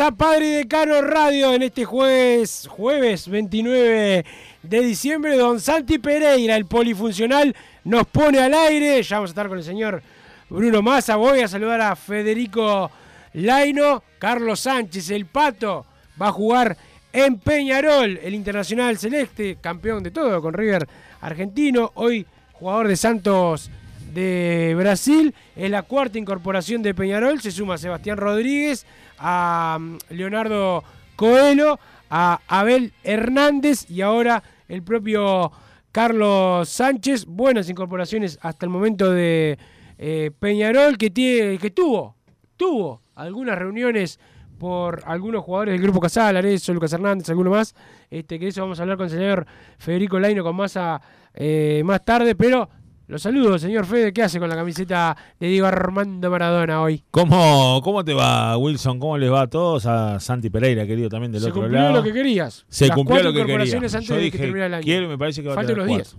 A 0.00 0.10
Padre 0.10 0.46
y 0.46 0.50
Decano 0.52 1.02
Radio 1.02 1.52
en 1.52 1.62
este 1.62 1.84
jueves, 1.84 2.66
jueves 2.70 3.28
29 3.28 4.24
de 4.62 4.80
diciembre. 4.80 5.36
Don 5.36 5.60
Santi 5.60 5.98
Pereira, 5.98 6.56
el 6.56 6.64
polifuncional, 6.64 7.54
nos 7.84 8.06
pone 8.06 8.38
al 8.38 8.54
aire. 8.54 9.02
Ya 9.02 9.16
vamos 9.16 9.30
a 9.30 9.32
estar 9.32 9.48
con 9.48 9.58
el 9.58 9.64
señor 9.64 10.02
Bruno 10.48 10.80
Massa. 10.80 11.16
Voy 11.16 11.40
a 11.40 11.48
saludar 11.48 11.80
a 11.82 11.96
Federico 11.96 12.90
Laino, 13.34 14.02
Carlos 14.18 14.60
Sánchez, 14.60 15.10
el 15.10 15.26
Pato, 15.26 15.84
va 16.20 16.28
a 16.28 16.32
jugar 16.32 16.76
en 17.12 17.38
Peñarol, 17.38 18.18
el 18.22 18.34
Internacional 18.34 18.96
Celeste, 18.96 19.58
campeón 19.60 20.02
de 20.02 20.10
todo 20.10 20.40
con 20.40 20.54
River 20.54 20.88
argentino. 21.20 21.90
Hoy 21.96 22.24
jugador 22.52 22.88
de 22.88 22.96
Santos 22.96 23.70
de 24.12 24.74
Brasil. 24.76 25.34
Es 25.56 25.70
la 25.70 25.82
cuarta 25.82 26.18
incorporación 26.18 26.82
de 26.82 26.94
Peñarol. 26.94 27.40
Se 27.40 27.50
suma 27.50 27.78
Sebastián 27.78 28.16
Rodríguez, 28.16 28.86
a 29.18 29.78
mm, 29.80 29.96
Leonardo 30.10 30.84
Coelho, 31.16 31.78
a 32.10 32.40
Abel 32.46 32.92
Hernández 33.02 33.90
y 33.90 34.02
ahora 34.02 34.42
el 34.68 34.82
propio 34.82 35.50
Carlos 35.90 36.68
Sánchez. 36.68 37.26
Buenas 37.26 37.68
incorporaciones 37.68 38.38
hasta 38.42 38.66
el 38.66 38.70
momento 38.70 39.10
de 39.10 39.58
eh, 39.98 40.30
Peñarol 40.38 40.98
que, 40.98 41.10
tiene, 41.10 41.58
que 41.58 41.70
tuvo, 41.70 42.16
tuvo 42.56 43.02
algunas 43.14 43.58
reuniones 43.58 44.18
por 44.58 45.02
algunos 45.06 45.42
jugadores 45.42 45.72
del 45.72 45.82
grupo 45.82 46.00
Casal, 46.00 46.36
Arezzo, 46.36 46.72
Lucas 46.72 46.92
Hernández, 46.92 47.28
alguno 47.30 47.50
más. 47.50 47.74
Este, 48.10 48.38
que 48.38 48.48
eso 48.48 48.60
vamos 48.60 48.78
a 48.78 48.82
hablar 48.82 48.96
con 48.96 49.06
el 49.06 49.10
señor 49.10 49.46
Federico 49.78 50.20
Laino 50.20 50.44
con 50.44 50.54
más, 50.54 50.76
más 50.76 52.04
tarde, 52.04 52.34
pero 52.36 52.68
los 53.12 53.22
saludo, 53.22 53.58
señor 53.58 53.84
Fede. 53.84 54.12
¿Qué 54.12 54.22
hace 54.22 54.40
con 54.40 54.48
la 54.48 54.56
camiseta 54.56 55.14
de 55.38 55.48
Diego 55.48 55.66
Armando 55.66 56.30
Maradona 56.30 56.80
hoy? 56.80 57.04
¿Cómo, 57.10 57.80
¿Cómo 57.84 58.02
te 58.04 58.14
va, 58.14 58.56
Wilson? 58.56 58.98
¿Cómo 58.98 59.18
les 59.18 59.30
va 59.30 59.42
a 59.42 59.46
todos? 59.48 59.84
A 59.84 60.18
Santi 60.18 60.48
Pereira, 60.48 60.86
querido, 60.86 61.08
también 61.10 61.30
del 61.30 61.42
Se 61.42 61.48
otro 61.48 61.60
cumplió 61.60 61.80
lado. 61.82 61.92
lo 61.96 62.02
que 62.02 62.12
querías. 62.12 62.64
Se 62.68 62.88
Las 62.88 62.96
cumplió 62.96 63.22
lo 63.22 63.32
que 63.32 63.38
quería. 63.40 63.44
incorporaciones 63.54 63.94
antes 63.94 64.08
Yo 64.08 64.14
de 64.14 64.20
que 64.20 64.24
dije, 64.24 64.38
termine 64.38 64.66
el 64.66 64.74
año. 64.74 64.82
quiero 64.84 65.08
me 65.08 65.18
parece 65.18 65.42
que 65.42 65.48
va 65.48 65.54
a 65.54 65.56
Faltan 65.56 65.74
tener 65.76 65.82
unos 65.90 65.96
días. 65.96 66.16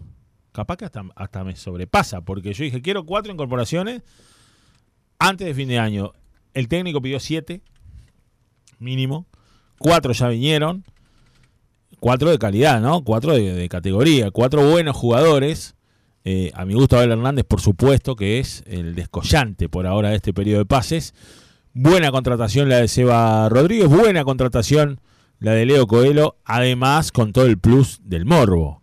Capaz 0.52 0.78
que 0.78 0.86
hasta, 0.86 1.04
hasta 1.16 1.44
me 1.44 1.56
sobrepasa, 1.56 2.22
porque 2.22 2.54
yo 2.54 2.64
dije, 2.64 2.82
quiero 2.84 3.06
cuatro 3.06 3.34
incorporaciones 3.34 4.04
antes 5.18 5.48
de 5.48 5.54
fin 5.56 5.68
de 5.70 5.80
año. 5.80 6.14
El 6.54 6.68
técnico 6.68 7.02
pidió 7.02 7.20
siete, 7.20 7.62
mínimo. 8.78 9.26
Cuatro 9.80 10.14
ya 10.14 10.28
vinieron. 10.28 10.84
Cuatro 12.00 12.30
de 12.30 12.38
calidad, 12.38 12.80
¿no? 12.82 13.04
Cuatro 13.04 13.34
de, 13.34 13.54
de 13.54 13.70
categoría. 13.70 14.30
Cuatro 14.30 14.70
buenos 14.70 14.96
jugadores. 14.96 15.76
Eh, 16.26 16.52
a 16.54 16.66
mi 16.66 16.74
gusto, 16.74 16.98
Abel 16.98 17.12
Hernández, 17.12 17.46
por 17.46 17.62
supuesto, 17.62 18.16
que 18.16 18.40
es 18.40 18.64
el 18.66 18.96
descollante 18.96 19.70
por 19.70 19.88
ahora 19.88 20.10
de 20.10 20.16
este 20.16 20.34
periodo 20.34 20.60
de 20.60 20.66
pases. 20.66 21.14
Buena 21.74 22.12
contratación 22.12 22.70
la 22.70 22.78
de 22.78 22.88
Seba 22.88 23.50
Rodríguez, 23.50 23.88
buena 23.88 24.24
contratación 24.24 25.00
la 25.40 25.52
de 25.52 25.66
Leo 25.66 25.88
Coelho, 25.88 26.38
además 26.46 27.12
con 27.12 27.34
todo 27.34 27.46
el 27.46 27.58
plus 27.58 28.00
del 28.04 28.26
morbo. 28.26 28.82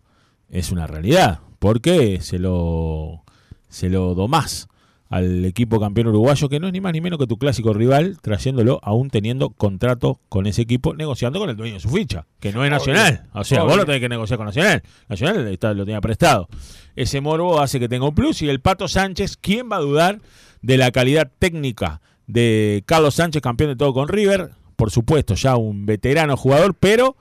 Es 0.48 0.72
una 0.72 0.86
realidad, 0.86 1.40
porque 1.58 2.20
se 2.20 2.38
lo, 2.38 3.24
se 3.68 3.88
lo 3.88 4.14
domás 4.14 4.69
al 5.10 5.44
equipo 5.44 5.78
campeón 5.80 6.06
uruguayo, 6.06 6.48
que 6.48 6.58
no 6.60 6.68
es 6.68 6.72
ni 6.72 6.80
más 6.80 6.92
ni 6.92 7.00
menos 7.02 7.18
que 7.18 7.26
tu 7.26 7.36
clásico 7.36 7.74
rival, 7.74 8.16
trayéndolo 8.22 8.78
aún 8.82 9.10
teniendo 9.10 9.50
contrato 9.50 10.20
con 10.28 10.46
ese 10.46 10.62
equipo, 10.62 10.94
negociando 10.94 11.38
con 11.40 11.50
el 11.50 11.56
dueño 11.56 11.74
de 11.74 11.80
su 11.80 11.90
ficha, 11.90 12.26
que 12.38 12.52
no 12.52 12.64
es 12.64 12.70
Nacional. 12.70 13.26
O 13.34 13.42
sea, 13.44 13.64
vos 13.64 13.76
lo 13.76 13.84
tenés 13.84 14.00
que 14.00 14.08
negociar 14.08 14.38
con 14.38 14.46
Nacional. 14.46 14.82
Nacional 15.08 15.48
está- 15.48 15.74
lo 15.74 15.84
tenía 15.84 16.00
prestado. 16.00 16.48
Ese 16.96 17.20
morbo 17.20 17.60
hace 17.60 17.78
que 17.80 17.88
tenga 17.88 18.06
un 18.08 18.14
plus. 18.14 18.40
Y 18.42 18.48
el 18.48 18.60
Pato 18.60 18.86
Sánchez, 18.88 19.36
¿quién 19.36 19.68
va 19.70 19.76
a 19.76 19.80
dudar 19.80 20.20
de 20.62 20.76
la 20.78 20.92
calidad 20.92 21.30
técnica 21.38 22.00
de 22.28 22.84
Carlos 22.86 23.16
Sánchez, 23.16 23.42
campeón 23.42 23.70
de 23.70 23.76
todo 23.76 23.92
con 23.92 24.06
River? 24.08 24.50
Por 24.76 24.92
supuesto, 24.92 25.34
ya 25.34 25.56
un 25.56 25.86
veterano 25.86 26.36
jugador, 26.36 26.74
pero 26.78 27.16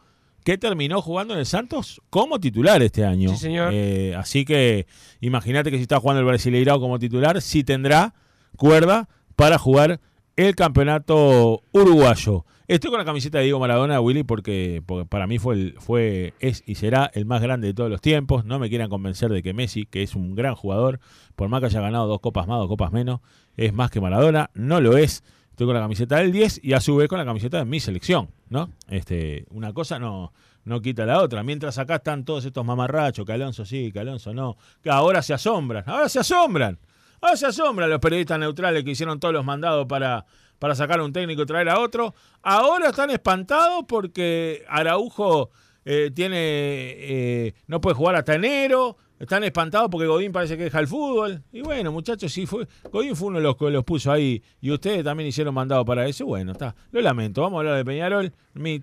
que 0.49 0.57
terminó 0.57 0.99
jugando 0.99 1.35
en 1.35 1.41
el 1.41 1.45
Santos 1.45 2.01
como 2.09 2.39
titular 2.39 2.81
este 2.81 3.05
año. 3.05 3.29
Sí, 3.29 3.37
señor. 3.37 3.71
Eh, 3.71 4.15
así 4.15 4.45
que 4.45 4.87
imagínate 5.21 5.69
que 5.69 5.77
si 5.77 5.83
está 5.83 5.99
jugando 5.99 6.21
el 6.21 6.25
Brasileirao 6.25 6.79
como 6.79 6.97
titular, 6.97 7.39
sí 7.39 7.63
tendrá 7.63 8.15
cuerda 8.57 9.07
para 9.35 9.59
jugar 9.59 9.99
el 10.35 10.55
campeonato 10.55 11.61
uruguayo. 11.71 12.45
Estoy 12.67 12.89
con 12.89 12.97
la 12.97 13.05
camiseta 13.05 13.37
de 13.37 13.43
Diego 13.43 13.59
Maradona, 13.59 14.01
Willy, 14.01 14.23
porque, 14.23 14.81
porque 14.87 15.05
para 15.05 15.27
mí 15.27 15.37
fue, 15.37 15.53
el, 15.53 15.75
fue, 15.77 16.33
es 16.39 16.63
y 16.65 16.75
será 16.75 17.11
el 17.13 17.25
más 17.25 17.43
grande 17.43 17.67
de 17.67 17.75
todos 17.75 17.91
los 17.91 18.01
tiempos. 18.01 18.43
No 18.43 18.57
me 18.57 18.69
quieran 18.69 18.89
convencer 18.89 19.29
de 19.29 19.43
que 19.43 19.53
Messi, 19.53 19.85
que 19.85 20.01
es 20.01 20.15
un 20.15 20.33
gran 20.33 20.55
jugador, 20.55 20.99
por 21.35 21.47
más 21.49 21.59
que 21.59 21.67
haya 21.67 21.81
ganado 21.81 22.07
dos 22.07 22.21
copas 22.21 22.47
más, 22.47 22.57
dos 22.57 22.67
copas 22.67 22.91
menos, 22.91 23.19
es 23.55 23.71
más 23.71 23.91
que 23.91 24.01
Maradona. 24.01 24.49
No 24.55 24.81
lo 24.81 24.97
es. 24.97 25.23
Estoy 25.59 25.67
con 25.67 25.75
la 25.75 25.81
camiseta 25.81 26.15
del 26.15 26.31
10 26.31 26.61
y 26.63 26.71
a 26.71 26.79
su 26.79 26.95
vez 26.95 27.09
con 27.09 27.17
la 27.17 27.25
camiseta 27.25 27.57
de 27.57 27.65
mi 27.65 27.81
selección, 27.81 28.29
¿no? 28.47 28.69
Este, 28.87 29.45
una 29.49 29.73
cosa 29.73 29.99
no, 29.99 30.31
no 30.63 30.81
quita 30.81 31.05
la 31.05 31.21
otra. 31.21 31.43
Mientras 31.43 31.77
acá 31.77 31.95
están 31.95 32.23
todos 32.23 32.45
estos 32.45 32.63
mamarrachos, 32.63 33.25
que 33.25 33.33
Alonso 33.33 33.65
sí, 33.65 33.91
que 33.91 33.99
Alonso 33.99 34.33
no, 34.33 34.55
que 34.81 34.89
ahora 34.89 35.21
se 35.21 35.33
asombran, 35.33 35.83
ahora 35.85 36.07
se 36.07 36.19
asombran. 36.19 36.79
Ahora 37.19 37.35
se 37.35 37.47
asombran 37.47 37.89
los 37.89 37.99
periodistas 37.99 38.39
neutrales 38.39 38.85
que 38.85 38.91
hicieron 38.91 39.19
todos 39.19 39.33
los 39.33 39.43
mandados 39.43 39.85
para, 39.85 40.25
para 40.59 40.75
sacar 40.75 41.01
a 41.01 41.03
un 41.03 41.11
técnico 41.11 41.41
y 41.41 41.45
traer 41.45 41.67
a 41.67 41.81
otro. 41.81 42.15
Ahora 42.41 42.91
están 42.91 43.09
espantados 43.09 43.83
porque 43.85 44.63
Araujo 44.69 45.49
eh, 45.83 46.09
tiene 46.15 46.37
eh, 46.39 47.53
no 47.67 47.81
puede 47.81 47.97
jugar 47.97 48.15
hasta 48.15 48.35
enero. 48.35 48.95
Están 49.19 49.43
espantados 49.43 49.89
porque 49.91 50.07
Godín 50.07 50.31
parece 50.31 50.57
que 50.57 50.63
deja 50.63 50.79
el 50.79 50.87
fútbol. 50.87 51.43
Y 51.51 51.61
bueno, 51.61 51.91
muchachos, 51.91 52.31
sí 52.31 52.45
fue. 52.45 52.65
Godín 52.89 53.17
fue 53.17 53.27
uno 53.27 53.39
de 53.39 53.43
los 53.43 53.57
que 53.57 53.69
los 53.69 53.83
puso 53.83 54.11
ahí. 54.11 54.41
Y 54.61 54.71
ustedes 54.71 55.03
también 55.03 55.27
hicieron 55.27 55.53
mandado 55.53 55.83
para 55.83 56.07
eso. 56.07 56.25
Bueno, 56.25 56.53
está. 56.53 56.73
Lo 56.91 57.01
lamento. 57.01 57.41
Vamos 57.41 57.57
a 57.57 57.59
hablar 57.59 57.75
de 57.75 57.85
Peñarol. 57.85 58.33
Mi 58.53 58.79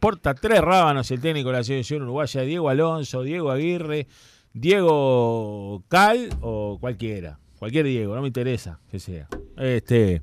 porta 0.00 0.34
tres 0.34 0.60
rábanos 0.60 1.10
el 1.12 1.20
técnico 1.20 1.50
de 1.50 1.58
la 1.58 1.64
selección 1.64 2.02
uruguaya, 2.02 2.42
Diego 2.42 2.68
Alonso, 2.68 3.22
Diego 3.22 3.50
Aguirre, 3.50 4.08
Diego 4.52 5.84
Cal 5.88 6.30
o 6.40 6.78
cualquiera. 6.80 7.38
Cualquier 7.58 7.86
Diego, 7.86 8.14
no 8.14 8.22
me 8.22 8.28
interesa 8.28 8.80
que 8.90 8.98
sea. 8.98 9.28
Este. 9.56 10.20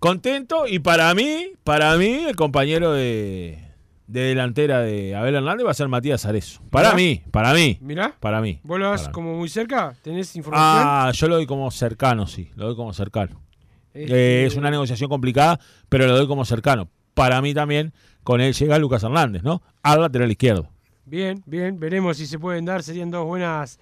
Contento 0.00 0.66
y 0.66 0.80
para 0.80 1.14
mí, 1.14 1.52
para 1.62 1.96
mí, 1.96 2.24
el 2.28 2.36
compañero 2.36 2.92
de, 2.92 3.63
de 4.06 4.20
delantera 4.20 4.80
de 4.80 5.14
Abel 5.16 5.34
Hernández 5.34 5.66
va 5.66 5.70
a 5.70 5.74
ser 5.74 5.88
Matías 5.88 6.26
Arezo. 6.26 6.60
Para 6.70 6.94
Mirá. 6.94 6.96
mí, 6.96 7.22
para 7.30 7.54
mí. 7.54 7.78
Mirá, 7.80 8.14
Para 8.20 8.40
mí. 8.40 8.60
vos 8.62 8.78
lo 8.78 8.92
mí. 8.92 8.98
como 9.12 9.34
muy 9.34 9.48
cerca, 9.48 9.94
tenés 10.02 10.34
información. 10.36 10.82
Ah, 10.86 11.10
yo 11.14 11.28
lo 11.28 11.36
doy 11.36 11.46
como 11.46 11.70
cercano, 11.70 12.26
sí. 12.26 12.50
Lo 12.56 12.66
doy 12.66 12.76
como 12.76 12.92
cercano. 12.92 13.40
Este, 13.94 14.42
Eh, 14.42 14.46
es 14.46 14.56
una 14.56 14.70
negociación 14.70 15.08
complicada, 15.08 15.58
pero 15.88 16.06
lo 16.06 16.16
doy 16.16 16.26
como 16.26 16.44
cercano. 16.44 16.88
Para 17.14 17.40
mí 17.40 17.54
también, 17.54 17.92
con 18.24 18.40
él 18.40 18.52
llega 18.52 18.78
Lucas 18.78 19.02
Hernández, 19.04 19.42
¿no? 19.42 19.62
Al 19.82 20.00
lateral 20.00 20.30
izquierdo. 20.30 20.68
Bien, 21.06 21.42
bien, 21.46 21.78
veremos 21.78 22.16
si 22.16 22.26
se 22.26 22.38
pueden 22.38 22.64
dar, 22.64 22.82
serían 22.82 23.10
dos 23.10 23.24
buenas, 23.24 23.78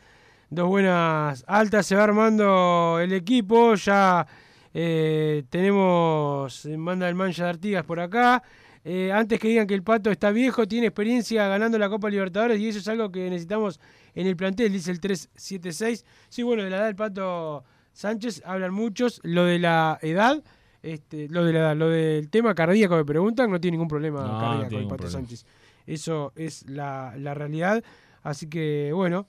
dos 0.50 0.68
buenas 0.68 1.44
altas, 1.46 1.86
se 1.86 1.94
va 1.96 2.04
armando 2.04 2.98
el 3.00 3.12
equipo, 3.12 3.75
ya 3.76 4.26
eh, 4.75 5.44
tenemos, 5.48 6.64
eh, 6.66 6.76
manda 6.76 7.08
el 7.08 7.14
mancha 7.14 7.44
de 7.44 7.50
Artigas 7.50 7.84
por 7.84 8.00
acá, 8.00 8.42
Eh, 8.84 9.12
antes 9.12 9.38
que 9.38 9.49
digan 9.49 9.67
que 9.67 9.75
el 9.75 9.82
Pato 9.82 10.11
está 10.11 10.31
viejo, 10.31 10.67
tiene 10.67 10.88
experiencia 10.88 11.46
ganando 11.46 11.79
la 11.79 11.88
Copa 11.88 12.11
Libertadores 12.11 12.58
y 12.58 12.69
eso 12.69 12.81
es 12.81 12.88
algo 12.88 13.12
que 13.12 13.31
necesitamos 13.31 13.79
en 14.14 14.26
el 14.26 14.37
plantel, 14.37 14.73
dice 14.73 14.90
el 14.90 15.00
376, 15.00 16.05
sí, 16.29 16.43
bueno, 16.43 16.64
de 16.64 16.70
la 16.70 16.79
edad 16.79 16.87
del 16.87 16.96
Pato 16.96 17.64
Sánchez 17.93 18.43
hablan 18.44 18.75
muchos, 18.75 19.20
lo 19.23 19.44
de 19.44 19.58
la 19.58 19.99
edad... 20.02 20.43
Este, 20.82 21.29
lo 21.29 21.44
de 21.44 21.52
la, 21.52 21.76
lo 21.76 21.88
del 21.90 22.29
tema 22.29 22.56
cardíaco 22.56 22.96
me 22.96 23.05
preguntan, 23.05 23.49
no 23.49 23.61
tiene 23.61 23.76
ningún 23.76 23.87
problema 23.87 24.23
No, 24.26 24.40
cardíaco 24.40 24.79
el 24.79 24.88
Pato 24.88 24.96
problema. 24.96 25.11
Sánchez. 25.12 25.46
Eso 25.87 26.32
es 26.35 26.69
la, 26.69 27.14
la 27.17 27.35
realidad. 27.35 27.85
Así 28.23 28.49
que, 28.49 28.90
bueno, 28.93 29.28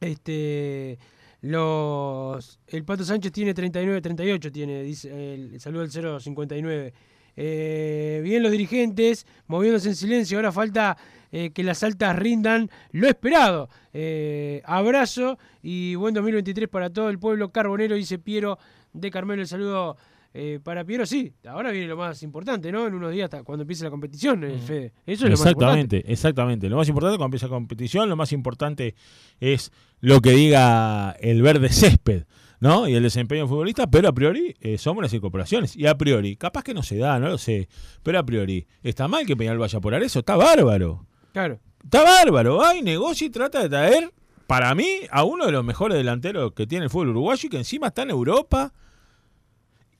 este 0.00 0.96
los 1.40 2.60
el 2.68 2.84
Pato 2.84 3.02
Sánchez 3.02 3.32
tiene 3.32 3.52
39, 3.52 4.00
38, 4.00 4.52
tiene, 4.52 4.82
dice 4.84 5.34
el, 5.34 5.54
el 5.54 5.60
saludo 5.60 5.82
del 5.86 6.20
059. 6.20 6.92
Eh, 7.36 8.20
bien 8.22 8.42
los 8.42 8.52
dirigentes, 8.52 9.26
moviéndose 9.46 9.88
en 9.88 9.96
silencio, 9.96 10.38
ahora 10.38 10.52
falta 10.52 10.96
eh, 11.32 11.50
que 11.50 11.62
las 11.62 11.82
altas 11.82 12.16
rindan 12.16 12.70
lo 12.92 13.08
esperado. 13.08 13.68
Eh, 13.92 14.62
abrazo 14.64 15.38
y 15.62 15.94
buen 15.94 16.14
2023 16.14 16.68
para 16.68 16.90
todo 16.90 17.10
el 17.10 17.18
pueblo 17.18 17.50
carbonero, 17.50 17.94
dice 17.94 18.18
Piero 18.18 18.58
de 18.92 19.10
Carmelo. 19.10 19.42
El 19.42 19.48
saludo 19.48 19.96
eh, 20.32 20.60
para 20.62 20.84
Piero, 20.84 21.04
sí, 21.06 21.32
ahora 21.44 21.72
viene 21.72 21.88
lo 21.88 21.96
más 21.96 22.22
importante, 22.22 22.70
¿no? 22.70 22.86
En 22.86 22.94
unos 22.94 23.10
días, 23.10 23.24
hasta 23.24 23.42
cuando 23.42 23.62
empiece 23.62 23.82
la 23.82 23.90
competición, 23.90 24.44
eh, 24.44 24.58
Fede. 24.58 24.92
Eso 25.04 25.26
es 25.26 25.32
lo 25.32 25.36
más 25.36 25.40
importante. 25.40 25.96
Exactamente, 25.96 26.12
exactamente. 26.12 26.68
Lo 26.68 26.76
más 26.76 26.88
importante 26.88 27.16
cuando 27.18 27.34
empieza 27.34 27.46
la 27.46 27.56
competición, 27.56 28.08
lo 28.08 28.14
más 28.14 28.32
importante 28.32 28.94
es 29.40 29.72
lo 29.98 30.20
que 30.20 30.30
diga 30.30 31.16
el 31.20 31.42
verde 31.42 31.68
césped, 31.70 32.24
¿no? 32.60 32.86
Y 32.86 32.94
el 32.94 33.02
desempeño 33.02 33.48
futbolista, 33.48 33.90
pero 33.90 34.08
a 34.08 34.12
priori 34.12 34.54
eh, 34.60 34.78
son 34.78 34.94
buenas 34.94 35.12
incorporaciones. 35.12 35.74
Y 35.74 35.86
a 35.86 35.96
priori, 35.96 36.36
capaz 36.36 36.62
que 36.62 36.74
no 36.74 36.82
se 36.82 36.98
da, 36.98 37.18
no 37.18 37.28
lo 37.28 37.38
sé, 37.38 37.68
pero 38.02 38.18
a 38.18 38.22
priori, 38.22 38.66
¿está 38.82 39.08
mal 39.08 39.26
que 39.26 39.36
Peñal 39.36 39.58
vaya 39.58 39.80
por 39.80 39.94
eso? 39.94 40.20
Está 40.20 40.36
bárbaro. 40.36 41.06
Claro. 41.32 41.58
Está 41.82 42.02
bárbaro. 42.02 42.62
Hay 42.62 42.82
negocio 42.82 43.26
y 43.26 43.30
trata 43.30 43.62
de 43.62 43.68
traer, 43.70 44.12
para 44.46 44.74
mí, 44.74 44.86
a 45.10 45.24
uno 45.24 45.46
de 45.46 45.52
los 45.52 45.64
mejores 45.64 45.96
delanteros 45.96 46.52
que 46.52 46.66
tiene 46.66 46.84
el 46.84 46.90
fútbol 46.90 47.08
uruguayo 47.08 47.46
y 47.46 47.50
que 47.50 47.56
encima 47.56 47.88
está 47.88 48.02
en 48.02 48.10
Europa. 48.10 48.72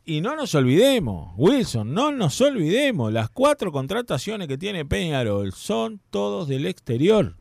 Y 0.05 0.21
no 0.21 0.35
nos 0.35 0.55
olvidemos, 0.55 1.33
Wilson, 1.37 1.95
no 1.95 2.11
nos 2.11 2.41
olvidemos, 2.41 3.13
las 3.13 3.31
cuatro 3.31 3.71
contrataciones 3.71 4.49
que 4.49 4.59
tiene 4.59 4.85
Peñarol 4.85 5.53
son 5.53 6.01
todos 6.11 6.49
del 6.49 6.67
exterior. 6.67 7.37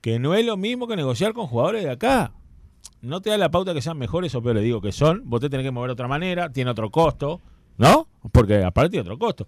Que 0.00 0.18
no 0.18 0.34
es 0.34 0.46
lo 0.46 0.56
mismo 0.56 0.88
que 0.88 0.96
negociar 0.96 1.34
con 1.34 1.46
jugadores 1.46 1.84
de 1.84 1.90
acá. 1.90 2.32
No 3.00 3.20
te 3.20 3.30
da 3.30 3.38
la 3.38 3.50
pauta 3.50 3.74
que 3.74 3.82
sean 3.82 3.98
mejores 3.98 4.34
o 4.34 4.42
peores, 4.42 4.62
digo 4.62 4.80
que 4.80 4.92
son. 4.92 5.22
Vos 5.24 5.40
te 5.40 5.48
tenés 5.48 5.64
que 5.64 5.70
mover 5.70 5.88
de 5.88 5.92
otra 5.92 6.08
manera, 6.08 6.50
tiene 6.50 6.70
otro 6.70 6.90
costo, 6.90 7.40
¿no? 7.76 8.08
Porque 8.32 8.64
aparte 8.64 8.90
tiene 8.90 9.02
otro 9.02 9.18
costo. 9.18 9.46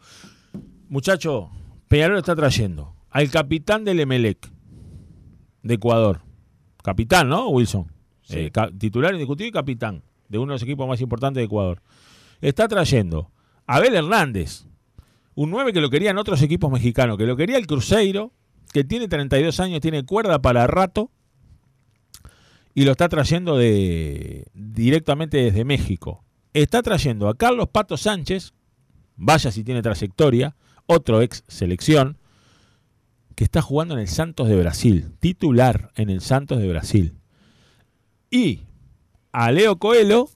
Muchacho, 0.89 1.51
Peñarol 1.89 2.19
está 2.19 2.37
trayendo 2.37 2.95
al 3.11 3.31
capitán 3.31 3.85
del 3.85 4.01
Emelec 4.01 4.51
de 5.63 5.75
Ecuador. 5.75 6.23
Capitán, 6.83 7.29
¿no, 7.29 7.49
Wilson? 7.49 7.91
Eh, 8.31 8.51
titular 8.79 9.13
indiscutible 9.13 9.49
y 9.49 9.53
capitán 9.53 10.03
de 10.29 10.39
uno 10.39 10.53
de 10.53 10.55
los 10.55 10.63
equipos 10.63 10.89
más 10.89 11.01
importantes 11.01 11.41
de 11.41 11.47
Ecuador. 11.47 11.83
Está 12.41 12.69
trayendo 12.69 13.33
a 13.67 13.77
Abel 13.77 13.95
Hernández, 13.97 14.67
un 15.35 15.51
9 15.51 15.73
que 15.73 15.81
lo 15.81 15.91
querían 15.91 16.17
otros 16.17 16.41
equipos 16.43 16.71
mexicanos, 16.71 17.19
que 17.19 17.27
lo 17.27 17.37
quería 17.37 17.59
el 17.59 17.67
Cruzeiro, 17.67 18.33
que 18.73 18.85
tiene 18.85 19.09
32 19.09 19.59
años, 19.61 19.81
tiene 19.81 20.05
cuerda 20.05 20.41
para 20.41 20.67
rato, 20.67 21.11
y 22.75 22.85
lo 22.85 22.93
está 22.93 23.09
trayendo 23.09 23.57
de, 23.57 24.47
directamente 24.55 25.39
desde 25.39 25.65
México. 25.65 26.25
Está 26.53 26.83
trayendo 26.83 27.29
a 27.29 27.37
Carlos 27.37 27.69
Pato 27.71 27.97
Sánchez, 27.97 28.53
vaya 29.17 29.51
si 29.51 29.65
tiene 29.65 29.83
trayectoria, 29.83 30.57
otro 30.87 31.23
ex 31.23 31.45
selección, 31.49 32.19
que 33.35 33.45
está 33.45 33.63
jugando 33.63 33.95
en 33.95 34.01
el 34.01 34.09
Santos 34.09 34.49
de 34.49 34.57
Brasil, 34.57 35.13
titular 35.21 35.93
en 35.97 36.11
el 36.11 36.21
Santos 36.21 36.59
de 36.59 36.69
Brasil. 36.69 37.15
Y 38.31 38.61
a 39.33 39.51
Leo 39.51 39.79
Coelho, 39.79 40.29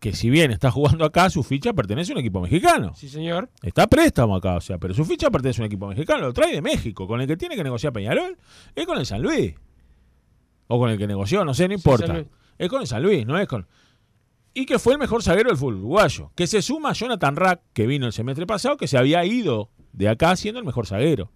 que 0.00 0.14
si 0.14 0.30
bien 0.30 0.50
está 0.50 0.70
jugando 0.70 1.04
acá, 1.04 1.28
su 1.30 1.42
ficha 1.42 1.72
pertenece 1.72 2.12
a 2.12 2.14
un 2.14 2.20
equipo 2.20 2.40
mexicano. 2.40 2.94
Sí, 2.94 3.08
señor. 3.08 3.50
Está 3.62 3.86
préstamo 3.86 4.36
acá, 4.36 4.56
o 4.56 4.60
sea, 4.60 4.78
pero 4.78 4.94
su 4.94 5.04
ficha 5.04 5.30
pertenece 5.30 5.60
a 5.60 5.64
un 5.64 5.66
equipo 5.66 5.88
mexicano, 5.88 6.20
lo 6.20 6.32
trae 6.32 6.54
de 6.54 6.62
México, 6.62 7.06
con 7.06 7.20
el 7.20 7.26
que 7.26 7.36
tiene 7.36 7.56
que 7.56 7.64
negociar 7.64 7.92
Peñarol, 7.92 8.36
es 8.74 8.86
con 8.86 8.98
el 8.98 9.06
San 9.06 9.22
Luis. 9.22 9.54
O 10.68 10.78
con 10.78 10.90
el 10.90 10.98
que 10.98 11.06
negoció, 11.06 11.44
no 11.44 11.54
sé, 11.54 11.66
no 11.66 11.74
importa. 11.74 12.24
Es 12.56 12.68
con 12.68 12.80
el 12.80 12.86
San 12.86 13.02
Luis, 13.02 13.26
no 13.26 13.38
es 13.38 13.48
con. 13.48 13.66
Y 14.54 14.66
que 14.66 14.78
fue 14.78 14.94
el 14.94 14.98
mejor 14.98 15.22
zaguero 15.22 15.48
del 15.48 15.58
fútbol 15.58 15.76
uruguayo. 15.76 16.30
Que 16.34 16.46
se 16.46 16.62
suma 16.62 16.90
a 16.90 16.92
Jonathan 16.92 17.36
Rack, 17.36 17.62
que 17.72 17.86
vino 17.86 18.06
el 18.06 18.12
semestre 18.12 18.46
pasado, 18.46 18.76
que 18.76 18.88
se 18.88 18.98
había 18.98 19.24
ido 19.24 19.70
de 19.92 20.08
acá 20.08 20.34
siendo 20.36 20.58
el 20.58 20.66
mejor 20.66 20.86
zaguero. 20.86 21.30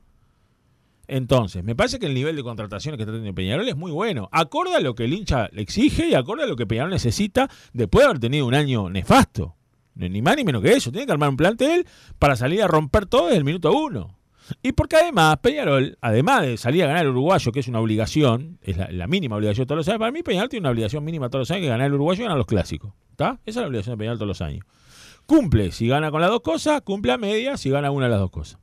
Entonces, 1.08 1.62
me 1.62 1.74
parece 1.74 1.98
que 1.98 2.06
el 2.06 2.14
nivel 2.14 2.36
de 2.36 2.42
contrataciones 2.42 2.96
que 2.96 3.02
está 3.02 3.12
teniendo 3.12 3.34
Peñarol 3.34 3.68
es 3.68 3.76
muy 3.76 3.90
bueno. 3.90 4.28
Acorde 4.32 4.74
a 4.74 4.80
lo 4.80 4.94
que 4.94 5.04
el 5.04 5.12
hincha 5.12 5.48
le 5.52 5.62
exige 5.62 6.08
y 6.08 6.14
acorde 6.14 6.44
a 6.44 6.46
lo 6.46 6.56
que 6.56 6.66
Peñarol 6.66 6.90
necesita 6.90 7.50
después 7.72 8.02
de 8.02 8.06
haber 8.06 8.20
tenido 8.20 8.46
un 8.46 8.54
año 8.54 8.88
nefasto. 8.88 9.56
Ni 9.94 10.22
más 10.22 10.36
ni 10.36 10.44
menos 10.44 10.62
que 10.62 10.72
eso. 10.72 10.90
Tiene 10.90 11.06
que 11.06 11.12
armar 11.12 11.28
un 11.28 11.36
plantel 11.36 11.86
para 12.18 12.36
salir 12.36 12.62
a 12.62 12.66
romper 12.66 13.06
todo 13.06 13.26
desde 13.26 13.38
el 13.38 13.44
minuto 13.44 13.72
uno. 13.72 14.16
Y 14.62 14.72
porque 14.72 14.96
además, 14.96 15.38
Peñarol, 15.38 15.96
además 16.00 16.42
de 16.42 16.56
salir 16.56 16.84
a 16.84 16.88
ganar 16.88 17.04
el 17.04 17.10
uruguayo, 17.10 17.52
que 17.52 17.60
es 17.60 17.68
una 17.68 17.80
obligación, 17.80 18.58
es 18.62 18.76
la, 18.76 19.06
mínima 19.06 19.36
obligación 19.36 19.66
todos 19.66 19.78
los 19.78 19.88
años, 19.88 20.00
para 20.00 20.12
mí 20.12 20.22
Peñarol 20.22 20.48
tiene 20.48 20.62
una 20.62 20.70
obligación 20.70 21.04
mínima 21.04 21.28
todos 21.28 21.42
los 21.42 21.50
años 21.50 21.62
que 21.62 21.68
ganar 21.68 21.86
el 21.86 21.94
uruguayo 21.94 22.20
y 22.20 22.24
ganar 22.24 22.38
los 22.38 22.46
clásicos. 22.46 22.92
¿Está? 23.10 23.38
Esa 23.44 23.60
es 23.60 23.62
la 23.62 23.66
obligación 23.68 23.94
de 23.94 23.98
Peñarol 23.98 24.18
todos 24.18 24.28
los 24.28 24.42
años. 24.42 24.64
Cumple 25.26 25.70
si 25.72 25.86
gana 25.88 26.10
con 26.10 26.20
las 26.20 26.30
dos 26.30 26.40
cosas, 26.40 26.82
cumple 26.82 27.12
a 27.12 27.18
media 27.18 27.56
si 27.56 27.70
gana 27.70 27.90
una 27.90 28.06
de 28.06 28.10
las 28.10 28.20
dos 28.20 28.30
cosas. 28.30 28.58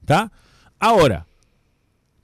¿Está? 0.00 0.32
Ahora, 0.78 1.26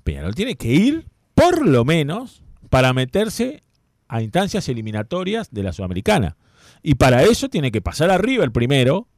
Peñarol 0.04 0.34
tiene 0.34 0.56
que 0.56 0.68
ir, 0.68 1.06
por 1.34 1.66
lo 1.66 1.84
menos, 1.84 2.42
para 2.70 2.92
meterse 2.92 3.62
a 4.08 4.22
instancias 4.22 4.68
eliminatorias 4.68 5.50
de 5.50 5.62
la 5.62 5.72
Sudamericana. 5.72 6.36
Y 6.82 6.94
para 6.94 7.22
eso 7.22 7.48
tiene 7.48 7.70
que 7.70 7.82
pasar 7.82 8.10
arriba 8.10 8.44
el 8.44 8.52
primero, 8.52 9.08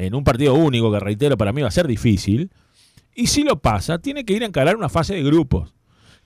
en 0.00 0.14
un 0.14 0.24
partido 0.24 0.54
único, 0.54 0.90
que 0.90 1.00
reitero, 1.00 1.36
para 1.36 1.52
mí 1.52 1.62
va 1.62 1.68
a 1.68 1.72
ser 1.72 1.86
difícil. 1.86 2.50
Y 3.14 3.26
si 3.26 3.42
lo 3.42 3.60
pasa, 3.60 3.98
tiene 3.98 4.24
que 4.24 4.32
ir 4.32 4.42
a 4.42 4.46
encarar 4.46 4.76
una 4.76 4.88
fase 4.88 5.14
de 5.14 5.22
grupos, 5.22 5.74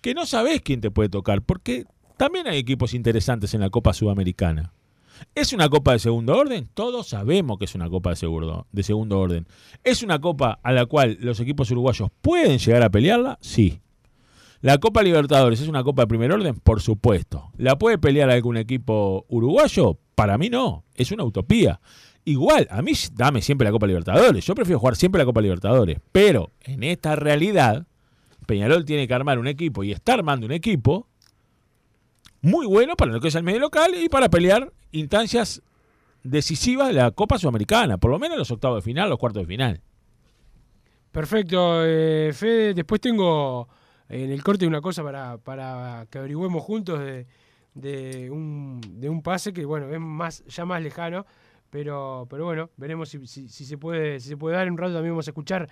que 0.01 0.15
no 0.15 0.27
sabes 0.27 0.61
quién 0.63 0.81
te 0.81 0.91
puede 0.91 1.09
tocar, 1.09 1.43
porque 1.43 1.85
también 2.17 2.47
hay 2.47 2.59
equipos 2.59 2.95
interesantes 2.95 3.53
en 3.55 3.61
la 3.61 3.71
Copa 3.71 3.93
Sudamericana. 3.93 4.73
¿Es 5.35 5.53
una 5.53 5.69
copa 5.69 5.93
de 5.93 5.99
segundo 5.99 6.37
orden? 6.37 6.69
Todos 6.75 7.09
sabemos 7.09 7.59
que 7.59 7.67
es 7.67 7.75
una 7.75 7.89
copa 7.89 8.11
de 8.11 8.17
segundo, 8.17 8.67
de 8.73 8.83
segundo 8.83 9.19
orden. 9.19 9.47
¿Es 9.85 10.03
una 10.03 10.21
copa 10.21 10.59
a 10.63 10.73
la 10.73 10.87
cual 10.87 11.19
los 11.21 11.41
equipos 11.41 11.71
uruguayos 11.71 12.11
pueden 12.21 12.59
llegar 12.59 12.83
a 12.83 12.91
pelearla? 12.91 13.39
Sí. 13.41 13.81
¿La 14.61 14.79
Copa 14.79 15.03
Libertadores 15.03 15.61
es 15.61 15.69
una 15.69 15.85
copa 15.85 16.03
de 16.03 16.09
primer 16.09 16.33
orden? 16.33 16.55
Por 16.55 16.81
supuesto. 16.81 17.51
¿La 17.59 17.77
puede 17.77 17.99
pelear 17.99 18.31
algún 18.31 18.57
equipo 18.57 19.27
uruguayo? 19.29 19.99
Para 20.15 20.39
mí 20.39 20.49
no. 20.49 20.85
Es 20.95 21.13
una 21.13 21.25
utopía. 21.25 21.81
Igual, 22.27 22.67
a 22.71 22.81
mí 22.81 22.93
dame 23.13 23.43
siempre 23.43 23.67
la 23.67 23.73
Copa 23.73 23.87
Libertadores. 23.87 24.45
Yo 24.45 24.55
prefiero 24.55 24.79
jugar 24.79 24.97
siempre 24.97 25.19
la 25.19 25.27
Copa 25.27 25.43
Libertadores. 25.43 25.99
Pero 26.11 26.51
en 26.63 26.83
esta 26.83 27.17
realidad, 27.17 27.87
Peñarol 28.47 28.85
tiene 28.85 29.07
que 29.07 29.15
armar 29.15 29.39
un 29.39 29.47
equipo 29.47 29.85
y 29.85 29.93
está 29.93 30.15
armando 30.15 30.47
un 30.47 30.53
equipo 30.53 31.07
muy 32.41 32.67
bueno 32.67 32.97
para 32.97 33.13
lo 33.13 33.21
que 33.21 33.29
es 33.29 33.35
el 33.35 33.43
medio 33.43 33.61
local 33.61 33.95
y 33.95 34.09
para 34.09 34.29
pelear 34.29 34.73
instancias 34.93 35.63
decisivas 36.23 36.89
de 36.89 36.95
la 36.95 37.11
Copa 37.11 37.39
Sudamericana, 37.39 37.99
por 37.99 38.11
lo 38.11 38.19
menos 38.19 38.39
los 38.39 38.51
octavos 38.51 38.79
de 38.79 38.83
final, 38.83 39.11
los 39.11 39.19
cuartos 39.19 39.43
de 39.43 39.47
final. 39.47 39.81
Perfecto, 41.13 41.85
eh, 41.85 42.33
Fede. 42.35 42.75
Después 42.75 43.01
tengo 43.01 43.69
en 44.09 44.31
el 44.31 44.43
corte 44.43 44.67
una 44.67 44.81
cosa 44.81 45.03
para, 45.03 45.39
para 45.39 46.07
que 46.11 46.19
averigüemos 46.19 46.63
juntos 46.63 47.01
de, 47.01 47.27
de 47.75 48.31
un, 48.31 48.81
de 48.81 49.09
un 49.09 49.23
pase 49.23 49.53
que, 49.53 49.65
bueno, 49.65 49.89
es 49.91 50.01
más 50.01 50.45
ya 50.47 50.65
más 50.65 50.83
lejano, 50.83 51.25
pero, 51.75 52.25
pero 52.31 52.45
bueno, 52.45 52.71
veremos 52.77 53.09
si, 53.09 53.27
si- 53.27 53.49
se 53.49 53.77
puede, 53.79 54.21
si 54.21 54.29
se 54.29 54.37
puede 54.37 54.55
dar. 54.55 54.69
En 54.69 54.75
un 54.75 54.79
rato 54.79 54.95
también 54.95 55.13
vamos 55.13 55.27
a 55.27 55.33
escuchar 55.33 55.69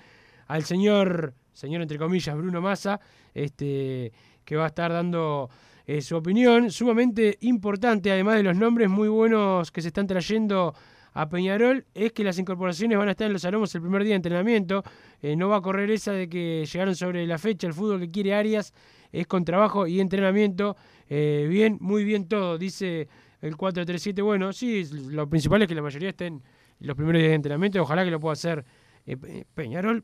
al 0.49 0.65
señor, 0.65 1.33
señor 1.53 1.81
entre 1.81 1.97
comillas, 1.97 2.37
Bruno 2.37 2.61
Massa, 2.61 2.99
este, 3.33 4.13
que 4.45 4.57
va 4.57 4.65
a 4.65 4.67
estar 4.67 4.91
dando 4.93 5.49
eh, 5.87 6.03
su 6.03 6.17
opinión, 6.17 6.73
sumamente 6.73 7.39
importante, 7.43 8.11
además 8.11 8.35
de 8.35 8.43
los 8.43 8.57
nombres 8.57 8.91
muy 8.91 9.07
buenos 9.07 9.71
que 9.71 9.81
se 9.81 9.89
están 9.89 10.09
trayendo 10.09 10.75
a 11.15 11.29
Peñarol 11.29 11.85
es 11.95 12.11
que 12.13 12.25
las 12.25 12.37
incorporaciones 12.37 12.99
van 12.99 13.07
a 13.07 13.13
estar 13.13 13.29
en 13.29 13.35
los 13.35 13.45
aromos 13.45 13.73
el 13.77 13.83
primer 13.83 14.03
día 14.03 14.13
de 14.15 14.17
entrenamiento. 14.17 14.83
Eh, 15.21 15.37
no 15.37 15.49
va 15.51 15.59
a 15.59 15.61
correr 15.61 15.89
esa 15.93 16.11
de 16.13 16.29
que 16.29 16.65
llegaron 16.67 16.97
sobre 16.97 17.25
la 17.29 17.39
fecha. 17.39 17.69
El 17.69 17.75
fútbol 17.75 18.01
que 18.01 18.11
quiere 18.11 18.35
Arias 18.35 18.73
es 19.13 19.27
con 19.29 19.45
trabajo 19.45 19.87
y 19.87 20.01
entrenamiento. 20.01 20.75
Eh, 21.09 21.47
bien, 21.49 21.77
muy 21.81 22.03
bien 22.03 22.27
todo, 22.27 22.59
dice 22.59 23.09
el 23.43 23.57
437. 23.57 24.23
Bueno, 24.23 24.53
sí, 24.53 24.85
lo 25.11 25.29
principal 25.29 25.61
es 25.63 25.69
que 25.69 25.75
la 25.75 25.83
mayoría 25.83 26.09
estén 26.11 26.43
los 26.81 26.97
primeros 26.97 27.21
días 27.21 27.31
de 27.31 27.35
entrenamiento. 27.37 27.83
Ojalá 27.83 28.05
que 28.05 28.11
lo 28.11 28.19
pueda 28.21 28.33
hacer 28.33 28.65
eh, 29.07 29.17
Pe- 29.17 29.47
Peñarol. 29.55 30.03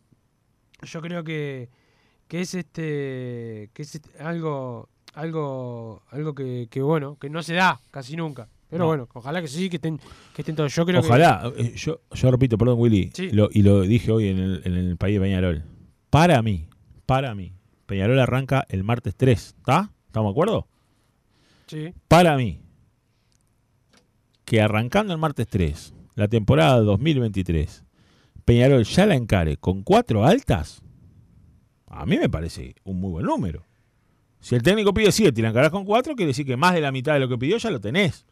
Yo 0.82 1.00
creo 1.00 1.24
que, 1.24 1.70
que 2.28 2.40
es 2.42 2.54
este 2.54 3.70
que 3.72 3.82
es 3.82 3.94
este- 3.94 4.22
algo 4.22 4.88
algo 5.14 6.02
algo 6.10 6.34
que, 6.34 6.68
que, 6.70 6.82
bueno 6.82 7.16
que 7.20 7.30
no 7.30 7.42
se 7.42 7.54
da 7.54 7.80
casi 7.90 8.14
nunca. 8.16 8.48
Pero 8.70 8.80
No. 8.84 8.86
bueno, 8.88 9.08
ojalá 9.14 9.40
que 9.40 9.48
sí, 9.48 9.70
que 9.70 9.76
estén, 9.76 9.98
que 10.34 10.42
estén 10.42 10.54
todos. 10.54 10.74
Yo 10.74 10.84
creo 10.84 11.00
Ojalá, 11.00 11.50
eh, 11.56 11.72
yo, 11.74 12.00
yo 12.12 12.30
repito, 12.30 12.58
perdón 12.58 12.78
Willy, 12.78 13.10
Sí. 13.14 13.30
lo- 13.30 13.48
y 13.50 13.62
lo 13.62 13.80
dije 13.80 14.12
hoy 14.12 14.28
en 14.28 14.38
el, 14.38 14.60
en 14.64 14.74
el 14.74 14.96
país 14.98 15.14
de 15.18 15.20
Peñarol. 15.24 15.62
Para 16.10 16.42
mí, 16.42 16.66
para 17.06 17.34
mí, 17.34 17.54
Peñarol 17.86 18.18
arranca 18.20 18.66
el 18.68 18.84
martes 18.84 19.14
3, 19.16 19.54
¿está? 19.58 19.90
¿Estamos 20.06 20.28
de 20.28 20.32
acuerdo? 20.32 20.66
Sí. 21.66 21.94
Para 22.08 22.36
mí, 22.36 22.60
que 24.48 24.62
arrancando 24.62 25.12
el 25.12 25.18
martes 25.18 25.46
3, 25.46 25.92
la 26.14 26.26
temporada 26.26 26.80
2023, 26.80 27.84
Peñarol 28.46 28.84
ya 28.84 29.04
la 29.04 29.14
encare 29.14 29.58
con 29.58 29.82
cuatro 29.82 30.24
altas, 30.24 30.82
a 31.86 32.06
mí 32.06 32.16
me 32.16 32.30
parece 32.30 32.74
un 32.82 32.98
muy 32.98 33.10
buen 33.10 33.26
número. 33.26 33.66
Si 34.40 34.54
el 34.54 34.62
técnico 34.62 34.94
pide 34.94 35.12
7 35.12 35.38
y 35.38 35.42
la 35.42 35.50
encarás 35.50 35.70
con 35.70 35.84
4, 35.84 36.16
quiere 36.16 36.28
decir 36.28 36.46
que 36.46 36.56
más 36.56 36.72
de 36.72 36.80
la 36.80 36.92
mitad 36.92 37.12
de 37.12 37.20
lo 37.20 37.28
que 37.28 37.36
pidió 37.36 37.58
ya 37.58 37.70
lo 37.70 37.78
tenés. 37.78 38.24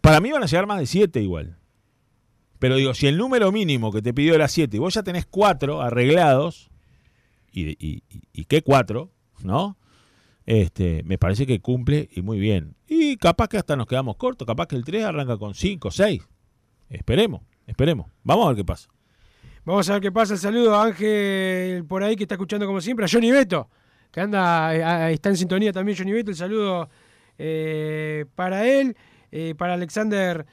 Para 0.00 0.18
mí 0.18 0.32
van 0.32 0.42
a 0.42 0.46
llegar 0.46 0.66
más 0.66 0.80
de 0.80 0.86
7 0.86 1.22
igual. 1.22 1.56
Pero 2.58 2.74
digo, 2.74 2.92
si 2.92 3.06
el 3.06 3.16
número 3.16 3.52
mínimo 3.52 3.92
que 3.92 4.02
te 4.02 4.12
pidió 4.12 4.34
era 4.34 4.48
7 4.48 4.76
y 4.76 4.80
vos 4.80 4.94
ya 4.94 5.04
tenés 5.04 5.26
4 5.26 5.80
arreglados, 5.80 6.70
y, 7.52 7.76
y, 7.78 8.44
qué 8.46 8.62
4, 8.62 9.12
¿no? 9.44 9.76
Este, 10.44 11.02
me 11.04 11.18
parece 11.18 11.46
que 11.46 11.60
cumple 11.60 12.08
y 12.12 12.22
muy 12.22 12.38
bien. 12.38 12.74
Y 12.88 13.16
capaz 13.16 13.48
que 13.48 13.58
hasta 13.58 13.76
nos 13.76 13.86
quedamos 13.86 14.16
cortos, 14.16 14.46
capaz 14.46 14.66
que 14.66 14.76
el 14.76 14.84
3 14.84 15.04
arranca 15.04 15.36
con 15.36 15.54
5, 15.54 15.90
6. 15.90 16.22
Esperemos, 16.90 17.42
esperemos. 17.66 18.10
Vamos 18.22 18.46
a 18.46 18.48
ver 18.48 18.56
qué 18.56 18.64
pasa. 18.64 18.88
Vamos 19.64 19.88
a 19.88 19.92
ver 19.94 20.02
qué 20.02 20.12
pasa. 20.12 20.34
El 20.34 20.40
saludo 20.40 20.74
a 20.74 20.84
Ángel 20.84 21.84
por 21.84 22.02
ahí 22.02 22.16
que 22.16 22.24
está 22.24 22.34
escuchando 22.34 22.66
como 22.66 22.80
siempre. 22.80 23.06
A 23.06 23.08
Johnny 23.08 23.30
Beto, 23.30 23.70
que 24.10 24.20
anda, 24.20 25.08
eh, 25.08 25.14
está 25.14 25.28
en 25.28 25.36
sintonía 25.36 25.72
también 25.72 25.96
Johnny 25.96 26.12
Beto. 26.12 26.32
El 26.32 26.36
saludo 26.36 26.90
eh, 27.38 28.24
para 28.34 28.66
él, 28.66 28.96
eh, 29.30 29.54
para 29.56 29.74
Alexander 29.74 30.44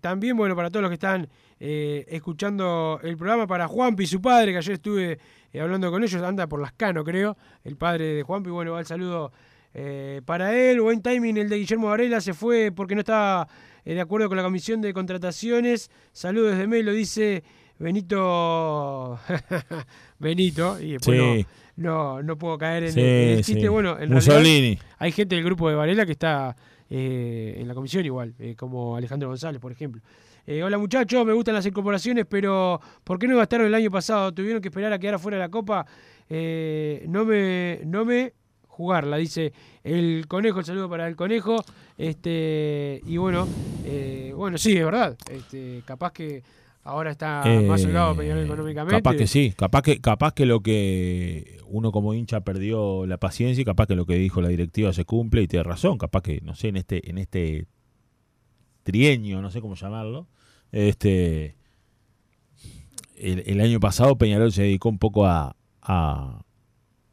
también, 0.00 0.36
bueno, 0.36 0.54
para 0.54 0.70
todos 0.70 0.82
los 0.82 0.90
que 0.90 0.94
están 0.94 1.28
eh, 1.64 2.04
escuchando 2.08 2.98
el 3.04 3.16
programa, 3.16 3.46
para 3.46 3.68
Juanpi, 3.68 4.04
su 4.06 4.20
padre, 4.20 4.50
que 4.50 4.58
ayer 4.58 4.72
estuve 4.74 5.18
eh, 5.52 5.60
hablando 5.60 5.92
con 5.92 6.02
ellos, 6.02 6.20
anda 6.20 6.48
por 6.48 6.60
las 6.60 6.72
Cano, 6.72 7.04
creo, 7.04 7.36
el 7.62 7.76
padre 7.76 8.14
de 8.14 8.22
Juanpi. 8.24 8.50
Bueno, 8.50 8.72
va 8.72 8.80
el 8.80 8.86
saludo 8.86 9.30
eh, 9.72 10.22
para 10.24 10.56
él. 10.58 10.80
Buen 10.80 11.00
timing 11.02 11.36
el 11.36 11.48
de 11.48 11.58
Guillermo 11.58 11.86
Varela, 11.86 12.20
se 12.20 12.34
fue 12.34 12.72
porque 12.74 12.94
no 12.96 13.00
estaba 13.02 13.46
eh, 13.84 13.94
de 13.94 14.00
acuerdo 14.00 14.26
con 14.26 14.36
la 14.38 14.42
comisión 14.42 14.80
de 14.80 14.92
contrataciones. 14.92 15.88
Saludos 16.10 16.50
desde 16.52 16.66
Melo, 16.66 16.92
dice 16.92 17.44
Benito. 17.78 19.20
Benito, 20.18 20.80
y 20.80 20.92
después 20.92 21.18
Sí. 21.18 21.46
no, 21.76 22.16
no, 22.16 22.22
no 22.22 22.36
puedo 22.38 22.58
caer 22.58 22.84
en, 22.84 22.92
Sí, 22.92 23.00
el- 23.00 23.44
chiste. 23.44 23.60
sí. 23.62 23.68
Bueno, 23.68 23.98
en 24.00 24.12
Mussolini. 24.12 24.60
realidad 24.60 24.82
hay 24.98 25.12
gente 25.12 25.36
del 25.36 25.44
grupo 25.44 25.68
de 25.68 25.74
Varela 25.76 26.04
que 26.06 26.12
está 26.12 26.56
eh, 26.90 27.56
en 27.58 27.66
la 27.68 27.74
comisión 27.74 28.04
igual, 28.04 28.34
como 28.56 28.96
Alejandro 28.96 29.28
González, 29.28 29.60
por 29.60 29.72
ejemplo. 29.72 30.02
Eh, 30.44 30.62
hola 30.62 30.76
muchachos, 30.76 31.24
me 31.24 31.32
gustan 31.32 31.54
las 31.54 31.66
incorporaciones, 31.66 32.26
pero 32.28 32.80
¿por 33.04 33.18
qué 33.18 33.28
no 33.28 33.36
gastaron 33.36 33.66
el 33.66 33.74
año 33.74 33.90
pasado? 33.90 34.32
Tuvieron 34.32 34.60
que 34.60 34.68
esperar 34.68 34.92
a 34.92 34.98
quedar 34.98 35.14
afuera 35.14 35.36
de 35.36 35.44
la 35.44 35.48
Copa. 35.48 35.86
Eh, 36.28 37.04
no 37.08 37.24
me 37.24 37.80
no 37.84 38.04
me 38.04 38.32
jugarla, 38.66 39.18
dice 39.18 39.52
el 39.84 40.26
conejo, 40.26 40.58
el 40.58 40.64
saludo 40.64 40.88
para 40.88 41.06
el 41.06 41.14
conejo. 41.14 41.62
Este, 41.96 43.00
y 43.06 43.18
bueno, 43.18 43.46
eh, 43.84 44.32
bueno, 44.34 44.58
sí, 44.58 44.76
es 44.76 44.84
verdad. 44.84 45.16
Este, 45.30 45.82
capaz 45.84 46.12
que 46.12 46.42
ahora 46.82 47.12
está 47.12 47.44
más 47.68 47.84
holgado 47.84 48.16
Peñarol 48.16 48.44
económicamente. 48.44 48.96
Capaz 48.96 49.16
que 49.16 49.28
sí, 49.28 49.54
capaz 49.56 49.82
que, 49.82 50.00
capaz 50.00 50.34
que 50.34 50.46
lo 50.46 50.60
que 50.60 51.60
uno 51.68 51.92
como 51.92 52.14
hincha 52.14 52.40
perdió 52.40 53.06
la 53.06 53.18
paciencia 53.18 53.62
y 53.62 53.64
capaz 53.64 53.86
que 53.86 53.94
lo 53.94 54.06
que 54.06 54.16
dijo 54.16 54.40
la 54.40 54.48
directiva 54.48 54.92
se 54.92 55.04
cumple 55.04 55.42
y 55.42 55.46
tiene 55.46 55.62
razón, 55.62 55.98
capaz 55.98 56.22
que, 56.22 56.40
no 56.42 56.56
sé, 56.56 56.68
en 56.68 56.78
este, 56.78 57.08
en 57.08 57.18
este 57.18 57.66
trienio, 58.82 59.40
no 59.42 59.50
sé 59.50 59.60
cómo 59.60 59.74
llamarlo, 59.74 60.26
este 60.72 61.56
el, 63.16 63.42
el 63.46 63.60
año 63.60 63.78
pasado 63.80 64.16
Peñarol 64.16 64.52
se 64.52 64.62
dedicó 64.62 64.88
un 64.88 64.98
poco 64.98 65.26
a, 65.26 65.54
a, 65.80 66.42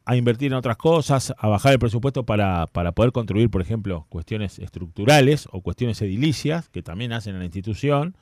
a 0.04 0.16
invertir 0.16 0.48
en 0.52 0.58
otras 0.58 0.76
cosas, 0.76 1.32
a 1.38 1.48
bajar 1.48 1.72
el 1.72 1.78
presupuesto 1.78 2.24
para, 2.24 2.66
para 2.66 2.92
poder 2.92 3.12
construir, 3.12 3.48
por 3.50 3.62
ejemplo, 3.62 4.06
cuestiones 4.08 4.58
estructurales 4.58 5.48
o 5.52 5.60
cuestiones 5.60 6.00
edilicias 6.02 6.68
que 6.68 6.82
también 6.82 7.12
hacen 7.12 7.34
en 7.34 7.38
la 7.40 7.44
institución. 7.44 8.16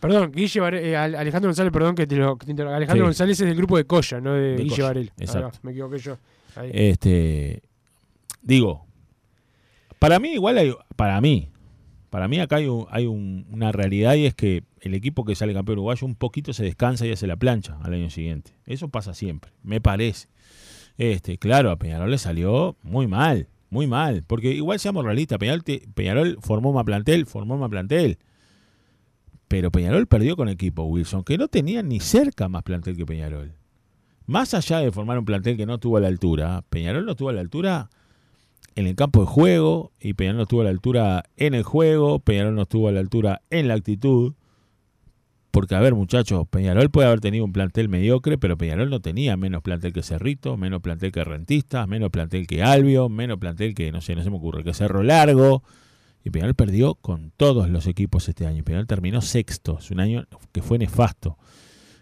Perdón, 0.00 0.32
Guille 0.32 0.60
Vare- 0.60 0.84
eh, 0.84 0.96
Ale- 0.96 1.16
Alejandro 1.16 1.48
González, 1.50 1.72
perdón 1.72 1.94
que 1.94 2.08
te 2.08 2.16
lo 2.16 2.36
que 2.36 2.52
te. 2.52 2.62
Alejandro 2.62 3.04
Sí. 3.04 3.08
González 3.08 3.40
es 3.40 3.46
del 3.46 3.56
grupo 3.56 3.76
de 3.76 3.84
Coya, 3.84 4.20
no 4.20 4.32
de, 4.32 4.56
De 4.56 4.62
Guille 4.64 4.70
Coya, 4.70 4.84
Varela. 4.88 5.12
Exacto. 5.16 5.58
me 5.62 5.70
equivoqué 5.70 5.98
yo. 5.98 6.16
Ahí. 6.56 6.70
Este, 6.74 7.62
digo, 8.42 8.84
para 10.00 10.18
mí 10.18 10.30
igual 10.32 10.58
hay, 10.58 10.74
para 10.96 11.20
mí, 11.20 11.51
para 12.12 12.28
mí 12.28 12.38
acá 12.40 12.56
hay, 12.56 12.66
un- 12.66 12.84
hay 12.90 13.06
un- 13.06 13.46
una 13.50 13.72
realidad 13.72 14.16
y 14.16 14.26
es 14.26 14.34
que 14.34 14.64
el 14.82 14.92
equipo 14.92 15.24
que 15.24 15.34
sale 15.34 15.54
campeón 15.54 15.78
uruguayo 15.78 16.06
un 16.06 16.14
poquito 16.14 16.52
se 16.52 16.62
descansa 16.62 17.06
y 17.06 17.10
hace 17.10 17.26
la 17.26 17.36
plancha 17.36 17.78
al 17.82 17.94
año 17.94 18.10
siguiente. 18.10 18.52
Eso 18.66 18.88
pasa 18.90 19.14
siempre, 19.14 19.50
me 19.62 19.80
parece. 19.80 20.28
Este, 20.98 21.38
claro, 21.38 21.70
a 21.70 21.76
Peñarol 21.78 22.10
le 22.10 22.18
salió 22.18 22.76
muy 22.82 23.06
mal, 23.06 23.48
muy 23.70 23.86
mal, 23.86 24.24
porque 24.26 24.52
igual 24.52 24.78
seamos 24.78 25.06
realistas, 25.06 25.38
Peñarol, 25.38 25.62
Peñarol 25.94 26.36
formó 26.42 26.70
más 26.74 26.84
plantel, 26.84 27.24
formó 27.24 27.56
más 27.56 27.70
plantel. 27.70 28.18
Pero 29.48 29.70
Peñarol 29.70 30.06
perdió 30.06 30.36
con 30.36 30.50
equipo 30.50 30.82
Wilson, 30.82 31.24
que 31.24 31.38
no 31.38 31.48
tenía 31.48 31.82
ni 31.82 31.98
cerca 31.98 32.50
más 32.50 32.62
plantel 32.62 32.94
que 32.94 33.06
Peñarol. 33.06 33.54
Más 34.26 34.52
allá 34.52 34.80
de 34.80 34.92
formar 34.92 35.18
un 35.18 35.24
plantel 35.24 35.56
que 35.56 35.64
no 35.64 35.74
estuvo 35.76 35.96
a 35.96 36.00
la 36.00 36.08
altura, 36.08 36.62
Peñarol 36.68 37.06
no 37.06 37.12
estuvo 37.12 37.30
a 37.30 37.32
la 37.32 37.40
altura 37.40 37.88
en 38.74 38.86
el 38.86 38.94
campo 38.94 39.20
de 39.20 39.26
juego 39.26 39.92
y 40.00 40.14
Peñarol 40.14 40.38
no 40.38 40.42
estuvo 40.44 40.60
a 40.62 40.64
la 40.64 40.70
altura 40.70 41.24
en 41.36 41.54
el 41.54 41.62
juego, 41.62 42.18
Peñarol 42.18 42.54
no 42.54 42.62
estuvo 42.62 42.88
a 42.88 42.92
la 42.92 43.00
altura 43.00 43.42
en 43.50 43.68
la 43.68 43.74
actitud. 43.74 44.34
Porque, 45.50 45.74
a 45.74 45.80
ver, 45.80 45.94
muchachos, 45.94 46.48
Peñarol 46.48 46.88
puede 46.90 47.08
haber 47.08 47.20
tenido 47.20 47.44
un 47.44 47.52
plantel 47.52 47.90
mediocre, 47.90 48.38
pero 48.38 48.56
Peñarol 48.56 48.88
no 48.88 49.00
tenía 49.00 49.36
menos 49.36 49.60
plantel 49.62 49.92
que 49.92 50.02
Cerrito, 50.02 50.56
menos 50.56 50.80
plantel 50.80 51.12
que 51.12 51.22
Rentistas, 51.22 51.86
menos 51.86 52.10
plantel 52.10 52.46
que 52.46 52.62
Albio, 52.62 53.10
menos 53.10 53.38
plantel 53.38 53.74
que, 53.74 53.92
no 53.92 54.00
sé, 54.00 54.14
no 54.14 54.22
se 54.22 54.30
me 54.30 54.36
ocurre, 54.36 54.64
que 54.64 54.72
Cerro 54.72 55.02
Largo. 55.02 55.62
Y 56.24 56.30
Peñarol 56.30 56.54
perdió 56.54 56.94
con 56.94 57.32
todos 57.36 57.68
los 57.68 57.86
equipos 57.86 58.28
este 58.30 58.46
año. 58.46 58.64
Peñarol 58.64 58.86
terminó 58.86 59.20
sexto. 59.20 59.78
Es 59.78 59.90
un 59.90 60.00
año 60.00 60.26
que 60.52 60.62
fue 60.62 60.78
nefasto. 60.78 61.36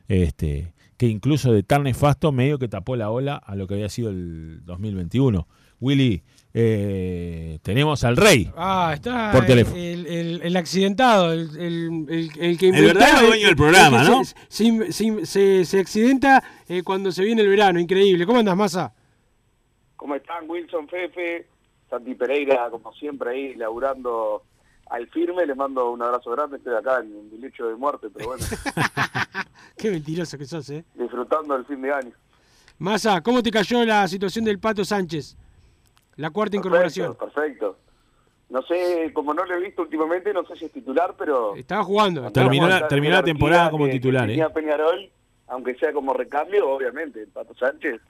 Este, 0.07 0.73
que 0.97 1.09
incluso 1.09 1.53
de 1.53 1.63
tan 1.63 1.85
nefasto 1.85 2.31
medio 2.31 2.59
que 2.59 2.69
tapó 2.69 2.95
la 2.95 3.11
ola 3.11 3.37
a 3.37 3.57
lo 3.57 3.67
que 3.67 3.75
había 3.75 3.89
sido 3.89 4.11
el 4.11 4.61
2021. 4.65 5.49
Willy, 5.81 6.23
eh, 6.53 7.59
tenemos 7.63 8.03
al 8.05 8.17
rey. 8.17 8.51
Ah, 8.57 8.93
está 8.95 9.31
Por 9.33 9.43
el, 9.43 9.47
teléfono. 9.47 9.77
el- 9.77 10.07
el- 10.07 10.43
el 10.43 10.57
accidentado, 10.57 11.33
el, 11.33 11.49
el- 11.57 12.07
el- 12.09 12.31
el 12.41 12.59
que 12.59 12.69
El 12.69 12.75
inventó- 12.77 12.99
verdadero 12.99 13.27
dueño 13.29 13.47
del 13.47 13.57
programa, 13.57 14.03
el 14.03 14.09
¿no? 14.09 14.25
Se, 14.25 14.35
se- 14.49 14.93
se- 14.93 15.27
se- 15.27 15.65
se 15.65 15.79
accidenta 15.81 16.43
eh, 16.69 16.83
cuando 16.83 17.13
se 17.13 17.23
viene 17.25 17.43
el 17.43 17.49
verano, 17.49 17.79
increíble. 17.79 18.27
¿Cómo 18.27 18.41
andas, 18.41 18.57
Massa? 18.57 18.93
¿Cómo 19.97 20.15
están? 20.15 20.49
Wilson 20.51 20.89
Fefe, 20.89 21.47
Santi 21.89 22.15
Pereira, 22.15 22.69
como 22.71 22.93
siempre 22.95 23.31
ahí, 23.31 23.55
laburando 23.55 24.43
al 24.87 25.07
firme. 25.09 25.47
Les 25.47 25.57
mando 25.57 25.91
un 25.93 26.03
abrazo 26.03 26.31
grande. 26.31 26.57
Estoy 26.57 26.75
acá 26.75 27.01
en 27.01 27.31
mi 27.31 27.39
lecho 27.39 27.67
de 27.69 27.77
muerte, 27.77 28.09
pero 28.13 28.29
bueno, 28.31 28.45
Qué 29.77 29.91
mentiroso 29.91 30.37
que 30.37 30.47
sos, 30.47 30.69
¿eh? 30.71 30.85
disfrutando 30.95 31.55
del 31.55 31.65
fin 31.67 31.81
de 31.83 31.93
año. 31.93 32.13
Massa, 32.79 33.21
¿cómo 33.21 33.43
te 33.43 33.51
cayó 33.51 33.85
la 33.85 34.09
situación 34.09 34.45
del 34.45 34.59
Pato 34.59 34.85
Sánchez? 34.85 35.37
La 36.21 36.31
cuarta 36.31 36.57
incorporación. 36.57 37.15
Perfecto, 37.17 37.35
perfecto. 37.35 37.79
No 38.51 38.63
sé, 38.63 39.11
como 39.15 39.33
no 39.33 39.45
lo 39.45 39.55
he 39.55 39.61
visto 39.61 39.83
últimamente, 39.83 40.33
no 40.33 40.45
sé 40.45 40.57
si 40.57 40.65
es 40.67 40.73
titular, 40.73 41.15
pero... 41.17 41.55
Estaba 41.55 41.85
jugando. 41.85 42.31
Terminó 42.33 42.67
la- 42.69 42.89
terminó 42.89 43.15
la 43.15 43.23
temporada 43.23 43.71
como 43.71 43.87
que- 43.87 43.93
titular, 43.93 44.27
que 44.27 44.33
¿eh? 44.33 44.37
tenía 44.37 44.51
Peñarol, 44.51 45.09
aunque 45.47 45.75
sea 45.77 45.93
como 45.93 46.13
recambio, 46.13 46.69
obviamente, 46.69 47.27
Pato 47.33 47.55
Sánchez, 47.55 48.01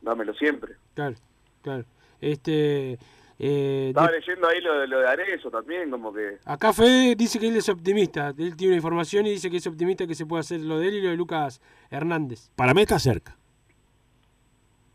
dámelo 0.00 0.32
siempre. 0.34 0.74
Claro, 0.94 1.14
claro. 1.62 1.84
Este, 2.22 2.98
eh, 3.38 3.86
Estaba 3.90 4.08
de- 4.10 4.18
leyendo 4.20 4.48
ahí 4.48 4.60
lo, 4.62 4.80
de- 4.80 4.88
lo 4.88 5.00
de 5.00 5.08
Arezo 5.08 5.50
también, 5.50 5.90
como 5.90 6.12
que... 6.12 6.38
acá 6.46 6.72
Fede 6.72 7.14
dice 7.14 7.38
que 7.38 7.48
él 7.48 7.56
es 7.56 7.68
optimista. 7.68 8.28
Él 8.38 8.56
tiene 8.56 8.72
una 8.72 8.76
información 8.76 9.26
y 9.26 9.30
dice 9.32 9.50
que 9.50 9.58
es 9.58 9.66
optimista 9.66 10.06
que 10.06 10.14
se 10.14 10.24
puede 10.24 10.40
hacer 10.40 10.60
lo 10.60 10.78
de 10.78 10.88
él 10.88 10.94
y 10.94 11.00
lo 11.02 11.10
de 11.10 11.16
Lucas 11.16 11.60
Hernández. 11.90 12.50
Para 12.56 12.72
mí 12.72 12.80
está 12.80 12.98
cerca. 12.98 13.36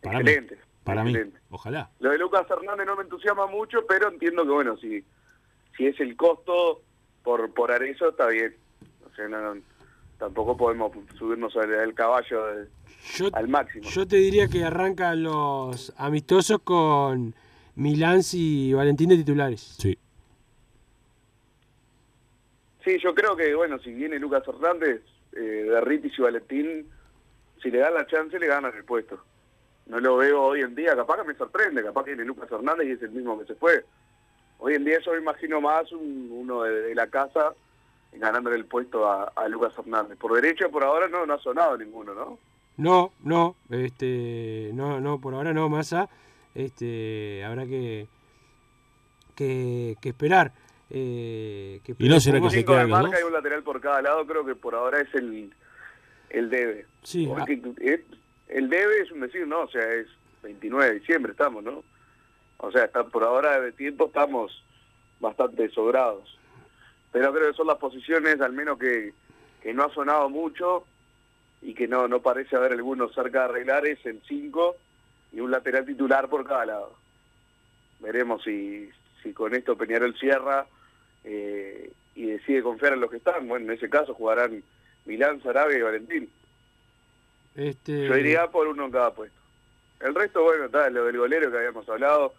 Para 0.01 0.19
mí. 0.21 0.31
Excelente. 0.85 0.85
Para 0.85 1.01
excelente. 1.01 1.37
mí. 1.39 1.45
Ojalá. 1.49 1.89
Lo 1.99 2.11
de 2.11 2.17
Lucas 2.17 2.45
Hernández 2.49 2.85
no 2.85 2.95
me 2.95 3.03
entusiasma 3.03 3.47
mucho, 3.47 3.85
pero 3.87 4.09
entiendo 4.09 4.43
que, 4.43 4.49
bueno, 4.51 4.77
si, 4.77 5.03
si 5.77 5.87
es 5.87 5.99
el 5.99 6.15
costo 6.15 6.81
por, 7.23 7.53
por 7.53 7.71
Arezzo, 7.71 8.09
está 8.09 8.27
bien. 8.27 8.55
sea, 9.15 9.27
no- 9.27 9.55
no- 9.55 9.61
tampoco 10.19 10.55
podemos 10.55 10.91
subirnos 11.17 11.55
al, 11.57 11.73
al 11.73 11.93
caballo 11.93 12.45
de- 12.47 12.67
Yo, 13.15 13.27
al 13.33 13.47
máximo. 13.47 13.83
yo 13.89 14.07
te 14.07 14.15
diría 14.17 14.47
que 14.47 14.63
arrancan 14.63 15.23
los 15.23 15.93
amistosos 15.97 16.59
con 16.63 17.33
Milán 17.75 18.21
y 18.33 18.73
Valentín 18.73 19.09
de 19.09 19.17
titulares. 19.17 19.61
Sí. 19.79 19.97
Sí, 22.83 22.97
yo 23.03 23.15
creo 23.15 23.35
que, 23.35 23.53
bueno, 23.55 23.79
si 23.79 23.91
viene 23.93 24.19
Lucas 24.19 24.43
Hernández, 24.47 25.01
eh, 25.33 25.39
Derritis 25.69 26.13
y 26.17 26.21
Valentín, 26.21 26.87
si 27.61 27.71
le 27.71 27.79
dan 27.79 27.93
la 27.95 28.05
chance, 28.05 28.37
le 28.39 28.47
ganan 28.47 28.73
el 28.75 28.83
puesto. 28.83 29.19
No 29.87 29.99
lo 29.99 30.17
veo 30.17 30.41
hoy 30.41 30.61
en 30.61 30.73
día, 30.75 30.95
capaz 30.95 31.17
que 31.21 31.27
me 31.27 31.35
sorprende, 31.35 31.83
capaz 31.83 32.03
que 32.05 32.11
viene 32.11 32.25
Lucas 32.25 32.51
Hernández 32.51 32.87
y 32.87 32.91
es 32.93 33.01
el 33.03 33.11
mismo 33.11 33.37
que 33.39 33.45
se 33.45 33.55
fue. 33.55 33.85
Hoy 34.57 34.73
en 34.75 34.83
día 34.85 34.99
yo 35.05 35.11
me 35.11 35.19
imagino 35.19 35.61
más 35.61 35.91
un- 35.91 36.29
uno 36.31 36.63
de, 36.63 36.81
de 36.81 36.95
la 36.95 37.07
casa 37.07 37.53
ganándole 38.13 38.55
el 38.55 38.65
puesto 38.65 39.07
a, 39.07 39.25
a 39.35 39.47
Lucas 39.47 39.73
Hernández. 39.77 40.17
Por 40.17 40.33
derecho, 40.33 40.71
por 40.71 40.83
ahora 40.83 41.07
no, 41.07 41.25
no 41.25 41.33
ha 41.33 41.39
sonado 41.39 41.77
ninguno, 41.77 42.13
¿no? 42.15 42.39
No, 42.77 43.11
no, 43.23 43.55
este, 43.69 44.71
no, 44.73 44.99
no, 44.99 45.19
por 45.21 45.33
ahora 45.35 45.53
no, 45.53 45.69
Massa. 45.69 46.09
Este, 46.55 47.43
habrá 47.43 47.65
que, 47.65 48.07
que, 49.35 49.95
que 50.01 50.09
esperar. 50.09 50.51
eh, 50.89 51.81
que 51.83 51.95
Y 51.99 52.09
no 52.09 52.19
será 52.19 52.39
que 52.41 52.49
se 52.49 52.57
Cinco 52.57 52.75
de 52.75 52.85
marca 52.87 53.11
dos. 53.11 53.19
y 53.21 53.23
un 53.23 53.33
lateral 53.33 53.63
por 53.63 53.81
cada 53.81 54.01
lado, 54.01 54.25
creo 54.25 54.45
que 54.45 54.55
por 54.55 54.75
ahora 54.75 55.01
es 55.01 55.13
el, 55.15 55.53
el 56.29 56.49
debe. 56.49 56.85
Sí, 57.03 57.27
ah. 57.31 57.35
Porque 57.37 57.61
es- 57.81 58.01
el 58.47 58.69
debe 58.69 59.01
es 59.01 59.11
un 59.11 59.21
decir, 59.21 59.47
¿no? 59.47 59.61
O 59.61 59.69
sea, 59.69 59.83
es 59.93 60.07
29 60.43 60.85
de 60.85 60.99
diciembre 60.99 61.31
estamos, 61.31 61.63
¿no? 61.63 61.83
O 62.57 62.71
sea, 62.71 62.85
está, 62.85 63.03
por 63.03 63.23
ahora 63.23 63.59
de 63.59 63.71
tiempo 63.71 64.07
estamos 64.07 64.63
bastante 65.19 65.69
sobrados. 65.69 66.37
Pero 67.11 67.33
creo 67.33 67.49
que 67.49 67.57
son 67.57 67.67
las 67.67 67.77
posiciones, 67.77 68.41
al 68.41 68.53
menos 68.53 68.77
que, 68.77 69.13
que 69.61 69.73
no 69.73 69.83
ha 69.83 69.93
sonado 69.93 70.29
mucho 70.29 70.85
y 71.61 71.73
que 71.73 71.87
no, 71.87 72.07
no 72.07 72.21
parece 72.21 72.55
haber 72.55 72.73
alguno 72.73 73.09
cerca 73.09 73.39
de 73.39 73.45
arreglar, 73.45 73.85
es 73.85 74.05
el 74.05 74.21
5 74.27 74.75
y 75.33 75.39
un 75.39 75.51
lateral 75.51 75.85
titular 75.85 76.29
por 76.29 76.45
cada 76.45 76.65
lado. 76.65 76.95
Veremos 77.99 78.43
si, 78.43 78.89
si 79.23 79.33
con 79.33 79.55
esto 79.55 79.77
Peñarol 79.77 80.17
cierra 80.17 80.67
eh, 81.23 81.91
y 82.13 82.25
decide 82.27 82.61
confiar 82.61 82.93
en 82.93 83.01
los 83.01 83.09
que 83.09 83.17
están. 83.17 83.47
Bueno, 83.47 83.65
en 83.65 83.77
ese 83.77 83.89
caso 83.89 84.13
jugarán 84.13 84.63
Milán, 85.05 85.41
Sarabia 85.41 85.77
y 85.77 85.81
Valentín. 85.81 86.29
Este, 87.55 88.07
Yo 88.07 88.17
iría 88.17 88.47
por 88.51 88.67
uno 88.67 88.85
en 88.85 88.91
cada 88.91 89.13
puesto. 89.13 89.37
El 90.01 90.13
resto, 90.13 90.43
bueno, 90.43 90.65
está 90.65 90.89
lo 90.89 91.05
del 91.05 91.17
golero 91.17 91.49
que 91.49 91.57
habíamos 91.57 91.87
hablado. 91.89 92.33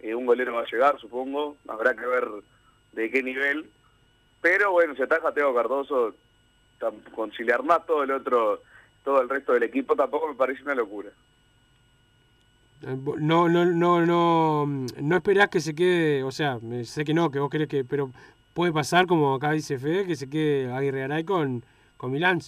eh, 0.00 0.14
un 0.14 0.26
golero 0.26 0.54
va 0.54 0.62
a 0.62 0.66
llegar, 0.70 0.98
supongo. 0.98 1.56
Habrá 1.68 1.94
que 1.94 2.06
ver 2.06 2.26
de 2.92 3.10
qué 3.10 3.22
nivel. 3.22 3.70
Pero 4.40 4.72
bueno, 4.72 4.94
si 4.96 5.02
ataja 5.02 5.32
Teo 5.32 5.54
Cardoso, 5.54 6.14
conciliar 7.14 7.62
más 7.62 7.86
todo 7.86 8.02
el 8.02 8.10
otro, 8.10 8.60
todo 9.04 9.20
el 9.22 9.28
resto 9.28 9.52
del 9.52 9.62
equipo 9.64 9.94
tampoco 9.94 10.28
me 10.28 10.34
parece 10.34 10.62
una 10.62 10.74
locura. 10.74 11.10
Eh, 12.82 12.96
No, 13.20 13.48
no, 13.48 13.64
no, 13.64 14.04
no, 14.04 14.66
no 15.00 15.16
esperás 15.16 15.48
que 15.48 15.60
se 15.60 15.74
quede, 15.74 16.22
o 16.24 16.32
sea, 16.32 16.58
sé 16.84 17.04
que 17.04 17.14
no, 17.14 17.30
que 17.30 17.38
vos 17.38 17.50
querés 17.50 17.68
que, 17.68 17.84
pero 17.84 18.10
puede 18.54 18.72
pasar, 18.72 19.06
como 19.06 19.34
acá 19.34 19.52
dice 19.52 19.78
Fede, 19.78 20.06
que 20.06 20.16
se 20.16 20.28
quede 20.28 20.72
Aguirre 20.72 21.00
Garay 21.00 21.24
con, 21.24 21.62
con 21.96 22.10
Milán. 22.10 22.40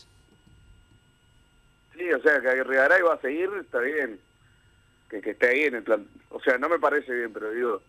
Sí, 1.96 2.12
o 2.12 2.20
sea, 2.22 2.40
que 2.40 2.48
Aguirre 2.48 2.76
Garay 2.76 3.02
va 3.02 3.14
a 3.14 3.20
seguir, 3.20 3.50
está 3.60 3.78
bien. 3.80 4.18
Que, 5.08 5.20
que 5.20 5.30
esté 5.30 5.48
ahí 5.48 5.62
en 5.64 5.76
el 5.76 5.82
plan. 5.82 6.06
O 6.30 6.40
sea, 6.40 6.58
no 6.58 6.68
me 6.68 6.78
parece 6.78 7.12
bien, 7.14 7.32
pero 7.32 7.50
digo, 7.50 7.82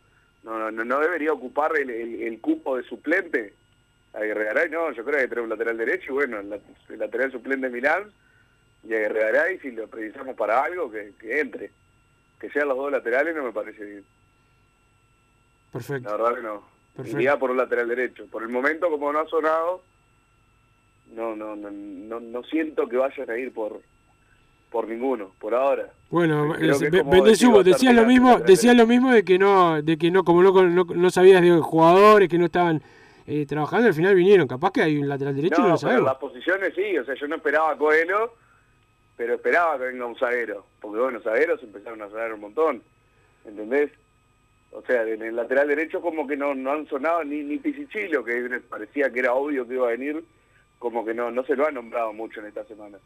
no, 0.43 0.69
no, 0.71 0.85
no 0.85 1.00
debería 1.00 1.33
ocupar 1.33 1.75
el, 1.77 1.89
el- 1.89 2.22
el 2.24 2.39
cupo 2.41 2.77
de 2.77 2.83
suplente. 2.83 3.53
Aguirre 4.13 4.46
Garay, 4.46 4.70
no, 4.70 4.91
yo 4.91 5.03
creo 5.03 5.20
que 5.20 5.27
tenemos 5.27 5.46
un 5.51 5.57
lateral 5.57 5.77
derecho 5.77 6.11
y 6.11 6.13
bueno, 6.13 6.39
el, 6.39 6.50
lat- 6.50 6.61
el 6.89 7.00
lateral 7.00 7.31
suplente 7.31 7.68
de 7.68 7.74
Milán 7.74 8.11
y 8.83 8.94
Aguirre 8.94 9.20
Garay, 9.31 9.59
si 9.59 9.72
lo 9.72 9.87
precisamos 9.87 10.35
para 10.35 10.63
algo, 10.63 10.91
que, 10.91 11.13
que 11.20 11.39
entre. 11.39 11.72
Que 12.39 12.50
sean 12.51 12.68
los 12.68 12.77
dos 12.77 12.91
laterales 12.91 13.35
no 13.35 13.44
me 13.44 13.51
parece 13.53 13.83
bien. 13.83 14.05
Perfecto. 15.72 16.09
La 16.09 16.15
verdad 16.18 16.35
que 16.37 16.41
no. 16.44 16.68
Perfecto. 16.96 17.20
Iría 17.20 17.37
por 17.37 17.51
un 17.51 17.57
lateral 17.57 17.87
derecho. 17.89 18.27
Por 18.27 18.44
el 18.44 18.50
momento, 18.50 18.89
como 18.89 19.11
no 19.11 19.20
ha 19.20 19.27
sonado, 19.27 19.83
no, 21.13 21.35
no, 21.35 21.55
no, 21.55 21.70
no, 21.72 22.20
no 22.20 22.44
siento 22.44 22.87
que 22.87 22.98
vayan 22.98 23.29
a 23.29 23.37
ir 23.37 23.51
por 23.53 23.81
por 24.75 24.90
ninguno, 24.90 25.31
por 25.40 25.55
ahora. 25.55 25.90
Bueno, 26.09 26.48
como 26.50 27.09
Bendesubo, 27.09 27.64
decía, 27.64 27.92
decías 27.92 27.96
lo 27.96 28.05
mismo, 28.05 28.40
decías 28.40 28.75
lo 28.75 28.85
mismo 28.85 29.09
de 29.14 29.24
que 29.24 29.40
no, 29.40 29.81
de 29.81 29.98
que 29.98 30.11
no, 30.11 30.25
como 30.25 30.44
no, 30.44 30.51
no, 30.64 30.83
no 30.83 31.09
sabías 31.09 31.42
de 31.42 31.50
jugadores 31.61 32.27
que 32.27 32.38
no 32.38 32.44
estaban 32.48 32.81
eh, 33.25 33.46
trabajando, 33.46 33.88
al 33.88 33.94
final 33.94 34.14
vinieron. 34.16 34.50
Capaz 34.50 34.72
que 34.72 34.81
hay 34.81 34.98
un 34.98 35.07
lateral 35.07 35.33
derecho 35.33 35.55
y 35.59 35.61
no 35.61 35.68
No, 35.70 35.74
lo 35.75 35.79
pero 35.79 35.90
sabemos. 35.90 36.05
las 36.07 36.18
posiciones 36.18 36.74
sí, 36.75 36.98
o 36.98 37.05
sea, 37.05 37.16
yo 37.16 37.25
no 37.29 37.38
esperaba 37.38 37.72
a 37.72 37.77
Coelho, 37.77 38.33
pero 39.16 39.35
esperaba 39.35 39.77
que 39.77 39.85
venga 39.85 40.05
un 40.07 40.18
zaguero, 40.18 40.66
porque 40.81 41.00
bueno, 41.00 41.22
zagueros 41.22 41.64
empezaron 41.64 42.01
a 42.01 42.09
sonar 42.09 42.33
un 42.33 42.42
montón, 42.42 42.83
¿entendés? 43.46 43.92
O 44.72 44.81
sea, 44.81 45.03
en 45.03 45.22
el 45.22 45.38
lateral 45.38 45.70
derecho 45.70 46.01
como 46.01 46.27
que 46.27 46.35
no, 46.35 46.53
no 46.53 46.74
han 46.74 46.85
sonado 46.90 47.24
ni, 47.24 47.44
ni 47.44 47.59
Pisichilo, 47.59 48.25
que 48.25 48.59
parecía 48.70 49.09
que 49.09 49.20
era 49.22 49.35
obvio 49.35 49.66
que 49.66 49.75
iba 49.75 49.88
a 49.88 49.92
venir, 49.92 50.22
como 50.79 51.05
que 51.05 51.14
no, 51.14 51.31
no 51.31 51.46
se 51.46 51.55
lo 51.55 51.66
han 51.66 51.75
nombrado 51.75 52.11
mucho 52.11 52.42
en 52.42 52.48
esta 52.48 52.66
semana. 52.66 52.98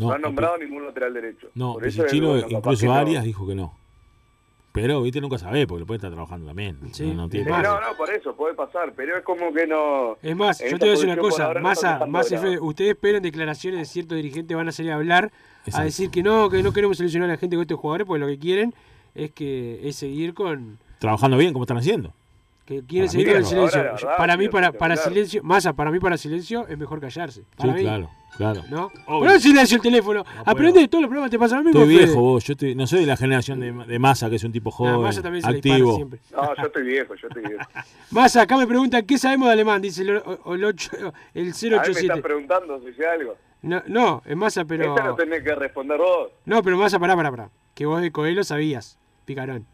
No, 0.00 0.10
han 0.12 0.20
nombrado 0.22 0.58
ningún 0.58 0.84
lateral 0.86 1.14
derecho. 1.14 1.48
No, 1.54 1.74
Por 1.74 1.86
eso 1.86 2.02
es, 2.02 2.10
Pichichilo, 2.10 2.28
bueno, 2.30 2.42
capaz 2.48 2.58
incluso 2.72 2.86
no. 2.86 2.94
Arias 2.94 3.24
dijo 3.24 3.46
que 3.46 3.54
no. 3.54 3.74
Pero, 4.72 5.02
viste, 5.02 5.20
nunca 5.20 5.38
sabés, 5.38 5.66
porque 5.66 5.80
lo 5.80 5.86
puede 5.86 5.98
estar 5.98 6.10
trabajando 6.10 6.48
también. 6.48 6.76
Sí, 6.92 7.06
no, 7.06 7.14
no 7.14 7.28
tiene- 7.28 7.48
no, 7.48 7.62
no, 7.80 7.96
por 7.96 8.10
eso 8.10 8.34
puede 8.34 8.54
pasar, 8.54 8.92
pero 8.96 9.16
es 9.16 9.22
como 9.22 9.52
que 9.52 9.68
no... 9.68 10.16
Es 10.20 10.34
más, 10.34 10.58
yo 10.58 10.70
te 10.70 10.86
voy 10.86 10.88
a 10.88 10.90
decir 10.92 11.06
una 11.08 11.16
cosa, 11.16 11.46
ahora 11.46 11.60
no 11.60 11.68
más, 11.68 11.78
están 11.78 11.90
a, 11.90 11.94
dejando 11.94 12.12
más 12.12 12.28
de 12.28 12.36
lado. 12.36 12.48
F, 12.54 12.60
ustedes 12.60 12.90
esperen 12.90 13.22
declaraciones 13.22 13.78
de 13.78 13.84
ciertos 13.84 14.16
dirigentes, 14.16 14.56
van 14.56 14.66
a 14.68 14.72
salir 14.72 14.90
a 14.90 14.96
hablar, 14.96 15.30
a 15.72 15.84
decir 15.84 16.10
que 16.10 16.24
no, 16.24 16.50
que 16.50 16.60
no 16.64 16.72
queremos 16.72 16.96
seleccionar 16.96 17.28
a 17.30 17.34
la 17.34 17.38
gente 17.38 17.54
con 17.54 17.62
estos 17.62 17.78
jugadores, 17.78 18.04
porque 18.04 18.18
lo 18.18 18.26
que 18.26 18.38
quieren 18.40 18.74
es 19.14 19.30
que 19.30 19.78
es 19.88 19.94
seguir 19.94 20.34
con, 20.34 20.76
Trabajando 20.98 21.36
bien, 21.36 21.52
como 21.52 21.62
están 21.62 21.76
haciendo. 21.76 22.12
que 22.66 22.82
quieren 22.82 23.06
Para 23.06 23.12
seguir 23.12 23.26
mí 23.28 23.32
con 23.32 23.42
el 23.42 23.46
silencio. 23.46 23.80
verdad, 23.80 24.16
para 24.16 24.36
mí, 24.36 24.48
para, 24.48 24.72
para 24.72 24.96
silencio, 24.96 25.40
Massa, 25.44 25.72
para 25.74 25.92
mí 25.92 26.00
para 26.00 26.16
silencio 26.18 26.66
es 26.66 26.76
mejor 26.76 27.00
callarse. 27.00 27.42
Sí, 27.60 27.68
mí, 27.68 27.80
claro, 27.82 28.10
claro. 28.36 28.62
¿no? 28.70 28.90
Obvio. 29.06 29.30
Pon 29.30 29.40
silencio 29.40 29.76
el 29.76 29.82
teléfono. 29.82 30.24
puedo. 30.24 30.42
Aprende 30.44 30.80
de 30.80 30.88
todos 30.88 31.02
los 31.02 31.08
problemas 31.08 31.30
te 31.30 31.38
pasan 31.38 31.58
a 31.58 31.62
mí. 31.62 31.70
Estoy 31.70 31.88
viejo 31.88 32.20
vos, 32.20 32.44
yo 32.44 32.52
estoy- 32.52 32.74
no 32.74 32.86
soy 32.86 33.00
de 33.00 33.06
la 33.06 33.16
generación 33.16 33.60
de, 33.60 33.72
de 33.72 33.98
Massa, 33.98 34.28
que 34.30 34.36
es 34.36 34.44
un 34.44 34.52
tipo 34.52 34.70
joven, 34.70 35.00
Massa 35.02 35.22
también 35.22 35.42
se 35.42 35.50
activo. 35.50 35.96
siempre. 35.96 36.20
No, 36.32 36.54
yo 36.56 36.62
estoy 36.66 36.82
viejo, 36.84 37.14
yo 37.14 37.28
estoy 37.28 37.42
viejo. 37.44 37.62
Massa, 38.10 38.42
acá 38.42 38.56
me 38.56 38.66
preguntan, 38.66 39.04
¿qué 39.06 39.18
sabemos 39.18 39.46
de 39.48 39.52
alemán? 39.52 39.80
Dice 39.82 40.02
el, 40.02 40.08
el, 40.10 40.64
ocho- 40.64 40.90
el 40.96 41.04
A 41.04 41.12
mí 41.12 41.42
me 41.42 41.48
estás 41.48 41.62
087. 41.62 42.22
preguntando 42.22 42.80
si 42.80 42.92
sé 42.94 43.06
algo. 43.06 43.36
No, 43.62 43.82
no, 43.86 44.22
es 44.26 44.36
Massa, 44.36 44.64
pero... 44.64 44.94
Esa 44.94 45.06
lo 45.06 45.14
tenés 45.14 45.42
que 45.42 45.54
responder 45.54 45.98
vos. 45.98 46.30
No, 46.44 46.62
pero 46.62 46.76
Massa, 46.76 46.98
pará, 46.98 47.16
pará, 47.16 47.30
pará. 47.30 47.50
Que 47.74 47.86
vos 47.86 48.00
de 48.02 48.12
Coelho 48.12 48.44
sabías, 48.44 48.98
picarón. 49.24 49.66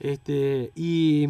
Este, 0.00 0.72
y, 0.74 1.26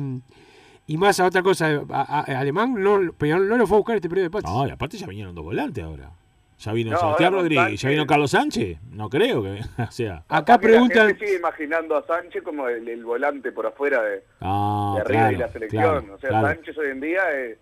y 0.87 0.96
Massa, 0.96 1.25
otra 1.27 1.42
cosa, 1.42 1.83
a- 1.90 2.20
a- 2.20 2.38
alemán 2.40 2.75
no, 2.75 2.99
no 3.01 3.57
lo 3.57 3.66
fue 3.66 3.77
a 3.77 3.79
buscar 3.79 3.96
este 3.96 4.09
periodo 4.09 4.25
de 4.25 4.31
pases. 4.31 4.51
No, 4.51 4.66
y 4.66 4.70
aparte 4.70 4.96
ya 4.96 5.07
vinieron 5.07 5.35
dos 5.35 5.44
volantes 5.44 5.85
ahora. 5.85 6.11
Ya 6.59 6.73
vino 6.73 6.90
No, 6.92 6.99
Sebastián 6.99 7.33
Rodríguez, 7.35 7.64
ya 7.64 7.69
Sánchez. 7.77 7.90
vino 7.90 8.07
Carlos 8.07 8.31
Sánchez. 8.31 8.79
No 8.90 9.11
creo 9.11 9.42
que, 9.42 9.61
o 9.83 9.90
sea. 9.90 10.25
Acá 10.29 10.55
Porque 10.55 10.69
La 10.69 10.73
preguntan, 10.73 11.07
gente 11.09 11.27
sigue 11.27 11.38
imaginando 11.38 11.97
a 11.97 12.07
Sánchez 12.07 12.42
como 12.42 12.66
el, 12.69 12.88
el 12.88 13.05
volante 13.05 13.53
por 13.53 13.66
afuera 13.66 14.03
de, 14.03 14.23
Ah, 14.40 14.92
de 14.97 15.01
arriba 15.03 15.21
claro, 15.21 15.37
y 15.37 15.38
la 15.38 15.49
selección. 15.53 15.83
claro, 15.83 16.14
o 16.14 16.19
sea, 16.19 16.29
claro. 16.31 16.47
Sánchez 16.49 16.79
hoy 16.79 16.90
en 16.90 17.01
día 17.01 17.21
eh, 17.35 17.59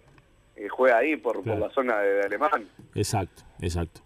eh, 0.57 0.69
juega 0.69 0.99
ahí 0.99 1.17
por, 1.17 1.43
por 1.43 1.59
la 1.59 1.71
zona 1.71 1.99
de, 1.99 2.15
de 2.15 2.23
Alemán. 2.23 2.69
Exacto, 2.95 3.43
exacto. 3.61 4.01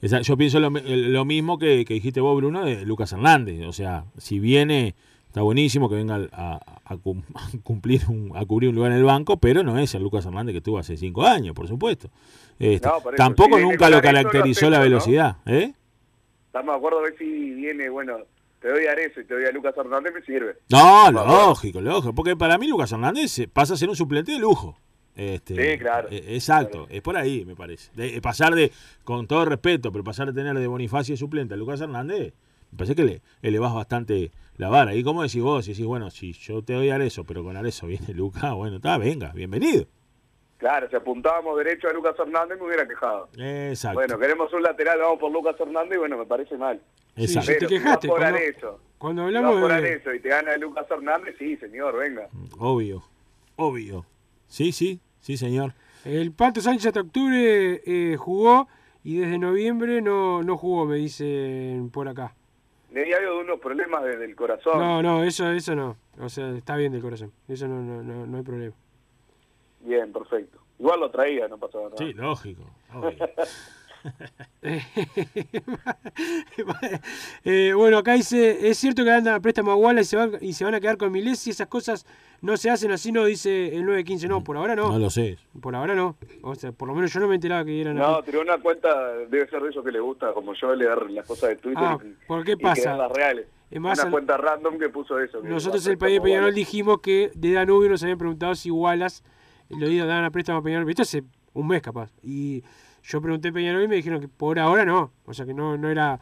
Yo 0.00 0.36
pienso 0.36 0.58
lo, 0.58 0.70
mi- 0.70 0.80
lo 0.80 1.24
mismo 1.24 1.58
que, 1.58 1.84
que 1.84 1.94
dijiste 1.94 2.20
vos, 2.20 2.36
Bruno, 2.36 2.64
de 2.64 2.84
Lucas 2.84 3.12
Hernández. 3.12 3.64
O 3.66 3.72
sea, 3.72 4.04
si 4.18 4.40
viene, 4.40 4.94
está 5.32 5.40
buenísimo 5.40 5.88
que 5.88 5.94
venga 5.94 6.28
a, 6.30 6.60
a 6.84 6.96
cum- 6.98 7.22
a 7.34 7.48
cumplir 7.62 8.02
un, 8.08 8.32
a 8.36 8.44
cubrir 8.44 8.68
un 8.68 8.74
lugar 8.76 8.92
en 8.92 8.98
el 8.98 9.04
banco, 9.04 9.38
pero 9.38 9.62
no 9.62 9.78
es 9.78 9.94
el 9.94 10.02
Lucas 10.02 10.26
Hernández 10.26 10.54
que 10.54 10.60
tuvo 10.60 10.78
hace 10.78 10.98
cinco 10.98 11.24
años, 11.24 11.54
por 11.54 11.66
supuesto. 11.66 12.10
Este, 12.58 12.86
No, 12.86 13.00
por 13.00 13.14
eso, 13.14 13.22
tampoco 13.22 13.56
si 13.56 13.62
nunca 13.62 13.88
lo 13.88 14.02
caracterizó 14.02 14.68
la 14.68 14.78
velocidad. 14.78 15.38
¿eh? 15.46 15.72
Estamos 16.46 16.74
de 16.74 16.76
acuerdo 16.78 16.98
a 16.98 17.02
ver 17.04 17.14
si 17.18 17.24
viene, 17.54 17.88
bueno, 17.88 18.18
te 18.60 18.68
doy 18.68 18.84
a 18.86 18.92
Arezzo 18.92 19.22
y 19.22 19.24
te 19.24 19.32
doy 19.34 19.44
a 19.46 19.52
Lucas 19.52 19.74
Hernández, 19.76 20.12
me 20.14 20.20
sirve. 20.22 20.56
No, 20.68 21.10
lógico, 21.10 21.80
lógico. 21.80 22.14
Porque 22.14 22.36
para 22.36 22.58
mí 22.58 22.68
Lucas 22.68 22.92
Hernández 22.92 23.48
pasa 23.52 23.72
a 23.72 23.76
ser 23.78 23.88
un 23.88 23.96
suplente 23.96 24.32
de 24.32 24.38
lujo. 24.38 24.76
Este, 25.16 25.72
Sí, 25.72 25.78
claro. 25.78 26.08
Exacto, 26.10 26.86
es 26.90 27.00
por 27.02 27.16
ahí, 27.16 27.44
me 27.46 27.56
parece. 27.56 27.90
De, 27.94 28.16
eh, 28.16 28.20
pasar 28.20 28.54
de, 28.54 28.70
con 29.04 29.26
todo 29.26 29.44
respeto, 29.46 29.90
pero 29.92 30.04
pasar 30.04 30.26
de 30.26 30.32
tener 30.34 30.58
de 30.58 30.66
Bonifacio 30.66 31.16
suplente 31.16 31.54
a 31.54 31.56
Lucas 31.56 31.80
Hernández, 31.80 32.32
me 32.72 32.78
parece 32.78 32.94
que 32.96 33.04
le 33.04 33.22
elevás 33.42 33.74
bastante 33.74 34.30
la 34.56 34.68
vara. 34.68 34.94
Y 34.94 35.04
como 35.04 35.22
decís 35.22 35.42
vos, 35.42 35.64
si 35.64 35.72
decís, 35.72 35.86
bueno, 35.86 36.10
si 36.10 36.32
yo 36.32 36.62
te 36.62 36.72
doy 36.72 36.90
a 36.90 36.96
Arezo, 36.96 37.24
pero 37.24 37.44
con 37.44 37.56
Arezo 37.56 37.86
viene 37.86 38.12
Lucas, 38.14 38.52
bueno, 38.56 38.76
está, 38.76 38.98
venga, 38.98 39.32
bienvenido. 39.32 39.86
Claro, 40.58 40.88
si 40.88 40.94
apuntábamos 40.94 41.56
derecho 41.58 41.88
a 41.88 41.92
Lucas 41.92 42.14
Hernández 42.18 42.56
me 42.58 42.66
hubiera 42.66 42.86
quejado. 42.86 43.28
Exacto. 43.36 43.98
Bueno, 43.98 44.16
queremos 44.18 44.52
un 44.52 44.62
lateral, 44.62 44.98
vamos 45.00 45.18
por 45.18 45.32
Lucas 45.32 45.56
Hernández 45.58 45.94
y 45.96 45.98
bueno, 45.98 46.16
me 46.16 46.24
parece 46.26 46.56
mal. 46.56 46.80
exacto. 47.16 47.50
Sí, 47.50 47.56
Pero 47.58 47.68
te 47.68 47.74
si 47.76 47.82
quejaste, 47.82 48.06
vas 48.08 48.14
por 48.16 48.20
cuando- 48.20 48.80
cuando 48.98 49.22
si 49.28 49.34
vas 49.34 49.36
hablamos 49.44 49.60
por 49.60 49.82
de... 49.82 50.16
Y 50.16 50.20
te 50.20 50.28
gana 50.28 50.56
Lucas 50.58 50.86
Hernández, 50.88 51.34
sí, 51.38 51.56
señor, 51.56 51.98
venga. 51.98 52.28
Obvio, 52.58 53.02
obvio. 53.56 54.06
Sí, 54.46 54.70
sí, 54.70 55.00
sí, 55.20 55.36
señor. 55.36 55.72
El 56.04 56.30
Pato 56.30 56.60
Sánchez 56.60 56.86
hasta 56.86 57.00
octubre 57.00 57.82
eh, 57.84 58.16
jugó 58.16 58.68
y 59.02 59.16
desde 59.18 59.38
noviembre 59.38 60.00
no, 60.00 60.44
no 60.44 60.56
jugó, 60.56 60.84
me 60.86 60.96
dicen 60.96 61.90
por 61.92 62.06
acá. 62.06 62.34
Le 62.92 63.04
di 63.04 63.12
algo 63.12 63.36
de 63.36 63.40
unos 63.40 63.60
problemas 63.60 64.04
desde 64.04 64.24
el 64.24 64.36
corazón. 64.36 64.78
No, 64.78 65.02
no, 65.02 65.24
eso, 65.24 65.50
eso 65.50 65.74
no. 65.74 65.96
O 66.20 66.28
sea, 66.28 66.50
está 66.50 66.76
bien 66.76 66.92
del 66.92 67.00
corazón. 67.00 67.32
Eso 67.48 67.66
no, 67.66 67.80
no, 67.80 68.02
no, 68.02 68.26
no 68.26 68.36
hay 68.36 68.42
problema. 68.42 68.74
Bien, 69.80 70.12
perfecto. 70.12 70.58
Igual 70.78 71.00
lo 71.00 71.10
traía, 71.10 71.48
no 71.48 71.58
pasaba 71.58 71.84
nada. 71.84 71.96
Sí, 71.96 72.12
lógico. 72.12 72.62
obvio. 74.04 74.80
Eh, 77.44 77.72
bueno, 77.74 77.98
acá 77.98 78.14
dice, 78.14 78.68
es 78.68 78.78
cierto 78.78 79.04
que 79.04 79.10
andan 79.10 79.34
a 79.34 79.40
préstamo 79.40 79.70
a 79.72 79.76
Wallace 79.76 80.02
y 80.02 80.04
se 80.06 80.16
van, 80.16 80.32
y 80.40 80.52
se 80.52 80.64
van 80.64 80.74
a 80.74 80.80
quedar 80.80 80.96
con 80.96 81.10
Milés 81.12 81.46
y 81.46 81.50
esas 81.50 81.66
cosas 81.66 82.06
no 82.40 82.56
se 82.56 82.70
hacen 82.70 82.90
así, 82.92 83.10
no 83.12 83.24
dice 83.24 83.68
el 83.74 83.82
915, 83.84 84.28
no, 84.28 84.44
por 84.44 84.56
ahora 84.56 84.74
no. 84.76 84.88
No 84.92 84.98
lo 84.98 85.10
sé. 85.10 85.38
Por 85.60 85.74
ahora 85.74 85.94
no. 85.94 86.16
O 86.42 86.54
sea, 86.54 86.72
por 86.72 86.88
lo 86.88 86.94
menos 86.94 87.12
yo 87.12 87.20
no 87.20 87.28
me 87.28 87.34
enteraba 87.36 87.64
que 87.64 87.80
eran 87.80 87.96
No, 87.96 88.22
tiró 88.22 88.40
una 88.40 88.58
cuenta, 88.58 88.88
debe 89.30 89.48
ser 89.48 89.62
de 89.62 89.70
eso 89.70 89.82
que 89.82 89.90
le 89.92 90.00
gusta, 90.00 90.32
como 90.32 90.54
yo, 90.54 90.74
le 90.74 90.84
dar 90.86 91.10
las 91.10 91.26
cosas 91.26 91.50
de 91.50 91.56
Twitter 91.56 91.82
Ah, 91.84 91.98
y, 92.02 92.26
¿por 92.26 92.44
qué 92.44 92.52
y 92.52 92.56
pasa? 92.56 92.96
las 92.96 93.10
reales. 93.12 93.46
Es 93.70 93.80
más, 93.80 93.98
una 93.98 94.04
al- 94.06 94.10
cuenta 94.12 94.36
random 94.36 94.78
que 94.78 94.88
puso 94.90 95.18
eso. 95.18 95.40
que 95.40 95.48
Nosotros 95.48 95.86
a 95.86 95.90
el 95.90 95.98
país 95.98 96.14
de 96.14 96.20
Peñarol 96.20 96.44
Wallace. 96.46 96.58
dijimos 96.60 97.00
que 97.00 97.30
de 97.34 97.52
Danubio 97.52 97.88
nos 97.88 98.02
habían 98.02 98.18
preguntado 98.18 98.54
si 98.54 98.70
Wallace 98.70 99.22
lo 99.70 99.88
daban 100.06 100.24
a 100.24 100.30
préstamo 100.30 100.58
a 100.58 100.62
Peñarol. 100.62 100.88
Esto 100.90 101.02
hace 101.02 101.22
un 101.54 101.66
mes 101.68 101.80
capaz. 101.82 102.10
Y 102.22 102.62
yo 103.02 103.20
pregunté 103.20 103.52
Peñarol 103.52 103.82
y 103.84 103.88
me 103.88 103.96
dijeron 103.96 104.20
que 104.20 104.28
por 104.28 104.58
ahora 104.58 104.84
no. 104.84 105.12
O 105.24 105.34
sea 105.34 105.44
que 105.46 105.54
no, 105.54 105.76
no 105.76 105.90
era 105.90 106.18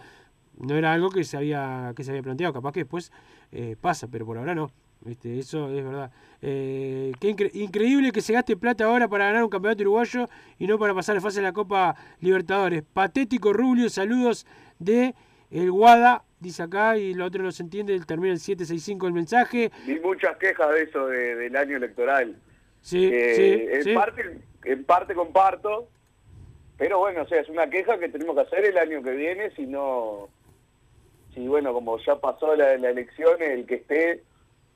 no 0.58 0.76
era 0.76 0.92
algo 0.92 1.10
que 1.10 1.24
se 1.24 1.36
había 1.36 1.92
que 1.96 2.04
se 2.04 2.10
había 2.10 2.22
planteado. 2.22 2.52
Capaz 2.52 2.72
que 2.72 2.80
después 2.80 3.12
eh, 3.52 3.76
pasa, 3.80 4.08
pero 4.10 4.26
por 4.26 4.38
ahora 4.38 4.54
no. 4.54 4.70
Este, 5.06 5.38
eso 5.38 5.70
es 5.70 5.82
verdad. 5.82 6.10
Eh, 6.42 7.12
qué 7.20 7.34
incre- 7.34 7.50
increíble 7.54 8.12
que 8.12 8.20
se 8.20 8.34
gaste 8.34 8.56
plata 8.56 8.84
ahora 8.84 9.08
para 9.08 9.24
ganar 9.26 9.42
un 9.44 9.48
campeonato 9.50 9.82
uruguayo 9.82 10.28
y 10.58 10.66
no 10.66 10.78
para 10.78 10.94
pasar 10.94 11.14
la 11.14 11.22
fase 11.22 11.40
de 11.40 11.44
la 11.46 11.52
Copa 11.54 11.96
Libertadores. 12.20 12.82
Patético 12.82 13.52
Rubio, 13.54 13.88
saludos 13.88 14.46
de 14.78 15.14
el 15.50 15.70
Guada, 15.72 16.24
dice 16.38 16.62
acá, 16.62 16.96
y 16.98 17.14
lo 17.14 17.24
otro 17.24 17.42
no 17.42 17.50
se 17.50 17.62
entiende, 17.62 17.98
termina 18.00 18.32
el 18.34 18.38
765 18.40 19.06
el 19.06 19.12
mensaje. 19.14 19.72
Vi 19.86 19.98
muchas 20.00 20.36
quejas 20.36 20.70
de 20.74 20.82
eso 20.82 21.06
de- 21.06 21.34
del 21.34 21.56
año 21.56 21.76
electoral. 21.78 22.36
Sí, 22.82 23.08
Eh, 23.10 23.34
sí, 23.34 23.74
en, 23.76 23.82
sí. 23.84 23.94
Parte, 23.94 24.40
en 24.64 24.84
parte 24.84 25.14
comparto, 25.14 25.88
pero 26.80 26.98
bueno, 26.98 27.20
o 27.22 27.28
sea, 27.28 27.40
es 27.42 27.48
una 27.50 27.68
queja 27.68 27.98
que 27.98 28.08
tenemos 28.08 28.34
que 28.34 28.40
hacer 28.40 28.64
el 28.64 28.78
año 28.78 29.02
que 29.02 29.10
viene, 29.10 29.50
si 29.50 29.66
no, 29.66 30.28
si 31.34 31.46
bueno, 31.46 31.74
como 31.74 31.98
ya 31.98 32.16
pasó 32.16 32.56
la, 32.56 32.78
la 32.78 32.88
elección, 32.88 33.40
el 33.42 33.66
que 33.66 33.74
esté 33.74 34.22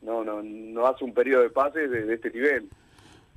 no 0.02 0.22
no 0.22 0.42
no 0.42 0.86
hace 0.86 1.02
un 1.02 1.14
periodo 1.14 1.44
de 1.44 1.48
pases 1.50 1.90
de, 1.90 2.04
de 2.04 2.14
este 2.14 2.30
nivel. 2.30 2.68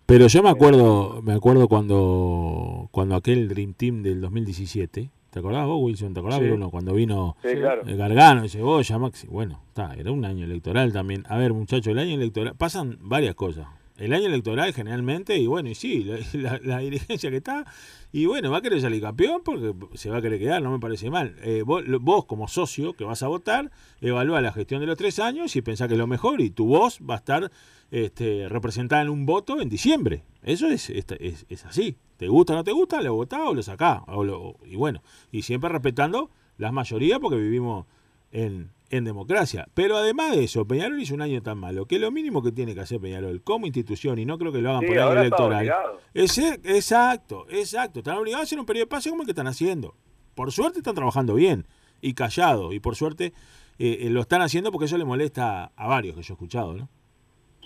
Pero 0.06 0.28
yo 0.28 0.44
me 0.44 0.50
acuerdo, 0.50 1.22
me 1.22 1.32
acuerdo 1.34 1.70
cuando, 1.70 2.90
cuando 2.92 3.16
aquel 3.16 3.48
Dream 3.48 3.74
Team 3.74 4.04
del 4.04 4.20
2017, 4.20 5.10
¿te 5.30 5.40
acordás 5.40 5.66
vos, 5.66 5.82
Wilson? 5.82 6.14
¿Te 6.14 6.20
acordás, 6.20 6.40
Sí. 6.40 6.46
Bruno? 6.48 6.70
Cuando 6.70 6.94
vino 6.94 7.38
Sí, 7.42 7.56
claro. 7.56 7.84
Gargano, 7.86 8.50
Cebolla, 8.50 8.98
Maxi. 9.00 9.28
Bueno, 9.28 9.62
está, 9.70 9.94
era 9.96 10.12
un 10.12 10.26
año 10.26 10.44
electoral 10.44 10.92
también. 10.92 11.24
A 11.30 11.38
ver, 11.38 11.54
muchachos, 11.54 11.88
el 11.88 12.00
año 12.00 12.16
electoral, 12.16 12.54
pasan 12.58 12.98
varias 13.00 13.36
cosas. 13.36 13.68
El 13.98 14.14
año 14.14 14.28
electoral 14.28 14.74
generalmente, 14.74 15.38
y 15.38 15.48
bueno, 15.48 15.70
y 15.70 15.76
sí, 15.76 16.04
la, 16.34 16.80
dirigencia 16.80 17.30
que 17.32 17.38
está, 17.38 17.66
y 18.12 18.26
bueno, 18.28 18.52
va 18.52 18.58
a 18.60 18.62
querer 18.62 18.80
salir 18.80 19.02
campeón 19.02 19.42
porque 19.44 19.74
se 19.98 20.10
va 20.10 20.18
a 20.18 20.22
querer 20.22 20.40
quedar, 20.40 20.62
no 20.62 20.72
me 20.72 20.80
parece 20.80 21.10
mal. 21.10 21.36
Eh, 21.42 21.64
vos, 21.66 21.84
vos 22.02 22.26
como 22.26 22.48
socio 22.48 22.94
que 22.94 23.04
vas 23.04 23.24
a 23.24 23.28
votar, 23.28 23.72
evalúa 24.02 24.40
la 24.42 24.54
gestión 24.54 24.82
de 24.82 24.88
los 24.88 24.98
tres 24.98 25.18
años 25.20 25.56
y 25.56 25.62
pensá 25.62 25.88
que 25.88 25.96
es 25.96 25.98
lo 26.00 26.08
mejor 26.08 26.42
y 26.42 26.50
tu 26.52 26.66
voz 26.68 27.00
va 27.08 27.16
a 27.16 27.18
estar 27.18 27.52
este, 27.90 28.48
representada 28.50 29.02
en 29.02 29.10
un 29.10 29.26
voto 29.26 29.60
en 29.62 29.70
diciembre. 29.70 30.24
Eso 30.44 30.68
es, 30.68 30.90
es, 30.90 31.06
es- 31.20 31.46
es 31.50 31.66
así. 31.66 31.98
¿Te 32.18 32.28
gusta 32.28 32.54
o 32.54 32.56
no 32.58 32.64
te 32.64 32.72
gusta? 32.72 33.02
Lo 33.02 33.14
votás 33.16 33.42
o 33.46 33.54
lo 33.54 33.64
sacás. 33.64 34.02
O 34.08 34.24
lo- 34.24 34.58
y 34.66 34.76
bueno, 34.76 35.02
y 35.32 35.42
siempre 35.42 35.70
respetando 35.70 36.30
las 36.58 36.72
mayorías 36.74 37.20
porque 37.20 37.38
vivimos 37.38 37.86
en, 38.32 38.72
en 38.90 39.04
democracia. 39.04 39.68
Pero 39.74 39.98
además 39.98 40.36
de 40.36 40.44
eso, 40.46 40.66
Peñarol 40.66 41.02
hizo 41.02 41.14
un 41.14 41.22
año 41.22 41.42
tan 41.42 41.58
malo 41.58 41.86
que 41.86 42.00
lo 42.00 42.12
mínimo 42.12 42.42
que 42.44 42.52
tiene 42.52 42.74
que 42.74 42.82
hacer 42.82 43.00
Peñarol 43.00 43.42
como 43.44 43.66
institución, 43.68 44.18
y 44.20 44.26
no 44.26 44.38
creo 44.38 44.52
que 44.52 44.62
lo 44.62 44.70
hagan 44.70 44.82
Sí, 44.82 44.88
por 44.88 45.00
año 45.00 45.20
electoral, 45.22 45.74
ese, 46.14 46.60
exacto, 46.64 47.46
exacto. 47.50 48.00
Están 48.00 48.18
obligados 48.18 48.42
a 48.42 48.46
hacer 48.46 48.60
un 48.60 48.66
periodo 48.66 48.86
de 48.86 48.90
pase 48.90 49.10
como 49.10 49.22
el 49.24 49.26
que 49.28 49.32
están 49.32 49.48
haciendo. 49.48 49.96
Por 50.36 50.52
suerte 50.52 50.80
están 50.80 50.96
trabajando 50.96 51.34
bien 51.36 51.66
y 52.02 52.14
callado. 52.14 52.72
Y 52.74 52.80
por 52.80 52.96
suerte 52.96 53.34
eh, 53.80 53.98
eh, 54.02 54.10
lo 54.10 54.22
están 54.22 54.42
haciendo 54.42 54.72
porque 54.72 54.86
eso 54.86 54.98
le 54.98 55.06
molesta 55.06 55.72
a 55.76 55.88
varios 55.88 56.16
que 56.16 56.22
yo 56.24 56.34
he 56.34 56.36
escuchado, 56.36 56.74
¿no? 56.74 56.90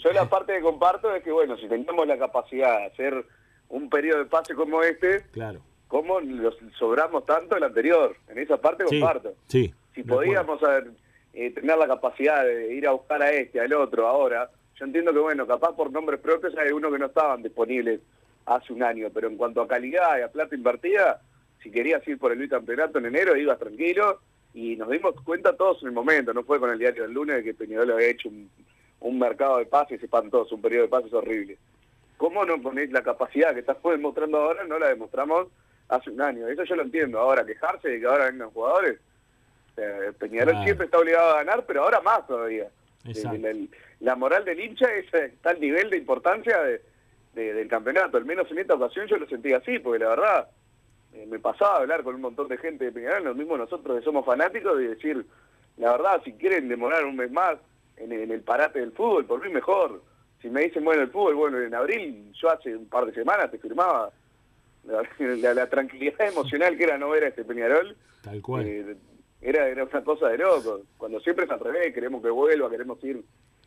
Yo 0.04 0.12
la 0.14 0.28
parte 0.30 0.54
que 0.56 0.62
comparto 0.62 1.14
es 1.16 1.24
que 1.24 1.32
bueno, 1.32 1.56
si 1.58 1.68
teníamos 1.68 2.08
la 2.08 2.18
capacidad 2.18 2.80
de 2.80 2.86
hacer 2.86 3.26
un 3.70 3.90
periodo 3.90 4.20
de 4.20 4.26
pase 4.26 4.56
como 4.56 4.82
este, 4.82 5.22
Claro. 5.32 5.62
¿cómo 5.88 6.20
los 6.20 6.56
sobramos 6.80 7.26
tanto 7.26 7.56
el 7.56 7.64
anterior? 7.64 8.16
En 8.28 8.40
esa 8.40 8.58
parte 8.58 8.86
Sí, 8.88 9.00
comparto. 9.00 9.34
sí. 9.48 9.74
si 9.94 10.02
de 10.02 10.14
acuerdo. 10.14 10.16
podíamos 10.32 10.64
haber, 10.64 10.92
eh, 11.34 11.52
tener 11.52 11.78
la 11.78 11.88
capacidad 11.88 12.44
de 12.46 12.74
ir 12.74 12.88
a 12.88 12.92
buscar 12.92 13.22
a 13.22 13.32
este, 13.32 13.60
al 13.60 13.74
otro, 13.74 14.08
ahora, 14.08 14.50
yo 14.76 14.86
entiendo 14.86 15.14
que, 15.14 15.20
bueno, 15.20 15.48
capaz 15.48 15.76
por 15.76 15.92
nombres 15.92 16.20
propios 16.20 16.58
hay 16.58 16.72
unos 16.72 16.92
que 16.92 17.00
no 17.00 17.06
estaban 17.08 17.44
disponibles 17.44 18.02
hace 18.46 18.74
un 18.74 18.84
año, 18.84 19.10
pero 19.14 19.28
en 19.28 19.38
cuanto 19.38 19.62
a 19.62 19.68
calidad 19.68 20.18
y 20.20 20.22
a 20.22 20.32
plata 20.32 20.56
invertida, 20.56 21.22
si 21.62 21.72
querías 21.72 22.06
ir 22.08 22.18
por 22.18 22.32
el 22.32 22.40
bicampeonato 22.40 22.98
en 23.00 23.06
enero, 23.06 23.38
ibas 23.38 23.60
tranquilo, 23.60 24.20
y 24.54 24.76
nos 24.76 24.90
dimos 24.90 25.16
cuenta 25.24 25.56
todos 25.56 25.82
en 25.82 25.90
el 25.90 25.94
momento, 25.94 26.34
no 26.34 26.44
fue 26.44 26.60
con 26.60 26.70
el 26.70 26.80
diario 26.80 27.04
del 27.04 27.14
lunes 27.14 27.44
que 27.44 27.54
Peñarol 27.54 27.92
había 27.92 28.10
hecho 28.10 28.30
un, 28.30 28.50
un 29.02 29.20
mercado 29.20 29.58
de 29.58 29.66
pases 29.66 30.02
espantoso, 30.02 30.56
un 30.56 30.62
periodo 30.62 30.84
de 30.84 30.90
pases 30.90 31.14
horrible. 31.14 31.58
¿Cómo 32.18 32.46
no 32.46 32.62
ponéis 32.62 32.92
la 32.92 33.02
capacidad 33.02 33.54
que 33.54 33.62
estás 33.62 33.78
demostrando 33.84 34.38
ahora? 34.38 34.64
No 34.64 34.78
la 34.78 34.90
demostramos 34.90 35.48
hace 35.88 36.12
un 36.12 36.22
año. 36.22 36.48
Eso 36.48 36.64
yo 36.64 36.76
lo 36.76 36.84
entiendo. 36.84 37.20
Ahora, 37.20 37.46
quejarse 37.46 37.90
de 37.90 38.00
que 38.00 38.06
ahora 38.06 38.26
vengan 38.26 38.52
jugadores, 38.52 39.00
Peñarol 40.20 40.64
siempre 40.64 40.86
está 40.86 40.98
obligado 41.00 41.32
a 41.32 41.44
ganar, 41.44 41.66
pero 41.66 41.84
ahora 41.84 42.02
más 42.02 42.26
todavía. 42.28 42.68
Exacto. 43.06 43.36
El- 43.36 43.46
el- 43.46 43.70
la 44.00 44.16
moral 44.16 44.44
del 44.46 44.60
hincha 44.60 44.92
es 44.94 45.14
eh, 45.14 45.34
tal 45.42 45.60
nivel 45.60 45.90
de 45.90 45.98
importancia 45.98 46.60
de- 46.62 46.82
de- 47.34 47.54
del 47.54 47.68
campeonato. 47.68 48.18
Al 48.18 48.26
menos 48.26 48.50
en 48.52 48.60
esta 48.60 48.74
ocasión 48.76 49.08
yo 49.08 49.18
lo 49.18 49.28
sentí 49.28 49.54
así, 49.54 49.80
porque 49.80 50.04
la 50.04 50.10
verdad 50.10 50.48
eh, 51.14 51.26
me 51.30 51.40
pasaba 51.40 51.76
a 51.76 51.80
hablar 51.82 52.04
con 52.04 52.16
un 52.16 52.22
montón 52.22 52.48
de 52.48 52.58
gente 52.58 52.86
de 52.86 52.92
Peñarol, 52.92 53.24
lo 53.26 53.36
mismo 53.36 53.58
nosotros 53.58 53.98
que 54.00 54.04
somos 54.06 54.26
fanáticos, 54.26 54.80
y 54.82 54.86
decir, 54.86 55.26
la 55.78 55.92
verdad, 55.92 56.22
si 56.24 56.32
quieren 56.34 56.70
demorar 56.70 57.04
un 57.06 57.18
mes 57.18 57.30
más 57.32 57.58
en, 57.98 58.12
en 58.14 58.32
el 58.32 58.42
parate 58.42 58.80
del 58.80 58.92
fútbol, 58.94 59.26
por 59.26 59.44
mí 59.46 59.52
mejor. 59.54 60.02
Si 60.42 60.50
me 60.50 60.62
dicen, 60.62 60.84
bueno, 60.86 61.02
el 61.04 61.10
fútbol, 61.12 61.36
bueno, 61.36 61.60
en 61.60 61.76
abril, 61.76 62.32
yo 62.34 62.50
hace 62.50 62.76
un 62.76 62.88
par 62.88 63.06
de 63.06 63.14
semanas 63.14 63.52
te 63.52 63.58
firmaba 63.60 64.10
la, 64.86 65.04
la- 65.20 65.54
la 65.54 65.68
tranquilidad 65.70 66.22
emocional 66.32 66.78
que 66.78 66.84
era 66.86 66.98
no 66.98 67.10
ver 67.10 67.26
a 67.26 67.28
este 67.28 67.44
Peñarol. 67.44 67.96
Tal 68.24 68.42
cual. 68.42 68.66
Eh, 68.66 68.96
era, 69.42 69.68
era 69.68 69.84
una 69.84 70.04
cosa 70.04 70.30
de 70.30 70.38
loco. 70.38 70.82
Cuando 70.98 71.20
siempre 71.20 71.46
es 71.46 71.52
al 71.52 71.60
revés, 71.60 71.94
queremos 71.94 72.22
que 72.22 72.30
vuelva, 72.30 72.70
queremos 72.70 73.04
ir 73.04 73.24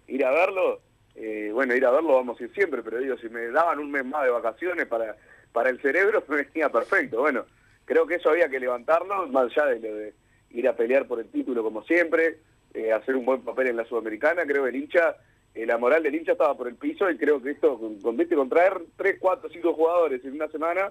ir 0.07 0.25
a 0.25 0.31
verlo. 0.31 0.81
eh, 1.15 1.51
bueno, 1.53 1.75
ir 1.75 1.85
a 1.87 1.91
verlo 1.91 2.15
vamos 2.15 2.41
a 2.41 2.45
ir 2.45 2.53
siempre, 2.53 2.83
pero 2.83 2.99
digo, 2.99 3.17
si 3.19 3.29
me 3.29 3.47
daban 3.49 3.79
un 3.79 3.91
mes 3.91 4.05
más 4.05 4.25
de 4.25 4.31
vacaciones 4.31 4.87
para, 4.87 5.17
para 5.53 5.71
el 5.71 5.81
cerebro, 5.81 6.23
me 6.29 6.37
venía 6.45 6.69
perfecto. 6.71 7.21
Bueno, 7.21 7.45
creo 7.85 8.07
que 8.07 8.17
eso 8.17 8.31
había 8.31 8.49
que 8.49 8.61
levantarlo, 8.61 9.27
más 9.29 9.45
allá 9.45 9.67
de 9.67 9.81
lo 9.81 9.95
de 9.97 10.15
ir 10.51 10.69
a 10.69 10.77
pelear 10.77 11.07
por 11.07 11.21
el 11.21 11.29
título 11.29 11.63
como 11.63 11.83
siempre, 11.85 12.39
eh, 12.75 12.93
hacer 12.93 13.17
un 13.17 13.25
buen 13.25 13.43
papel 13.43 13.69
en 13.69 13.77
la 13.77 13.85
Sudamericana. 13.85 14.45
Creo 14.47 14.65
que 14.65 14.71
el 14.71 14.77
hincha, 14.77 15.17
eh, 15.55 15.67
la 15.67 15.79
moral 15.79 16.03
del 16.03 16.15
hincha 16.15 16.33
estaba 16.33 16.57
por 16.57 16.69
el 16.69 16.77
piso 16.77 17.11
y 17.11 17.17
creo 17.17 17.43
que 17.43 17.53
esto, 17.53 17.79
con, 17.79 18.01
con, 18.01 18.17
con 18.17 18.49
traer 18.49 18.81
3, 18.97 19.17
4, 19.19 19.51
5 19.51 19.75
jugadores 19.75 20.25
en 20.25 20.33
una 20.35 20.49
semana, 20.49 20.91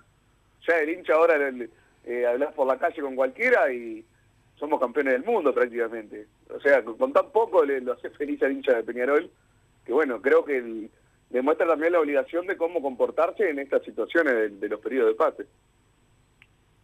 ya 0.68 0.80
el 0.80 0.90
hincha 0.90 1.14
ahora 1.14 1.36
eh, 2.06 2.26
hablas 2.26 2.54
por 2.54 2.68
la 2.68 2.78
calle 2.78 3.02
con 3.02 3.16
cualquiera 3.16 3.72
y 3.72 4.06
somos 4.56 4.80
campeones 4.80 5.14
del 5.14 5.24
mundo 5.26 5.54
prácticamente. 5.54 6.28
O 6.50 6.60
sea, 6.60 6.84
con, 6.84 7.12
tan 7.14 7.32
poco 7.32 7.64
le, 7.66 7.82
lo 7.82 7.94
hace 7.94 8.10
feliz 8.12 8.42
al 8.44 8.54
hincha 8.54 8.74
de 8.74 8.84
Peñarol, 8.84 9.30
que 9.86 9.94
bueno, 9.94 10.22
creo 10.22 10.46
que 10.46 10.90
demuestra 11.30 11.68
también 11.68 11.94
la 11.94 12.00
obligación 12.00 12.48
de 12.48 12.56
cómo 12.58 12.82
comportarse 12.82 13.50
en 13.50 13.60
estas 13.60 13.84
situaciones 13.84 14.34
de, 14.34 14.50
de 14.50 14.70
los 14.70 14.80
periodos 14.80 15.10
de 15.12 15.16
pase. 15.16 15.46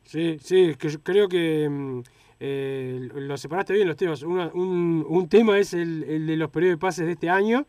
Sí, 0.03 0.37
sí, 0.41 0.75
que 0.77 0.89
yo 0.89 0.99
creo 1.01 1.27
que 1.29 1.69
mm, 1.69 1.99
eh, 2.39 3.09
lo 3.13 3.37
separaste 3.37 3.73
bien 3.73 3.87
los 3.87 3.97
temas. 3.97 4.23
Una- 4.23 4.47
un, 4.53 5.05
un 5.07 5.29
tema 5.29 5.59
es 5.59 5.73
el, 5.73 6.03
el 6.03 6.25
de 6.25 6.35
los 6.37 6.49
periodos 6.49 6.77
de 6.77 6.81
pases 6.81 7.05
de 7.05 7.11
este 7.13 7.29
año, 7.29 7.67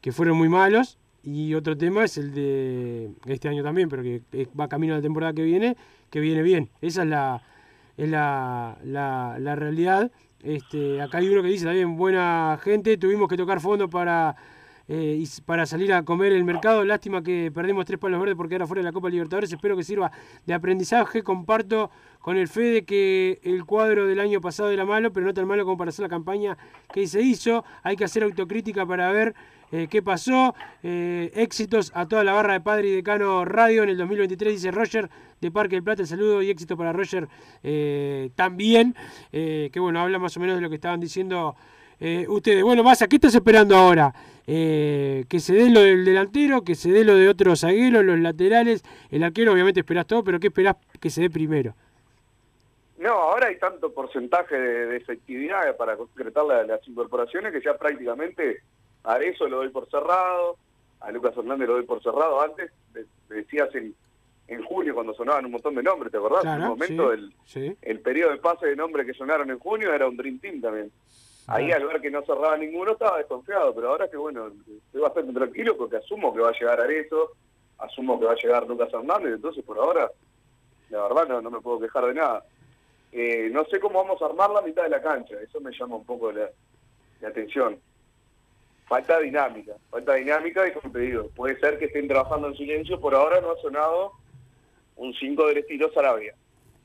que 0.00 0.10
fueron 0.12 0.36
muy 0.36 0.48
malos, 0.48 0.98
y 1.22 1.54
otro 1.54 1.76
tema 1.76 2.04
es 2.04 2.18
el 2.18 2.34
de 2.34 3.10
este 3.26 3.48
año 3.48 3.62
también, 3.62 3.88
pero 3.88 4.02
que 4.02 4.20
va 4.58 4.68
camino 4.68 4.94
a 4.94 4.96
la 4.98 5.02
temporada 5.02 5.32
que 5.32 5.42
viene, 5.42 5.76
que 6.10 6.20
viene 6.20 6.42
bien. 6.42 6.68
Esa 6.80 7.02
es 7.02 7.08
la, 7.08 7.42
es 7.96 8.08
la, 8.08 8.78
la, 8.84 9.36
la 9.38 9.56
realidad. 9.56 10.10
Este, 10.42 11.00
acá 11.00 11.18
hay 11.18 11.28
uno 11.28 11.42
que 11.42 11.48
dice 11.48 11.64
también, 11.64 11.96
buena 11.96 12.58
gente, 12.62 12.96
tuvimos 12.96 13.28
que 13.28 13.36
tocar 13.36 13.60
fondo 13.60 13.88
para 13.88 14.36
eh, 14.88 15.18
y 15.20 15.40
para 15.42 15.66
salir 15.66 15.92
a 15.92 16.04
comer 16.04 16.32
el 16.32 16.44
mercado. 16.44 16.84
Lástima 16.84 17.22
que 17.22 17.50
perdimos 17.52 17.84
tres 17.84 17.98
palos 17.98 18.20
verdes 18.20 18.36
porque 18.36 18.54
era 18.54 18.66
fuera 18.66 18.80
de 18.80 18.84
la 18.84 18.92
Copa 18.92 19.08
Libertadores. 19.08 19.52
Espero 19.52 19.76
que 19.76 19.82
sirva 19.82 20.12
de 20.44 20.54
aprendizaje. 20.54 21.22
Comparto 21.22 21.90
con 22.20 22.36
el 22.36 22.48
Fede 22.48 22.84
que 22.84 23.40
el 23.42 23.64
cuadro 23.64 24.06
del 24.06 24.20
año 24.20 24.40
pasado 24.40 24.70
era 24.70 24.84
malo, 24.84 25.12
pero 25.12 25.26
no 25.26 25.34
tan 25.34 25.46
malo 25.46 25.64
como 25.64 25.76
para 25.76 25.88
hacer 25.88 26.04
la 26.04 26.08
campaña 26.08 26.56
que 26.92 27.06
se 27.06 27.20
hizo. 27.20 27.64
Hay 27.82 27.96
que 27.96 28.04
hacer 28.04 28.22
autocrítica 28.22 28.86
para 28.86 29.10
ver 29.10 29.34
eh, 29.72 29.88
qué 29.90 30.02
pasó. 30.02 30.54
Eh, 30.84 31.32
éxitos 31.34 31.90
a 31.94 32.06
toda 32.06 32.22
la 32.22 32.32
barra 32.32 32.52
de 32.52 32.60
Padre 32.60 32.88
y 32.88 32.92
Decano 32.92 33.44
Radio 33.44 33.82
en 33.82 33.88
el 33.88 33.96
2023, 33.96 34.54
dice 34.54 34.70
Roger 34.70 35.10
de 35.40 35.50
Parque 35.50 35.74
del 35.74 35.82
Plata. 35.82 36.06
Saludo 36.06 36.42
y 36.42 36.50
éxito 36.50 36.76
para 36.76 36.92
Roger 36.92 37.28
también. 38.36 38.94
Que 39.32 39.80
bueno, 39.80 40.00
habla 40.00 40.20
más 40.20 40.36
o 40.36 40.40
menos 40.40 40.54
de 40.54 40.62
lo 40.62 40.68
que 40.68 40.76
estaban 40.76 41.00
diciendo 41.00 41.56
eh, 42.00 42.26
ustedes. 42.28 42.62
Bueno, 42.62 42.82
Massa, 42.82 43.06
¿qué 43.08 43.16
estás 43.16 43.34
esperando 43.34 43.76
ahora? 43.76 44.12
Eh, 44.46 45.24
que 45.28 45.40
se 45.40 45.54
dé 45.54 45.70
lo 45.70 45.80
del 45.80 46.04
delantero, 46.04 46.62
que 46.62 46.74
se 46.76 46.90
dé 46.92 47.04
lo 47.04 47.14
de 47.16 47.28
otros 47.28 47.60
zagueros, 47.62 48.04
los 48.04 48.18
laterales. 48.20 48.84
El 49.10 49.24
arquero, 49.24 49.52
obviamente, 49.52 49.80
esperás 49.80 50.06
todo, 50.06 50.22
pero 50.22 50.38
¿qué 50.38 50.48
esperás 50.48 50.76
que 51.00 51.10
se 51.10 51.22
dé 51.22 51.30
primero? 51.30 51.74
No, 52.98 53.10
ahora 53.12 53.48
hay 53.48 53.58
tanto 53.58 53.92
porcentaje 53.92 54.56
de, 54.56 54.86
de 54.86 54.96
efectividad 54.96 55.76
para 55.76 55.96
concretar 55.96 56.44
la- 56.44 56.64
las 56.64 56.86
incorporaciones 56.88 57.52
que 57.52 57.60
ya 57.60 57.76
prácticamente 57.76 58.62
a 59.04 59.18
eso 59.18 59.46
lo 59.48 59.58
doy 59.58 59.68
por 59.68 59.88
cerrado, 59.90 60.56
a 61.00 61.10
Lucas 61.12 61.36
Hernández 61.36 61.68
lo 61.68 61.74
doy 61.74 61.84
por 61.84 62.02
cerrado. 62.02 62.40
Antes 62.40 62.70
de- 62.94 63.04
decías 63.28 63.68
en, 63.74 63.94
en 64.48 64.62
junio 64.64 64.94
cuando 64.94 65.12
sonaban 65.12 65.44
un 65.44 65.52
montón 65.52 65.74
de 65.74 65.82
nombres, 65.82 66.10
¿te 66.10 66.18
acordás? 66.18 66.44
en 66.44 66.62
un 66.62 66.68
momento 66.68 67.12
sí, 67.12 67.18
el, 67.18 67.34
sí. 67.44 67.76
el 67.82 68.00
periodo 68.00 68.30
de 68.30 68.38
pase 68.38 68.66
de 68.66 68.76
nombres 68.76 69.06
que 69.06 69.12
sonaron 69.14 69.50
en 69.50 69.58
junio 69.58 69.92
era 69.92 70.08
un 70.08 70.16
Dream 70.16 70.38
Team 70.38 70.60
también. 70.62 70.90
Ahí 71.48 71.70
al 71.70 71.86
ver 71.86 72.00
que 72.00 72.10
no 72.10 72.22
cerraba 72.22 72.56
ninguno 72.56 72.92
estaba 72.92 73.18
desconfiado, 73.18 73.72
pero 73.74 73.90
ahora 73.90 74.08
que 74.08 74.16
bueno, 74.16 74.50
estoy 74.66 75.00
bastante 75.00 75.32
tranquilo 75.32 75.76
porque 75.76 75.96
asumo 75.96 76.34
que 76.34 76.40
va 76.40 76.48
a 76.48 76.58
llegar 76.58 76.80
Arezo, 76.80 77.32
asumo 77.78 78.18
que 78.18 78.26
va 78.26 78.32
a 78.32 78.36
llegar 78.36 78.66
Lucas 78.66 78.92
Hernández, 78.92 79.34
entonces 79.34 79.64
por 79.64 79.78
ahora, 79.78 80.10
la 80.90 81.02
verdad 81.02 81.28
no, 81.28 81.40
no 81.40 81.50
me 81.50 81.60
puedo 81.60 81.78
quejar 81.78 82.06
de 82.06 82.14
nada. 82.14 82.44
Eh, 83.12 83.48
no 83.52 83.64
sé 83.66 83.78
cómo 83.78 84.02
vamos 84.02 84.20
a 84.20 84.26
armar 84.26 84.50
la 84.50 84.62
mitad 84.62 84.82
de 84.82 84.88
la 84.88 85.00
cancha, 85.00 85.36
eso 85.40 85.60
me 85.60 85.70
llama 85.70 85.96
un 85.96 86.04
poco 86.04 86.32
la, 86.32 86.50
la 87.20 87.28
atención. 87.28 87.78
Falta 88.88 89.20
dinámica, 89.20 89.74
falta 89.88 90.14
dinámica 90.14 90.66
y 90.66 90.72
como 90.72 90.92
te 90.92 90.98
digo, 91.00 91.28
puede 91.34 91.58
ser 91.60 91.78
que 91.78 91.86
estén 91.86 92.08
trabajando 92.08 92.48
en 92.48 92.56
silencio, 92.56 93.00
por 93.00 93.14
ahora 93.14 93.40
no 93.40 93.52
ha 93.52 93.56
sonado 93.60 94.12
un 94.96 95.14
5 95.14 95.46
del 95.46 95.58
estilo 95.58 95.92
Sarabia. 95.92 96.34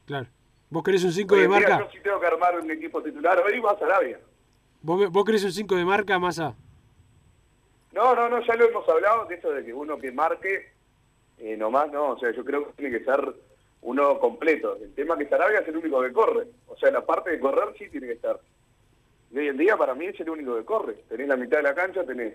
Claro. 0.05 0.27
¿Vos 0.69 0.83
querés 0.83 1.03
un 1.03 1.11
5 1.11 1.33
Hoy 1.33 1.41
de 1.41 1.47
marca? 1.47 1.79
Yo 1.79 1.89
sí 1.91 1.99
tengo 2.03 2.19
que 2.19 2.27
armar 2.27 2.59
un 2.59 2.69
equipo 2.69 3.01
titular, 3.01 3.39
hoy 3.39 3.59
va 3.59 3.77
Sarabia. 3.79 4.19
¿Vos, 4.81 5.11
vos 5.11 5.25
querés 5.25 5.43
un 5.43 5.51
5 5.51 5.75
de 5.75 5.85
marca, 5.85 6.17
Massa? 6.19 6.55
No, 7.91 8.15
no, 8.15 8.29
no, 8.29 8.41
ya 8.41 8.55
lo 8.55 8.69
hemos 8.69 8.87
hablado 8.87 9.25
de 9.25 9.35
eso 9.35 9.51
de 9.51 9.65
que 9.65 9.73
uno 9.73 9.97
que 9.97 10.11
marque, 10.11 10.71
eh, 11.37 11.57
nomás 11.57 11.91
no, 11.91 12.11
o 12.11 12.19
sea, 12.19 12.31
yo 12.31 12.43
creo 12.43 12.67
que 12.67 12.73
tiene 12.73 12.97
que 12.97 13.05
ser 13.05 13.33
uno 13.81 14.19
completo. 14.19 14.77
El 14.81 14.93
tema 14.93 15.17
que 15.17 15.27
Sarabia 15.27 15.59
es 15.59 15.67
el 15.67 15.77
único 15.77 16.01
que 16.01 16.13
corre, 16.13 16.47
o 16.67 16.77
sea, 16.77 16.91
la 16.91 17.05
parte 17.05 17.31
de 17.31 17.39
correr 17.39 17.75
sí 17.77 17.89
tiene 17.89 18.07
que 18.07 18.13
estar. 18.13 18.39
Y 19.31 19.37
hoy 19.37 19.47
en 19.47 19.57
día 19.57 19.77
para 19.77 19.93
mí 19.93 20.05
es 20.05 20.19
el 20.19 20.29
único 20.29 20.55
que 20.57 20.65
corre. 20.65 20.93
Tenés 21.09 21.27
la 21.27 21.37
mitad 21.37 21.57
de 21.57 21.63
la 21.63 21.75
cancha, 21.75 22.03
tenés 22.03 22.33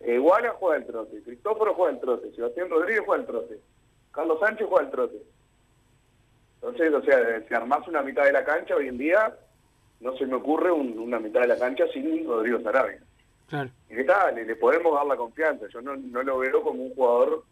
eh, 0.00 0.18
juega 0.20 0.76
el 0.76 0.86
trote, 0.86 1.22
Cristóforo 1.22 1.74
juega 1.74 1.92
el 1.92 2.00
trote, 2.00 2.34
Sebastián 2.34 2.68
Rodríguez 2.68 3.02
juega 3.06 3.22
el 3.22 3.26
trote, 3.26 3.58
Carlos 4.12 4.38
Sánchez 4.40 4.66
juega 4.68 4.84
el 4.84 4.90
trote. 4.90 5.22
Entonces, 6.56 6.92
o 6.92 7.02
sea, 7.02 7.42
si 7.46 7.54
armás 7.54 7.86
una 7.88 8.02
mitad 8.02 8.24
de 8.24 8.32
la 8.32 8.44
cancha 8.44 8.76
hoy 8.76 8.88
en 8.88 8.98
día, 8.98 9.34
no 10.04 10.16
se 10.16 10.26
me 10.26 10.34
ocurre 10.36 10.70
un- 10.70 10.98
una 10.98 11.18
mitad 11.18 11.40
de 11.40 11.48
la 11.48 11.58
cancha 11.58 11.84
sin 11.92 12.24
Rodrigo 12.26 12.60
Sarabia. 12.60 13.00
Claro. 13.48 13.70
Y 13.90 13.94
que 13.94 14.00
está, 14.02 14.30
le, 14.30 14.44
le 14.44 14.54
podemos 14.56 14.94
dar 14.94 15.06
la 15.06 15.16
confianza. 15.16 15.66
Yo 15.72 15.80
no, 15.82 15.96
no 15.96 16.22
lo 16.22 16.38
veo 16.38 16.62
como 16.62 16.82
un 16.84 16.94
jugador 16.94 17.42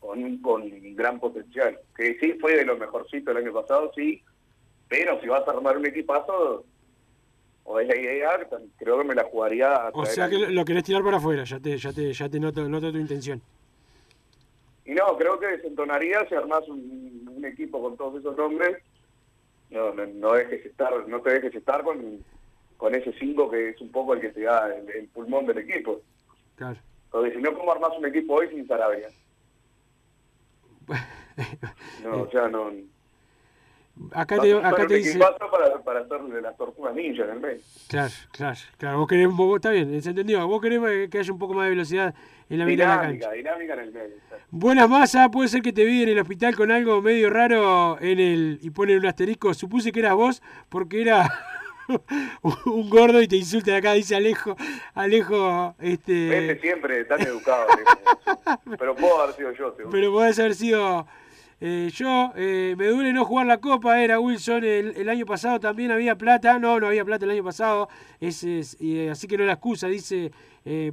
con, 0.00 0.38
con 0.38 0.62
gran 0.96 1.18
potencial. 1.20 1.78
Que 1.96 2.16
sí 2.20 2.34
fue 2.40 2.56
de 2.56 2.64
lo 2.64 2.76
mejorcito 2.76 3.30
el 3.32 3.36
año 3.38 3.52
pasado, 3.52 3.92
sí. 3.94 4.22
Pero 4.88 5.20
si 5.20 5.26
vas 5.28 5.46
a 5.46 5.50
armar 5.50 5.76
un 5.76 5.86
equipazo, 5.86 6.64
o 7.64 7.80
es 7.80 7.88
la 7.88 7.96
idea, 7.96 8.48
creo 8.78 8.98
que 8.98 9.04
me 9.04 9.14
la 9.14 9.24
jugaría 9.24 9.74
a 9.74 9.90
O 9.92 10.04
sea 10.06 10.28
que 10.28 10.38
lo, 10.38 10.50
lo 10.50 10.64
querés 10.64 10.84
tirar 10.84 11.02
para 11.02 11.16
afuera, 11.18 11.44
ya 11.44 11.58
te, 11.60 11.76
ya 11.78 11.92
te, 11.92 12.12
ya 12.12 12.28
te 12.28 12.38
noto, 12.40 12.68
noto 12.68 12.90
tu 12.92 12.98
intención. 12.98 13.40
Y 14.84 14.92
no, 14.92 15.16
creo 15.16 15.38
que 15.38 15.46
desentonaría 15.46 16.26
si 16.28 16.34
armás 16.34 16.66
un, 16.68 17.30
un 17.34 17.44
equipo 17.44 17.80
con 17.80 17.96
todos 17.96 18.20
esos 18.20 18.36
nombres. 18.36 18.82
No, 19.72 19.92
no, 19.94 20.06
no 20.06 20.32
dejes 20.34 20.66
estar, 20.66 21.08
no 21.08 21.20
te 21.22 21.30
dejes 21.30 21.54
estar 21.54 21.82
con, 21.82 22.22
con 22.76 22.94
ese 22.94 23.12
5 23.18 23.50
que 23.50 23.70
es 23.70 23.80
un 23.80 23.90
poco 23.90 24.14
el 24.14 24.20
que 24.20 24.28
te 24.28 24.42
da 24.42 24.72
el, 24.74 24.88
el 24.90 25.08
pulmón 25.08 25.46
del 25.46 25.58
equipo. 25.58 26.02
Claro. 26.56 26.78
Porque 27.10 27.34
si 27.34 27.42
no, 27.42 27.54
¿cómo 27.56 27.72
armás 27.72 27.92
un 27.98 28.06
equipo 28.06 28.34
hoy 28.34 28.48
sin 28.48 28.66
Sarabia? 28.66 29.08
No, 32.02 32.22
o 32.24 32.30
sea, 32.30 32.46
no. 32.48 32.70
Acá 34.12 34.38
te, 34.38 34.54
acá 34.54 34.86
te 34.86 34.94
dice. 34.94 35.18
para, 35.18 35.82
para 35.82 36.00
hacerle 36.00 36.40
las 36.40 36.56
tortugas 36.56 36.94
ninja 36.94 37.24
en 37.24 37.30
el 37.30 37.40
medio. 37.40 37.60
Claro, 37.88 38.12
claro, 38.30 38.58
claro. 38.78 38.98
Vos 38.98 39.08
querés, 39.08 39.28
vos, 39.28 39.56
está 39.56 39.70
bien, 39.70 40.02
se 40.02 40.10
entendió. 40.10 40.46
Vos 40.46 40.62
querés 40.62 41.08
que 41.10 41.18
haya 41.18 41.32
un 41.32 41.38
poco 41.38 41.54
más 41.54 41.64
de 41.64 41.70
velocidad 41.70 42.14
en 42.48 42.58
la 42.58 42.64
mitad 42.64 42.84
de 42.84 42.88
la 42.88 43.02
cancha. 43.02 43.32
Dinámica, 43.32 43.32
dinámica 43.32 43.74
en 43.74 43.80
el 43.80 43.92
medio. 43.92 44.16
Buenas 44.50 44.88
masa, 44.88 45.30
puede 45.30 45.48
ser 45.48 45.62
que 45.62 45.72
te 45.72 45.84
vi 45.84 46.02
en 46.02 46.08
el 46.08 46.18
hospital 46.18 46.56
con 46.56 46.70
algo 46.70 47.00
medio 47.02 47.30
raro 47.30 47.98
en 48.00 48.18
el 48.18 48.58
y 48.62 48.70
ponen 48.70 48.98
un 48.98 49.06
asterisco. 49.06 49.54
Supuse 49.54 49.92
que 49.92 50.00
eras 50.00 50.14
vos 50.14 50.42
porque 50.68 51.02
era 51.02 51.30
un 52.64 52.88
gordo 52.90 53.20
y 53.22 53.28
te 53.28 53.36
insulta 53.36 53.76
acá, 53.76 53.92
dice 53.92 54.16
Alejo. 54.16 54.56
Alejo, 54.94 55.74
Vete 55.78 55.92
este. 56.52 56.60
siempre 56.60 57.04
tan 57.04 57.20
educado. 57.22 57.66
Alejo. 57.70 58.60
Pero 58.78 58.94
puedo 58.96 59.22
haber 59.22 59.34
sido 59.36 59.52
yo, 59.52 59.70
seguro. 59.76 59.90
Pero 59.90 60.12
podés 60.12 60.38
haber 60.38 60.54
sido 60.54 61.06
eh, 61.64 61.90
yo. 61.94 62.32
eh, 62.34 62.74
me 62.76 62.88
duele 62.88 63.12
no 63.12 63.24
jugar 63.24 63.46
la 63.46 63.58
copa, 63.58 64.00
era 64.02 64.18
Wilson. 64.18 64.64
El, 64.64 64.94
el 64.96 65.08
año 65.08 65.24
pasado 65.24 65.60
también 65.60 65.92
había 65.92 66.16
plata. 66.18 66.58
No, 66.58 66.80
no 66.80 66.88
había 66.88 67.04
plata 67.04 67.24
el 67.24 67.30
año 67.30 67.44
pasado. 67.44 67.88
Es, 68.20 68.42
es- 68.42 68.76
y, 68.80 68.98
eh, 68.98 69.10
así 69.10 69.28
que 69.28 69.38
no 69.38 69.44
la 69.44 69.52
excusa, 69.52 69.86
dice 69.86 70.32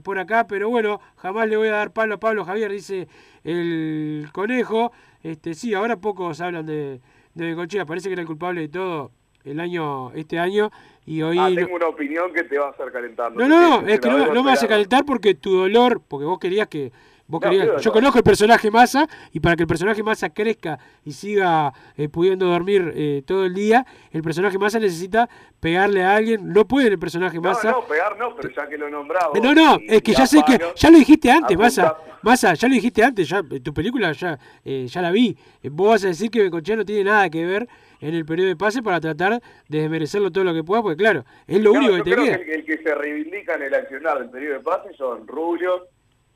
por 0.04 0.18
acá. 0.20 0.46
Pero 0.48 0.70
bueno, 0.70 1.00
jamás 1.18 1.48
le 1.50 1.58
voy 1.58 1.68
a 1.70 1.72
dar 1.72 1.92
palo 1.92 2.16
a 2.16 2.20
Pablo 2.20 2.46
Javier, 2.46 2.72
dice 2.72 3.08
el 3.44 4.28
conejo. 4.32 4.92
Este, 5.24 5.54
sí, 5.54 5.74
ahora 5.74 5.98
pocos 5.98 6.40
hablan 6.42 6.66
de, 6.66 7.02
de 7.34 7.46
Bengochea. 7.46 7.86
Parece 7.86 8.10
que 8.10 8.14
era 8.14 8.22
el 8.22 8.28
culpable 8.28 8.62
de 8.62 8.70
todo 8.70 9.12
el 9.44 9.60
año, 9.60 10.12
este 10.14 10.40
año. 10.40 10.72
Y 11.06 11.22
hoy. 11.22 11.38
Ah, 11.40 11.50
no- 11.50 11.56
tengo 11.56 11.76
una 11.76 11.88
opinión 11.88 12.32
que 12.34 12.44
te 12.44 12.58
va 12.58 12.68
a 12.68 12.70
hacer 12.72 12.92
calentar. 12.92 13.32
no, 13.36 13.48
no, 13.48 13.82
no, 13.82 13.88
es 13.88 14.00
que 14.00 14.10
no, 14.10 14.34
no 14.34 14.44
me 14.44 14.52
hace 14.52 14.68
calentar 14.68 15.04
porque 15.06 15.34
tu 15.36 15.52
dolor, 15.58 16.02
porque 16.08 16.26
vos 16.26 16.40
querías 16.40 16.68
que. 16.68 16.92
Vos 17.30 17.40
No, 17.42 17.50
querías, 17.50 17.68
yo 17.82 17.90
no. 17.90 17.94
conozco 17.94 18.18
el 18.18 18.24
personaje 18.24 18.72
Massa 18.72 19.08
y 19.32 19.40
para 19.40 19.56
que 19.56 19.62
el 19.64 19.68
personaje 19.68 20.02
Massa 20.02 20.30
crezca 20.32 20.80
y 21.06 21.12
siga 21.14 21.72
eh, 21.96 22.10
pudiendo 22.10 22.48
dormir 22.48 22.92
eh, 22.96 23.22
todo 23.26 23.46
el 23.46 23.54
día, 23.54 23.86
el 24.12 24.24
personaje 24.24 24.58
Massa 24.58 24.80
necesita 24.80 25.30
pegarle 25.60 26.04
a 26.04 26.16
alguien. 26.16 26.52
No 26.52 26.68
puede 26.68 26.88
el 26.88 26.98
personaje 27.00 27.36
No, 27.38 27.44
Massa. 27.44 27.70
no, 27.72 27.82
pegar 27.86 28.18
no, 28.18 28.36
pero 28.36 28.50
ya 28.50 28.68
que 28.68 28.78
lo 28.80 28.90
nombraba. 28.90 29.32
No, 29.42 29.54
no, 29.54 29.78
es 29.88 30.02
que 30.02 30.14
ya 30.14 30.26
sé 30.26 30.42
que 30.46 30.60
ya 30.76 30.90
lo 30.90 30.98
dijiste 30.98 31.30
antes, 31.32 31.56
Massa. 31.56 31.96
Massa, 32.24 32.54
ya 32.56 32.68
lo 32.68 32.74
dijiste 32.74 33.04
antes, 33.04 33.30
ya 33.30 33.42
tu 33.64 33.74
película 33.74 34.12
ya 34.12 34.38
eh, 34.66 34.88
ya 34.90 35.02
la 35.02 35.12
vi. 35.12 35.38
Vos 35.72 35.90
vas 35.92 36.04
a 36.06 36.08
decir 36.08 36.30
que 36.32 36.42
Bencochea 36.42 36.76
no 36.78 36.84
tiene 36.84 37.04
nada 37.06 37.30
que 37.30 37.46
ver 37.46 37.68
en 38.02 38.16
el 38.16 38.26
periodo 38.26 38.50
de 38.50 38.56
pase 38.56 38.82
para 38.82 39.00
tratar 39.00 39.40
de 39.68 39.78
desmerecerlo 39.82 40.32
todo 40.32 40.44
lo 40.46 40.54
que 40.54 40.64
pueda, 40.64 40.82
porque 40.82 40.98
claro, 40.98 41.24
es 41.48 41.62
lo 41.62 41.74
No, 41.74 41.80
único 41.80 41.96
que 41.98 42.02
te 42.04 42.12
creo 42.14 42.26
queda. 42.26 42.38
que 42.40 42.54
el, 42.56 42.60
el 42.62 42.66
que 42.66 42.78
se 42.82 42.96
reivindica 42.96 43.54
en 43.54 43.62
el 43.62 43.74
accionar 43.76 44.18
del 44.20 44.30
periodo 44.32 44.54
de 44.56 44.60
pase 44.62 44.94
son 44.98 45.28
Rubio, 45.28 45.88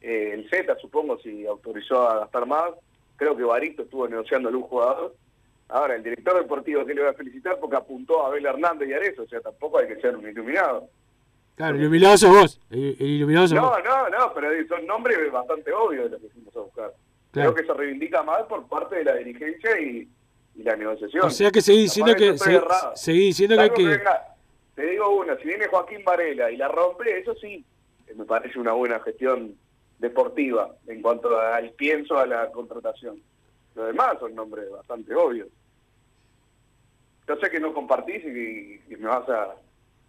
eh, 0.03 0.31
el 0.33 0.49
Z, 0.49 0.77
supongo, 0.79 1.17
si 1.19 1.45
autorizó 1.47 2.07
a 2.07 2.19
gastar 2.19 2.45
más. 2.45 2.71
Creo 3.15 3.35
que 3.37 3.43
Barito 3.43 3.83
estuvo 3.83 4.07
negociando 4.07 4.49
un 4.49 4.61
jugador. 4.61 5.15
Ahora, 5.69 5.95
el 5.95 6.03
director 6.03 6.37
deportivo 6.37 6.85
que 6.85 6.93
le 6.93 7.01
voy 7.01 7.09
a 7.09 7.13
felicitar 7.13 7.57
porque 7.59 7.77
apuntó 7.77 8.23
a 8.23 8.27
Abel 8.27 8.45
Hernández 8.45 8.89
y 8.89 8.93
a 8.93 8.97
eso, 8.97 9.23
o 9.23 9.27
sea, 9.27 9.39
tampoco 9.39 9.79
hay 9.79 9.87
que 9.87 10.01
ser 10.01 10.15
un 10.15 10.27
iluminado. 10.27 10.89
Claro, 11.55 11.75
el 11.75 11.81
iluminado 11.81 12.17
sos 12.17 12.29
vos. 12.29 12.61
El, 12.69 12.97
el 12.99 13.07
iluminado 13.07 13.47
sos 13.47 13.55
No, 13.55 13.69
vos. 13.69 13.79
no, 13.83 14.09
no, 14.09 14.33
pero 14.33 14.49
son 14.67 14.85
nombres 14.85 15.31
bastante 15.31 15.71
obvios 15.71 16.05
de 16.05 16.09
los 16.11 16.21
que 16.21 16.29
fuimos 16.29 16.55
a 16.55 16.59
buscar. 16.59 16.93
Claro. 17.31 17.53
Creo 17.53 17.65
que 17.65 17.71
se 17.71 17.77
reivindica 17.77 18.21
más 18.23 18.43
por 18.43 18.67
parte 18.67 18.97
de 18.97 19.05
la 19.05 19.15
dirigencia 19.15 19.79
y, 19.79 20.07
y 20.55 20.63
la 20.63 20.75
negociación. 20.75 21.25
O 21.25 21.29
sea 21.29 21.49
que 21.49 21.61
seguí 21.61 21.83
diciendo 21.83 22.13
que 22.15 22.37
seguí, 22.95 23.19
diciendo 23.27 23.55
que 23.55 23.61
hay 23.61 23.69
Salvo 23.69 23.83
que 23.83 23.97
venga, 23.97 24.35
te 24.75 24.85
digo 24.85 25.09
una, 25.09 25.37
si 25.37 25.45
viene 25.45 25.67
Joaquín 25.67 26.03
Varela 26.03 26.51
y 26.51 26.57
la 26.57 26.67
rompe, 26.67 27.19
eso 27.19 27.33
sí, 27.35 27.63
me 28.15 28.25
parece 28.25 28.59
una 28.59 28.73
buena 28.73 28.99
gestión 28.99 29.55
deportiva 29.99 30.75
en 30.88 31.01
cuanto 31.01 31.38
al 31.39 31.71
pienso 31.71 32.17
a 32.17 32.25
la 32.25 32.51
contratación. 32.51 33.21
Lo 33.75 33.86
demás 33.86 34.17
son 34.19 34.36
nombres 34.36 34.69
bastante 34.69 35.15
obvios. 35.15 35.47
Yo 37.27 37.36
sé 37.38 37.49
que 37.49 37.60
no 37.60 37.73
compartís 37.73 38.23
y, 38.25 38.82
y 38.89 38.95
me 38.97 39.08
vas 39.08 39.27
a 39.29 39.56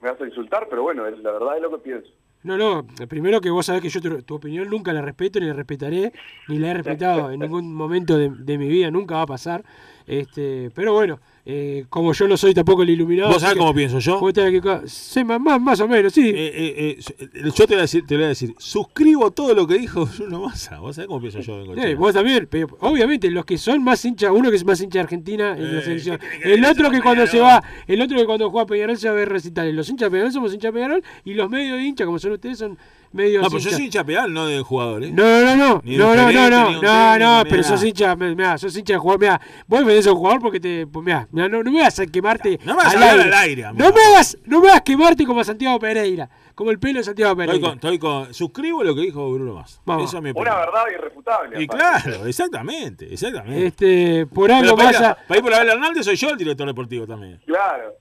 me 0.05 0.11
vas 0.11 0.21
a 0.21 0.27
insultar, 0.27 0.67
pero 0.69 0.83
bueno, 0.83 1.07
es, 1.07 1.19
la 1.21 1.33
verdad 1.33 1.57
es 1.57 1.63
lo 1.63 1.71
que 1.71 1.79
pienso. 1.79 2.11
No, 2.43 2.59
no, 2.59 2.87
primero 3.09 3.41
que 3.41 3.49
vos 3.49 3.65
sabés 3.65 3.81
que 3.81 3.89
yo 3.89 4.03
tu, 4.23 4.35
opinión 4.35 4.69
nunca 4.69 4.93
la 4.93 5.01
respeto, 5.01 5.41
ni 5.41 5.47
la 5.47 5.55
respetaré, 5.55 6.13
ni 6.47 6.59
la 6.59 6.71
he 6.71 6.75
respetado 6.75 7.31
en 7.31 7.41
ningún 7.41 7.75
momento 7.75 8.19
de, 8.19 8.29
de 8.29 8.59
mi 8.59 8.69
vida, 8.69 8.91
nunca 8.91 9.15
va 9.15 9.23
a 9.23 9.27
pasar. 9.27 9.65
Este, 10.07 10.71
pero 10.75 10.93
bueno, 10.93 11.21
eh, 11.47 11.85
como 11.91 12.15
yo 12.15 12.27
no 12.27 12.39
soy 12.39 12.55
tampoco 12.55 12.83
el 12.83 12.91
iluminado. 12.91 13.31
¿Vos 13.31 13.43
sabés 13.43 13.59
cómo 13.59 13.75
pienso 13.75 13.99
yo? 13.99 14.19
que- 14.33 14.89
sí, 14.89 15.25
más, 15.25 15.41
más, 15.61 15.81
o 15.81 15.89
menos, 15.89 16.13
sí. 16.13 16.31
Eh, 16.31 16.53
eh, 16.55 16.99
eh, 16.99 17.51
yo 17.55 17.67
te 17.67 17.75
voy, 17.75 17.79
a 17.79 17.83
decir, 17.83 18.07
te 18.07 18.15
voy 18.15 18.25
a 18.25 18.29
decir, 18.29 18.55
suscribo 18.59 19.31
todo 19.31 19.55
lo 19.55 19.67
que 19.67 19.79
dijo 19.79 20.07
Bruno 20.19 20.41
Massa. 20.41 20.79
¿Vos 20.79 20.97
sabés 20.97 21.09
cómo 21.09 21.21
pienso 21.21 21.41
yo? 21.41 21.59
Bengochea? 21.59 21.87
Sí, 21.89 21.95
vos 21.95 22.15
también, 22.15 22.49
pero 22.51 22.69
obviamente 22.81 23.31
los 23.31 23.45
que 23.45 23.59
son 23.59 23.85
más 23.85 24.03
hinchas, 24.05 24.31
uno 24.35 24.49
que 24.49 24.57
es 24.57 24.65
más 24.65 24.81
hincha 24.81 25.01
de 25.01 25.03
Argentina 25.03 25.55
en 25.57 25.77
la 25.77 25.83
selección, 25.83 26.17
¿qué 26.19 26.27
tiene 26.27 26.43
que 26.43 26.49
ver 26.49 26.59
el 26.59 26.65
otro 26.65 26.91
que 26.91 27.03
cuando 27.03 27.27
se 27.27 27.41
va, 27.41 27.63
el 27.87 28.01
otro 28.01 28.17
que 28.17 28.25
cuando 28.25 28.51
juega 28.51 28.67
Peñarol 28.67 28.97
se 28.97 29.09
va 29.09 29.15
a 29.15 29.17
ver 29.17 29.29
recitales. 29.29 29.75
Los 29.75 29.89
hinchas 29.91 30.07
de 30.07 30.11
Peñarol 30.13 30.33
somos 30.33 30.55
hinchas 30.55 30.73
de 30.73 30.79
Peñarol 30.79 31.03
y 31.25 31.35
los 31.35 31.51
medios 31.51 31.77
de 31.77 31.85
hinchas, 31.85 32.07
como 32.07 32.19
son 32.19 32.33
ustedes, 32.33 32.59
son 32.59 32.79
medios 33.15 33.43
No, 33.43 33.49
pero 33.49 33.61
yo 33.61 33.71
soy 33.71 33.85
hincha 33.85 34.05
pedal, 34.05 34.33
no 34.33 34.47
de 34.47 34.61
jugador, 34.61 35.05
¿eh? 35.05 35.11
No, 35.13 35.23
no, 35.41 35.57
no, 35.57 35.81
no, 35.85 36.15
no, 36.15 36.33
no, 36.33 36.51
no, 36.51 36.83
no, 36.83 37.19
no, 37.19 37.45
ni 37.45 37.51
pero 37.51 37.63
sos 37.63 37.83
hincha, 37.83 38.15
mirá, 38.17 38.59
sos 38.59 38.77
hincha 38.77 38.95
de 38.95 38.99
jugador, 38.99 39.21
mirá, 39.21 39.41
vos 39.67 39.81
defendés 39.81 40.07
a 40.07 40.13
un 40.13 40.19
jugador 40.19 40.41
porque 40.43 40.61
te, 40.61 40.87
pues 40.87 41.05
mirá, 41.05 41.27
no, 41.33 41.49
no 41.49 41.71
me 41.71 41.81
vas 41.81 41.99
a 42.01 42.07
quemarte 42.07 42.59
No 42.65 42.75
me 42.77 42.83
vas 42.85 42.95
a 42.95 43.13
al 43.13 43.33
aire, 43.33 43.63
no 43.75 43.91
me 43.93 44.03
hagas, 44.03 44.37
no 44.45 44.61
me 44.61 44.69
hagas 44.69 44.83
quemarte 44.83 45.25
como 45.25 45.41
a 45.41 45.45
Santiago 45.45 45.79
Pereira, 45.79 46.29
como 46.55 46.71
el 46.71 46.79
pelo 46.79 46.99
de 46.99 47.05
Santiago 47.05 47.33
Estoy 47.33 47.47
Pereira. 47.47 47.69
con, 47.69 47.75
estoy 47.79 47.99
con- 47.99 48.35
suscribo 48.35 48.83
lo 48.85 48.95
que 48.95 49.01
dijo 49.03 49.31
Bruno. 49.33 49.65
Vamos. 49.85 50.09
Eso 50.09 50.17
es 50.19 50.23
mi 50.23 50.31
Una 50.31 50.55
verdad 50.57 50.83
irrefutable. 50.93 51.61
Y 51.61 51.65
aparte. 51.65 51.85
claro, 52.11 52.27
exactamente, 52.27 53.13
exactamente. 53.13 53.67
Este, 53.67 54.27
por 54.27 54.51
algo 54.53 54.77
para, 54.77 54.91
ir 54.91 54.95
más 54.97 55.03
a- 55.03 55.11
a- 55.13 55.17
para 55.27 55.39
ir 55.39 55.45
por 55.45 55.55
Abel 55.55 55.69
Hernández 55.71 56.05
soy 56.05 56.17
yo 56.17 56.31
el 56.31 56.37
director 56.37 56.67
deportivo 56.67 57.07
también. 57.07 57.41
Claro. 57.47 57.95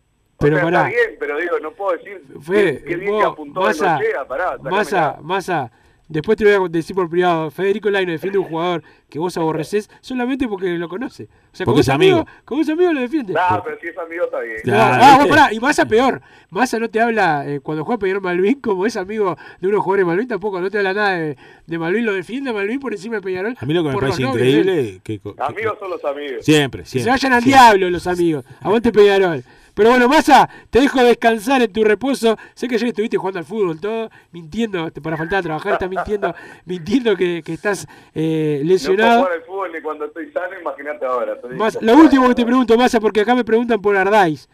O 0.43 0.45
Pero 0.49 0.55
sea, 0.57 0.65
pará. 0.65 0.87
está 0.89 0.89
bien, 0.89 1.17
pero 1.19 1.37
digo, 1.39 1.59
no 1.59 1.71
puedo 1.71 1.97
decir 1.97 2.21
Fue, 2.41 2.83
qué, 2.85 2.95
bien 2.97 3.17
que 3.19 3.23
apuntó 3.25 3.61
pará, 3.61 3.73
sacámela. 3.73 4.57
Massa, 4.63 5.17
Massa, 5.21 5.71
después 6.09 6.37
te 6.37 6.43
lo 6.43 6.59
voy 6.59 6.67
a 6.67 6.71
decir 6.71 6.95
por 6.95 7.09
privado, 7.09 7.49
Federico 7.49 7.89
Laino 7.89 8.11
defiende 8.11 8.37
un 8.39 8.45
jugador 8.45 8.83
que 9.09 9.19
vos 9.19 9.35
aborrecés 9.37 9.89
solamente 10.01 10.47
porque 10.47 10.69
lo 10.77 10.89
conoce. 10.89 11.23
O 11.23 11.55
sea, 11.55 11.65
como 11.65 11.75
Porque 11.75 11.81
es 11.81 11.89
amigo. 11.89 12.25
como 12.45 12.61
es 12.63 12.69
amigo 12.69 12.91
lo 12.93 12.99
defiende. 13.01 13.31
Nah, 13.33 13.59
pero 13.63 13.77
si 13.79 13.87
es 13.87 13.97
amigo 13.97 14.25
está 14.25 14.39
bien. 14.39 14.57
Claro. 14.63 15.03
ah, 15.23 15.25
pará, 15.29 15.53
y 15.53 15.59
Massa 15.59 15.85
peor. 15.87 16.19
Massa 16.49 16.79
no 16.79 16.89
te 16.89 16.99
habla, 16.99 17.43
eh, 17.47 17.59
cuando 17.61 17.85
juega 17.85 17.99
Peñarol 17.99 18.21
Malvin, 18.23 18.59
como 18.59 18.85
es 18.87 18.97
amigo 18.97 19.37
de 19.61 19.67
unos 19.67 19.81
jugadores 19.83 20.01
de 20.05 20.11
Malvin, 20.11 20.27
tampoco 20.27 20.59
no 20.59 20.69
te 20.71 20.77
habla 20.79 20.93
nada 20.93 21.11
de, 21.17 21.37
de 21.67 21.77
Malvin, 21.79 22.05
lo 22.05 22.13
defiende 22.13 22.49
a 22.49 22.53
Malvin 22.53 22.79
por 22.79 22.91
encima 22.93 23.15
de 23.17 23.21
Peñarol. 23.21 23.55
A 23.59 23.65
mí 23.65 23.73
lo 23.73 23.83
que 23.83 23.89
me 23.89 23.95
parece 23.97 24.23
increíble 24.23 24.99
que, 25.03 25.19
que- 25.19 25.33
Amigos 25.39 25.77
son 25.79 25.89
los 25.91 26.03
amigos. 26.05 26.43
siempre, 26.43 26.81
Que 26.83 26.89
siempre. 26.89 27.03
se 27.03 27.09
vayan 27.09 27.33
al 27.33 27.43
siempre. 27.43 27.61
diablo 27.61 27.89
los 27.91 28.07
amigos. 28.07 28.45
Aguante 28.61 28.91
Peñarol. 28.91 29.43
Pero 29.73 29.89
bueno, 29.89 30.07
Massa, 30.07 30.47
te 30.69 30.81
dejo 30.81 31.03
descansar 31.03 31.61
en 31.61 31.73
tu 31.73 31.83
reposo. 31.83 32.37
Sé 32.53 32.67
que 32.67 32.75
ayer 32.75 32.89
estuviste 32.89 33.17
jugando 33.17 33.39
al 33.39 33.45
fútbol, 33.45 33.79
todo, 33.81 34.09
mintiendo, 34.31 34.89
para 35.01 35.17
faltar 35.17 35.39
a 35.39 35.43
trabajar, 35.43 35.73
estás 35.73 35.89
mintiendo, 35.89 36.33
mintiendo 36.65 37.15
que, 37.15 37.41
que 37.43 37.53
estás 37.53 37.87
eh, 38.13 38.57
No 38.59 38.61
puedo 38.61 38.73
lesionado. 38.73 39.19
jugar 39.21 39.33
al 39.33 39.43
fútbol 39.43 39.71
ni 39.73 39.81
cuando 39.81 40.05
estoy 40.05 40.31
sano, 40.31 40.59
imagínate 40.59 41.05
ahora. 41.05 41.37
lo 41.81 41.95
último 41.95 42.27
que 42.29 42.35
te 42.35 42.45
pregunto, 42.45 42.77
Massa, 42.77 42.99
porque 42.99 43.21
acá 43.21 43.33
me 43.33 43.43
preguntan 43.43 43.81
por 43.81 43.95
Ardais. 43.97 44.47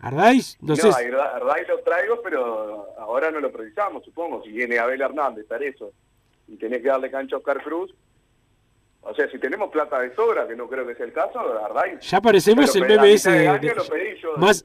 ¿Ardais? 0.00 0.56
No, 0.60 0.68
No, 0.68 0.76
sé. 0.76 0.88
a 0.88 0.92
si- 0.92 1.04
Arda- 1.06 1.36
Arday 1.36 1.66
lo 1.66 1.80
traigo, 1.80 2.20
pero 2.22 2.86
ahora 2.98 3.30
no 3.30 3.40
lo 3.40 3.50
precisamos, 3.50 4.04
supongo. 4.04 4.42
Si 4.44 4.50
viene 4.50 4.78
Abel 4.78 5.00
Hernández, 5.00 5.46
eso 5.60 5.90
y 6.46 6.56
tenés 6.56 6.80
que 6.82 6.88
darle 6.88 7.10
cancha 7.10 7.34
a 7.36 7.38
Oscar 7.40 7.62
Cruz. 7.62 7.92
O 9.00 9.14
sea, 9.14 9.30
si 9.30 9.38
tenemos 9.38 9.70
plata 9.70 10.00
de 10.00 10.14
sobra, 10.14 10.46
que 10.46 10.54
no 10.54 10.68
creo 10.68 10.86
que 10.86 10.94
sea 10.94 11.06
el 11.06 11.12
caso, 11.12 11.38
Arday. 11.64 11.98
Ya 12.00 12.20
parecemos 12.20 12.74
el 12.76 12.82
meme 12.82 12.96
la 12.96 13.06
ese 13.06 13.30
de- 13.30 13.72
más-. 14.36 14.64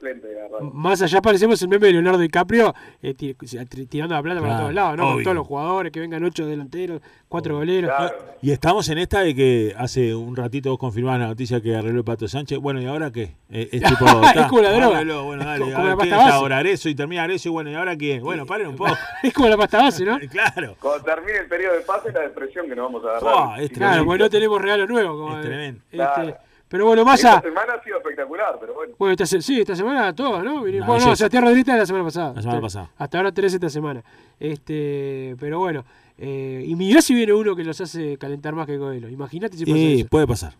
Más 0.72 1.02
allá 1.02 1.22
parecemos 1.22 1.60
el 1.62 1.68
meme 1.68 1.86
de 1.86 1.92
Leonardo 1.94 2.18
DiCaprio 2.18 2.74
eh, 3.02 3.14
ti- 3.14 3.34
ti- 3.34 3.86
tirando 3.86 4.14
la 4.14 4.22
plata 4.22 4.40
para 4.40 4.58
todos 4.58 4.74
lados, 4.74 4.96
¿no? 4.96 5.14
Con 5.14 5.22
todos 5.22 5.36
los 5.36 5.46
jugadores, 5.46 5.92
que 5.92 6.00
vengan 6.00 6.22
ocho 6.24 6.46
delanteros, 6.46 7.00
cuatro 7.28 7.56
goleros. 7.56 7.90
Claro. 7.96 8.16
Y 8.42 8.50
estamos 8.50 8.88
en 8.90 8.98
esta 8.98 9.20
de 9.20 9.34
que 9.34 9.74
hace 9.78 10.14
un 10.14 10.36
ratito 10.36 10.70
vos 10.70 10.78
confirmabas 10.78 11.20
la 11.20 11.26
noticia 11.28 11.60
que 11.62 11.74
arregló 11.74 12.00
el 12.00 12.04
Pato 12.04 12.28
Sánchez. 12.28 12.58
Bueno, 12.58 12.82
¿y 12.82 12.86
ahora 12.86 13.10
qué? 13.10 13.36
Eh, 13.50 13.68
es 13.72 13.82
tipo. 13.82 14.04
Es 14.34 14.46
como 14.46 14.60
la 14.60 14.72
droga. 14.72 15.22
bueno, 15.22 15.44
dale. 15.44 15.64
Como 15.64 15.76
a 15.76 15.80
ver, 15.82 15.90
la 15.90 15.96
¿quién 15.96 16.10
pasta 16.16 16.34
ahora 16.34 16.58
Arezo 16.58 16.88
y 16.88 16.94
termina 16.94 17.22
Arezo 17.22 17.48
y 17.48 17.52
bueno, 17.52 17.70
¿y 17.70 17.74
ahora 17.74 17.96
quién? 17.96 18.22
Bueno, 18.22 18.44
paren 18.46 18.66
un 18.68 18.76
poco. 18.76 18.92
Es 19.22 19.32
como 19.32 19.48
la 19.48 19.56
pasta 19.56 19.78
base, 19.78 20.04
¿no? 20.04 20.18
claro. 20.30 20.76
Cuando 20.80 21.02
termine 21.04 21.38
el 21.38 21.46
periodo 21.46 21.74
de 21.74 21.80
pase, 21.80 22.12
la 22.12 22.20
depresión 22.20 22.68
que 22.68 22.76
nos 22.76 22.92
vamos 22.92 23.04
a 23.06 23.16
agarrar. 23.16 23.60
Es 23.62 23.70
Claro, 23.70 23.92
tremendo. 23.92 24.04
No 24.24 24.30
tenemos 24.30 24.60
regalo 24.62 24.86
nuevo. 24.86 25.18
Como, 25.18 25.36
Es 25.38 25.44
tremendo. 25.46 25.80
este, 25.84 25.96
Claro. 25.96 26.36
pero 26.68 26.86
bueno, 26.86 27.02
Esta 27.02 27.10
Massa. 27.28 27.40
semana 27.42 27.72
ha 27.74 27.82
sido 27.84 27.96
espectacular, 27.98 28.56
pero 28.60 28.74
bueno. 28.74 28.94
Bueno, 28.98 29.12
esta, 29.12 29.26
sí, 29.26 29.60
esta 29.60 29.76
semana 29.76 30.14
todos, 30.14 30.42
¿no? 30.44 30.62
Vine- 30.62 30.80
No, 30.80 30.86
bueno, 30.86 30.94
ayer- 31.00 31.08
no, 31.10 31.16
Sebastián 31.16 31.42
Rodríguez 31.44 31.66
de 31.66 31.76
la 31.78 31.86
semana 31.86 32.04
pasada. 32.04 32.32
La 32.34 32.42
semana 32.42 32.58
Este, 32.58 32.62
pasada. 32.66 32.90
Hasta 32.98 33.18
ahora 33.18 33.32
tres 33.32 33.54
esta 33.54 33.68
semana. 33.68 34.02
Este, 34.40 35.36
pero 35.40 35.58
bueno. 35.58 35.84
eh, 36.16 36.62
y 36.64 36.76
mirá 36.76 37.02
si 37.02 37.12
viene 37.14 37.32
uno 37.32 37.56
que 37.56 37.64
los 37.64 37.80
hace 37.80 38.16
calentar 38.18 38.54
más 38.54 38.66
que 38.66 38.78
Coelho. 38.78 39.08
Imagínate 39.08 39.56
si 39.56 39.64
pasa 39.64 39.76
eso. 39.78 40.06
puede 40.08 40.26
pasar. 40.28 40.54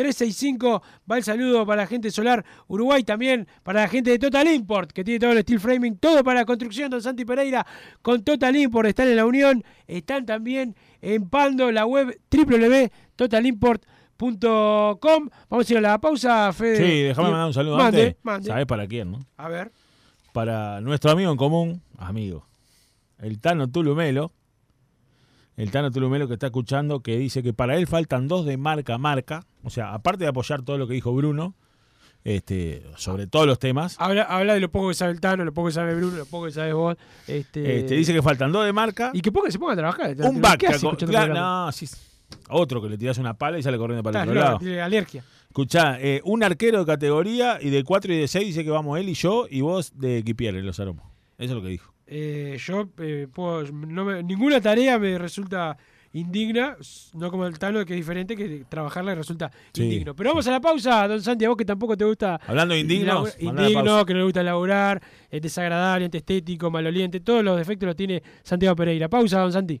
099-716-365. 0.00 0.82
Va 1.10 1.16
el 1.18 1.24
saludo 1.24 1.66
para 1.66 1.82
la 1.82 1.86
gente 1.86 2.10
Solar 2.10 2.42
Uruguay, 2.68 3.02
también 3.04 3.46
para 3.62 3.82
la 3.82 3.88
gente 3.88 4.10
de 4.10 4.18
Total 4.18 4.48
Import, 4.48 4.92
que 4.92 5.04
tiene 5.04 5.20
todo 5.20 5.32
el 5.32 5.42
steel 5.42 5.60
framing, 5.60 5.98
todo 5.98 6.24
para 6.24 6.40
la 6.40 6.46
construcción, 6.46 6.90
don 6.90 7.02
Santi 7.02 7.24
Pereira, 7.24 7.66
con 8.02 8.22
Total 8.22 8.54
Import, 8.56 8.88
están 8.88 9.08
en 9.08 9.16
la 9.16 9.26
Unión, 9.26 9.64
están 9.86 10.26
también 10.26 10.74
en 11.00 11.28
Pando, 11.28 11.70
la 11.70 11.86
web 11.86 12.20
www.totalimport.com. 12.30 15.28
Vamos 15.48 15.68
a 15.68 15.72
ir 15.72 15.78
a 15.78 15.80
la 15.80 15.98
pausa, 15.98 16.52
Fede. 16.52 16.76
Sí, 16.76 17.02
déjame 17.02 17.30
mandar 17.30 17.46
un 17.46 17.54
saludo 17.54 17.76
mande, 17.76 18.02
antes. 18.02 18.16
mande. 18.22 18.48
¿Sabés 18.48 18.66
para 18.66 18.86
quién, 18.86 19.12
no? 19.12 19.20
A 19.36 19.48
ver. 19.48 19.72
Para 20.32 20.80
nuestro 20.80 21.10
amigo 21.10 21.32
en 21.32 21.36
común, 21.36 21.82
amigo, 21.98 22.46
el 23.18 23.40
Tano 23.40 23.68
Tulumelo. 23.68 24.30
El 25.60 25.70
Tano 25.70 25.90
Tulumelo 25.90 26.26
que 26.26 26.34
está 26.34 26.46
escuchando, 26.46 27.00
que 27.00 27.18
dice 27.18 27.42
que 27.42 27.52
para 27.52 27.76
él 27.76 27.86
faltan 27.86 28.28
dos 28.28 28.46
de 28.46 28.56
marca 28.56 28.94
a 28.94 28.98
marca. 28.98 29.44
O 29.62 29.68
sea, 29.68 29.92
aparte 29.92 30.24
de 30.24 30.28
apoyar 30.30 30.62
todo 30.62 30.78
lo 30.78 30.88
que 30.88 30.94
dijo 30.94 31.12
Bruno, 31.12 31.54
este, 32.24 32.82
sobre 32.96 33.26
todos 33.26 33.46
los 33.46 33.58
temas, 33.58 33.96
Habla, 33.98 34.22
habla 34.22 34.54
de 34.54 34.60
lo 34.60 34.70
poco 34.70 34.88
que 34.88 34.94
sabe 34.94 35.12
el 35.12 35.20
Tano, 35.20 35.44
lo 35.44 35.52
poco 35.52 35.68
que 35.68 35.74
sabe 35.74 35.94
Bruno, 35.94 36.16
lo 36.16 36.24
poco 36.24 36.46
que 36.46 36.52
sabes 36.52 36.72
vos. 36.72 36.96
Este, 37.26 37.80
este, 37.80 37.94
dice 37.94 38.14
que 38.14 38.22
faltan 38.22 38.52
dos 38.52 38.64
de 38.64 38.72
marca. 38.72 39.10
Y 39.12 39.20
que 39.20 39.30
poco 39.30 39.50
se 39.50 39.58
ponga 39.58 39.74
a 39.74 39.76
trabajar. 39.76 40.16
Tano. 40.16 40.30
un 40.30 40.40
back. 40.40 40.60
¿Qué 40.60 40.66
que 40.66 40.72
hace 40.72 40.78
aco- 40.78 40.88
escuchando 40.92 41.10
claro, 41.12 41.26
programa? 41.26 41.64
no, 41.66 41.72
sí, 41.72 41.86
otro 42.48 42.80
que 42.80 42.88
le 42.88 42.96
tiras 42.96 43.18
una 43.18 43.34
pala 43.34 43.58
y 43.58 43.62
sale 43.62 43.76
corriendo 43.76 44.02
para 44.02 44.22
el 44.22 44.28
otro 44.30 44.40
lado. 44.40 44.58
alergia. 44.82 45.24
Escuchá, 45.48 45.98
eh, 46.00 46.22
un 46.24 46.42
arquero 46.42 46.78
de 46.78 46.86
categoría 46.86 47.58
y 47.60 47.68
de 47.68 47.84
4 47.84 48.14
y 48.14 48.18
de 48.18 48.28
6 48.28 48.46
dice 48.46 48.64
que 48.64 48.70
vamos 48.70 48.98
él 48.98 49.08
y 49.10 49.14
yo 49.14 49.46
y 49.50 49.60
vos 49.60 49.92
de 49.98 50.16
equipier 50.18 50.54
en 50.54 50.64
los 50.64 50.80
aromos. 50.80 51.04
Eso 51.38 51.50
es 51.52 51.56
lo 51.56 51.62
que 51.62 51.68
dijo. 51.68 51.92
Eh, 52.12 52.58
yo, 52.58 52.88
eh, 52.98 53.28
puedo- 53.32 53.62
no 53.70 54.04
me- 54.04 54.22
ninguna 54.24 54.60
tarea 54.60 54.98
me 54.98 55.16
resulta 55.16 55.76
indigna, 56.12 56.76
no 57.14 57.30
como 57.30 57.46
el 57.46 57.56
Tano, 57.56 57.84
que 57.86 57.92
es 57.92 57.96
diferente, 57.98 58.34
que 58.36 58.64
trabajarla 58.68 59.14
resulta 59.14 59.48
Sí, 59.72 59.84
indigno. 59.84 60.16
Pero 60.16 60.30
vamos 60.30 60.44
a 60.48 60.50
la 60.50 60.60
pausa, 60.60 61.06
don 61.06 61.22
Santi, 61.22 61.44
a 61.44 61.48
vos 61.48 61.56
que 61.56 61.64
tampoco 61.64 61.96
te 61.96 62.04
gusta. 62.04 62.40
Hablando 62.48 62.74
de 62.74 62.80
indignos, 62.80 63.36
indigno, 63.38 64.04
que 64.04 64.12
no 64.14 64.18
le 64.18 64.24
gusta 64.24 64.42
laburar, 64.42 65.00
es 65.30 65.40
desagradable, 65.40 66.06
antiestético, 66.06 66.68
maloliente, 66.68 67.20
todos 67.20 67.44
los 67.44 67.56
defectos 67.56 67.86
los 67.86 67.94
tiene 67.94 68.20
Santiago 68.42 68.74
Pereira. 68.74 69.08
Pausa, 69.08 69.38
don 69.38 69.52
Santi. 69.52 69.80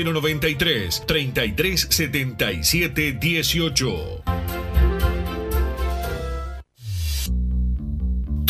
093 0.03 1.05
3377 1.05 3.19
18. 3.19 4.70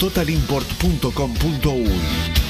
www.totalimport.com.uy. 0.00 2.49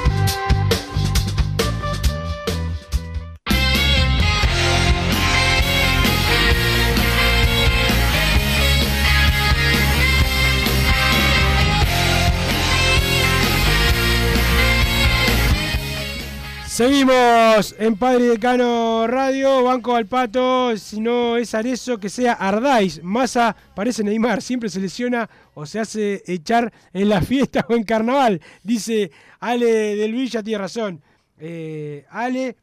Seguimos 16.71 17.75
en 17.79 17.97
Padre 17.97 18.29
Decano 18.29 19.05
Radio, 19.05 19.61
Banco 19.61 19.93
al 19.93 20.05
Pato, 20.05 20.77
si 20.77 21.01
no 21.01 21.35
es 21.35 21.53
Arezo, 21.53 21.97
que 21.97 22.07
sea 22.07 22.31
Ardáis. 22.31 23.03
Massa 23.03 23.53
parece 23.75 24.05
Neymar, 24.05 24.41
siempre 24.41 24.69
se 24.69 24.79
lesiona 24.79 25.29
o 25.53 25.65
se 25.65 25.81
hace 25.81 26.23
echar 26.25 26.71
en 26.93 27.09
la 27.09 27.21
fiesta 27.21 27.65
o 27.67 27.75
en 27.75 27.83
carnaval. 27.83 28.39
Dice 28.63 29.11
Ale 29.41 29.97
del 29.97 30.13
Villa, 30.13 30.41
tiene 30.41 30.59
razón. 30.59 31.01
Eh, 31.37 32.05
Ale, 32.09 32.55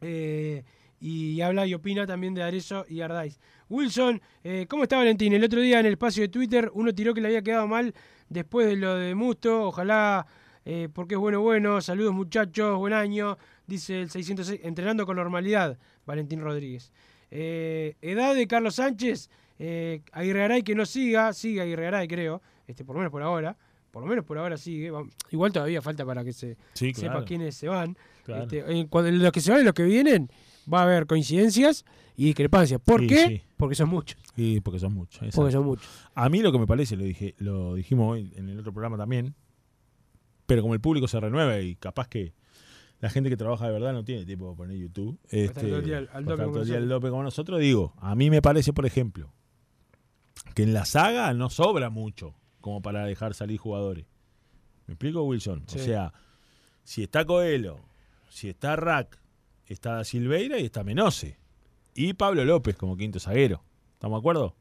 eh, 0.00 0.64
y 0.98 1.38
habla 1.42 1.66
y 1.66 1.74
opina 1.74 2.06
también 2.06 2.32
de 2.32 2.42
Arezo 2.42 2.86
y 2.88 3.02
Ardáis. 3.02 3.38
Wilson, 3.68 4.18
eh, 4.44 4.64
¿cómo 4.66 4.84
está 4.84 4.96
Valentín? 4.96 5.34
El 5.34 5.44
otro 5.44 5.60
día 5.60 5.78
en 5.78 5.84
el 5.84 5.92
espacio 5.92 6.22
de 6.22 6.30
Twitter 6.30 6.70
uno 6.72 6.94
tiró 6.94 7.12
que 7.12 7.20
le 7.20 7.28
había 7.28 7.42
quedado 7.42 7.68
mal 7.68 7.92
después 8.30 8.66
de 8.66 8.76
lo 8.76 8.94
de 8.94 9.14
Musto. 9.14 9.64
Ojalá 9.64 10.26
eh, 10.66 10.88
porque 10.92 11.14
es 11.14 11.20
bueno, 11.20 11.40
bueno. 11.40 11.80
Saludos 11.80 12.12
muchachos, 12.12 12.76
buen 12.78 12.92
año. 12.92 13.38
Dice 13.66 14.02
el 14.02 14.10
606, 14.10 14.60
entrenando 14.64 15.06
con 15.06 15.16
normalidad, 15.16 15.78
Valentín 16.04 16.40
Rodríguez. 16.42 16.92
Eh, 17.30 17.96
edad 18.02 18.34
de 18.34 18.46
Carlos 18.46 18.74
Sánchez, 18.74 19.30
eh, 19.58 20.02
Aguirre 20.12 20.40
Garay 20.40 20.62
que 20.62 20.74
no 20.74 20.84
siga, 20.86 21.32
siga 21.32 21.62
Aguirre 21.62 21.84
Garay 21.84 22.06
creo, 22.08 22.42
este, 22.66 22.84
por 22.84 22.94
lo 22.96 23.00
menos 23.00 23.10
por 23.12 23.22
ahora. 23.22 23.56
por 23.90 24.02
lo 24.02 24.10
menos 24.10 24.26
por 24.26 24.36
ahora 24.36 24.58
sigue. 24.58 24.92
Igual 25.30 25.52
todavía 25.52 25.80
falta 25.80 26.04
para 26.04 26.22
que 26.22 26.34
se 26.34 26.58
Sí, 26.74 26.92
sepa 26.92 27.12
claro. 27.12 27.24
quiénes 27.24 27.54
se 27.54 27.66
van. 27.66 27.96
Claro. 28.26 28.42
Este, 28.42 28.58
en 28.78 28.88
cuando- 28.88 29.10
los 29.10 29.32
que 29.32 29.40
se 29.40 29.50
van 29.50 29.62
y 29.62 29.64
los 29.64 29.72
que 29.72 29.84
vienen, 29.84 30.28
va 30.70 30.80
a 30.80 30.82
haber 30.82 31.06
coincidencias 31.06 31.86
y 32.14 32.26
discrepancias. 32.26 32.78
¿Por 32.84 33.00
Sí, 33.00 33.06
qué? 33.06 33.26
sí. 33.26 33.42
Porque 33.56 33.74
son 33.74 33.88
muchos. 33.88 34.20
Sí, 34.36 34.60
porque 34.60 34.78
son 34.78 34.92
muchos. 34.92 35.34
Porque 35.34 35.50
son 35.50 35.64
muchos. 35.64 35.88
A 36.14 36.28
mí 36.28 36.42
lo 36.42 36.52
que 36.52 36.58
me 36.58 36.66
parece, 36.66 36.94
lo 36.94 37.04
dije, 37.04 37.34
lo 37.38 37.74
dijimos 37.74 38.12
hoy 38.12 38.32
en 38.36 38.50
el 38.50 38.58
otro 38.60 38.70
programa 38.70 38.98
también, 38.98 39.34
pero 40.46 40.62
como 40.62 40.74
el 40.74 40.80
público 40.80 41.08
se 41.08 41.18
renueva 41.20 41.58
y 41.60 41.74
capaz 41.76 42.08
que 42.08 42.32
la 43.00 43.10
gente 43.10 43.28
que 43.28 43.36
trabaja 43.36 43.66
de 43.66 43.72
verdad 43.72 43.92
no 43.92 44.04
tiene 44.04 44.24
tiempo 44.24 44.46
para 44.46 44.56
poner 44.56 44.78
YouTube, 44.78 45.18
este, 45.28 45.60
todo 45.68 45.78
el 45.78 45.84
día 45.84 45.98
al- 46.12 46.24
dope 46.24 46.42
como 46.44 46.58
nosotros. 46.58 47.10
como 47.10 47.22
nosotros, 47.22 47.60
digo, 47.60 47.94
a 47.98 48.14
mí 48.14 48.30
me 48.30 48.40
parece, 48.42 48.72
por 48.72 48.86
ejemplo, 48.86 49.32
que 50.54 50.62
en 50.62 50.72
la 50.72 50.84
saga 50.86 51.32
no 51.34 51.50
sobra 51.50 51.90
mucho 51.90 52.34
como 52.60 52.80
para 52.82 53.04
dejar 53.04 53.34
salir 53.34 53.58
jugadores. 53.58 54.06
¿Me 54.86 54.94
explico, 54.94 55.22
Wilson? 55.24 55.64
Sí. 55.66 55.78
O 55.78 55.82
sea, 55.82 56.12
si 56.84 57.02
está 57.02 57.24
Coelho, 57.24 57.80
si 58.30 58.48
está 58.48 58.76
Rack, 58.76 59.18
está 59.66 60.02
Silveira 60.04 60.58
y 60.58 60.64
está 60.64 60.84
Menose. 60.84 61.38
Y 61.94 62.12
Pablo 62.14 62.44
López 62.44 62.76
como 62.76 62.96
quinto 62.96 63.18
zaguero. 63.20 63.62
¿Estamos 63.94 64.18
de 64.18 64.20
acuerdo? 64.20 64.54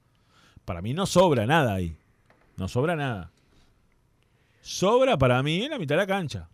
Para 0.65 0.81
mí 0.81 0.93
no 0.93 1.05
sobra 1.05 1.45
nada 1.45 1.73
ahí. 1.75 1.97
No 2.57 2.67
sobra 2.67 2.95
nada. 2.95 3.31
Sobra 4.67 5.17
para 5.17 5.43
mí 5.43 5.63
en 5.63 5.69
la 5.71 5.77
mitad 5.79 5.95
de 5.95 6.01
la 6.01 6.07
cancha. 6.07 6.49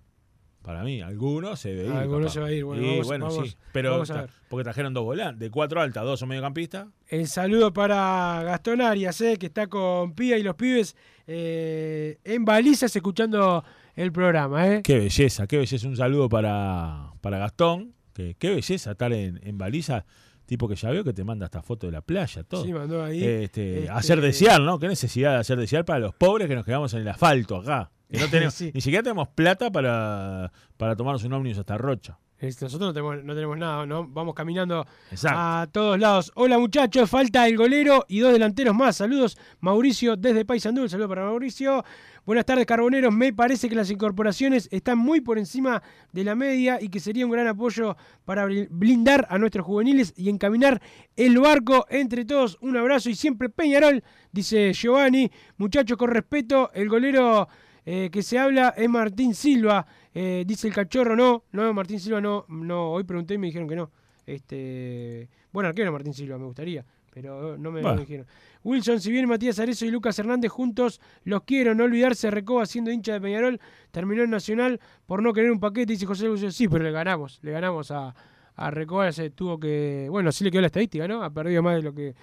Para 0.62 0.84
mí, 0.84 1.02
algunos 1.02 1.60
se 1.60 1.70
debe 1.74 1.90
ir. 1.90 1.94
Algunos 1.96 2.34
se 2.34 2.40
va 2.40 2.48
a 2.48 2.52
ir, 2.52 2.64
bueno, 2.66 2.84
Sí, 2.84 2.90
vamos- 2.90 3.08
bueno, 3.08 3.26
vamos- 3.30 3.50
sí. 3.50 3.56
Pero 3.72 3.92
vamos 3.92 4.12
a 4.12 4.14
tra- 4.16 4.22
ver. 4.22 4.30
porque 4.50 4.64
trajeron 4.66 4.94
dos 4.94 5.04
volantes, 5.06 5.40
de 5.40 5.50
cuatro 5.50 5.82
altas, 5.82 6.04
dos 6.04 6.20
son 6.20 6.30
mediocampistas. 6.30 6.88
El 7.08 7.28
saludo 7.28 7.74
para 7.74 8.44
Gastón 8.44 8.82
Arias, 8.82 9.20
eh, 9.22 9.38
que 9.40 9.48
está 9.48 9.66
con 9.68 10.14
Pía 10.14 10.38
y 10.38 10.44
los 10.44 10.56
pibes 10.56 10.96
eh, 11.26 12.20
en 12.26 12.46
balizas 12.46 12.94
escuchando 12.96 13.64
el 13.96 14.12
programa. 14.12 14.68
Eh. 14.68 14.82
Qué 14.84 15.00
belleza, 15.00 15.48
qué 15.48 15.58
belleza. 15.58 15.88
Un 15.88 15.96
saludo 15.98 16.28
para, 16.30 17.12
para 17.22 17.38
Gastón. 17.40 17.94
Que, 18.14 18.36
qué 18.38 18.50
belleza 18.50 18.92
estar 18.92 19.12
en, 19.14 19.40
en 19.44 19.58
baliza. 19.58 20.06
Tipo 20.46 20.68
que 20.68 20.76
ya 20.76 20.90
veo 20.92 21.04
que 21.06 21.14
te 21.14 21.24
manda 21.24 21.46
hasta 21.46 21.62
foto 21.64 21.88
de 21.88 21.94
la 21.94 22.02
playa, 22.02 22.44
todo. 22.44 22.66
Sí, 22.66 22.74
mandó 22.74 23.04
ahí. 23.04 23.24
Este, 23.24 23.80
Este- 23.80 23.90
Hacer 23.90 24.20
desear, 24.20 24.60
¿no? 24.62 24.78
Qué 24.80 24.88
necesidad 24.90 25.32
de 25.32 25.38
hacer 25.38 25.58
desear 25.58 25.86
para 25.86 26.00
los 26.00 26.14
pobres 26.14 26.50
que 26.50 26.56
nos 26.56 26.66
quedamos 26.66 26.94
en 26.94 27.02
el 27.02 27.08
asfalto 27.08 27.56
acá. 27.56 27.90
Que 28.12 28.20
no 28.20 28.28
tenemos, 28.28 28.54
Sí. 28.56 28.72
Ni 28.74 28.82
siquiera 28.82 29.04
tenemos 29.04 29.28
plata 29.30 29.72
para, 29.72 30.52
para 30.78 30.96
tomarnos 30.96 31.24
un 31.24 31.34
ómnibus 31.34 31.60
hasta 31.60 31.78
Rocha. 31.78 32.18
Nosotros 32.42 32.80
no 32.80 32.92
tenemos, 32.94 33.24
no 33.24 33.36
tenemos 33.36 33.56
nada, 33.56 33.86
¿no? 33.86 34.08
Vamos 34.08 34.34
caminando 34.34 34.84
Exacto. 35.12 35.38
a 35.40 35.68
todos 35.72 36.00
lados. 36.00 36.32
Hola 36.34 36.58
muchachos, 36.58 37.08
falta 37.08 37.48
el 37.48 37.56
golero 37.56 38.04
y 38.10 38.18
dos 38.18 38.34
delanteros 38.34 38.74
más. 38.76 38.98
Saludos, 38.98 39.38
Mauricio 39.60 40.16
desde 40.16 40.44
Paysandú. 40.44 40.82
Un 40.82 40.90
saludo 40.90 41.08
para 41.08 41.24
Mauricio. 41.24 41.86
Buenas 42.26 42.46
tardes, 42.48 42.66
carboneros. 42.66 43.14
Me 43.14 43.32
parece 43.32 43.70
que 43.70 43.76
las 43.76 43.92
incorporaciones 43.92 44.68
están 44.72 44.98
muy 44.98 45.22
por 45.22 45.38
encima 45.38 45.84
de 46.14 46.24
la 46.24 46.34
media 46.34 46.80
y 46.82 46.90
que 46.90 47.00
sería 47.00 47.28
un 47.28 47.32
gran 47.32 47.46
apoyo 47.48 47.96
para 48.26 48.48
bli- 48.48 48.68
blindar 48.72 49.28
a 49.30 49.38
nuestros 49.38 49.64
juveniles 49.64 50.12
y 50.18 50.28
encaminar 50.30 50.82
el 51.16 51.38
barco 51.38 51.86
entre 51.92 52.26
todos. 52.26 52.58
Un 52.62 52.76
abrazo 52.76 53.12
y 53.12 53.14
siempre 53.16 53.50
Peñarol, 53.50 54.04
dice 54.32 54.74
Giovanni. 54.74 55.32
Muchachos, 55.58 55.96
con 55.96 56.10
respeto, 56.10 56.72
el 56.74 56.90
golero 56.90 57.48
eh, 57.86 58.10
que 58.12 58.22
se 58.22 58.38
habla 58.38 58.74
es 58.78 58.90
Martín 58.90 59.34
Silva. 59.34 59.86
Eh, 60.14 60.44
dice 60.46 60.68
el 60.68 60.74
cachorro, 60.74 61.16
no, 61.16 61.46
no, 61.52 61.74
Martín 61.74 62.00
Silva 62.00 62.22
no, 62.22 62.46
no, 62.50 62.92
hoy 62.92 63.04
pregunté 63.04 63.36
y 63.36 63.38
me 63.38 63.48
dijeron 63.48 63.68
que 63.68 63.76
no. 63.76 63.92
Este, 64.26 65.30
bueno, 65.52 65.70
arquero 65.70 65.92
Martín 65.92 66.14
Silva, 66.14 66.38
me 66.38 66.46
gustaría, 66.46 66.86
pero 67.12 67.58
no 67.58 67.72
me, 67.72 67.82
dijeron. 67.98 68.28
Wilson, 68.64 69.02
si 69.02 69.12
bien 69.12 69.28
Matías 69.28 69.60
Arezo 69.60 69.86
y 69.86 69.92
Lucas 69.92 70.18
Hernández 70.20 70.52
juntos, 70.52 71.02
los 71.24 71.44
quiero, 71.44 71.74
no 71.74 71.86
olvidarse, 71.86 72.30
Recoba 72.30 72.66
siendo 72.66 72.92
hincha 72.92 73.14
de 73.14 73.22
Peñarol, 73.22 73.60
terminó 73.90 74.24
en 74.24 74.30
Nacional 74.30 74.80
por 75.08 75.24
no 75.24 75.34
querer 75.34 75.52
un 75.52 75.60
paquete, 75.60 75.94
dice 75.94 76.06
José 76.06 76.26
Lucio, 76.26 76.52
sí, 76.52 76.68
pero 76.68 76.84
le 76.84 76.92
ganamos, 76.92 77.40
le 77.42 77.52
ganamos 77.52 77.90
a, 77.90 78.14
a 78.56 78.72
Recoba, 78.72 79.12
se 79.12 79.32
tuvo 79.32 79.60
que, 79.60 80.08
bueno, 80.10 80.32
sí 80.32 80.44
le 80.44 80.52
quedó 80.52 80.62
la 80.62 80.68
estadística, 80.68 81.08
¿no? 81.08 81.24
Ha 81.24 81.32
perdido 81.32 81.64
más 81.64 81.76
de 81.78 81.82
lo 81.82 81.94
que, 81.94 82.14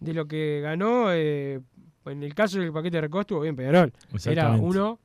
de 0.00 0.14
lo 0.14 0.26
que 0.26 0.60
ganó, 0.62 1.12
eh, 1.12 1.60
en 2.06 2.22
el 2.22 2.34
caso 2.34 2.58
del 2.58 2.72
paquete 2.72 2.96
de 2.96 3.00
Recoba 3.02 3.22
estuvo 3.22 3.40
bien 3.40 3.56
Peñarol, 3.56 3.92
era 4.26 4.50
uno 4.52 4.98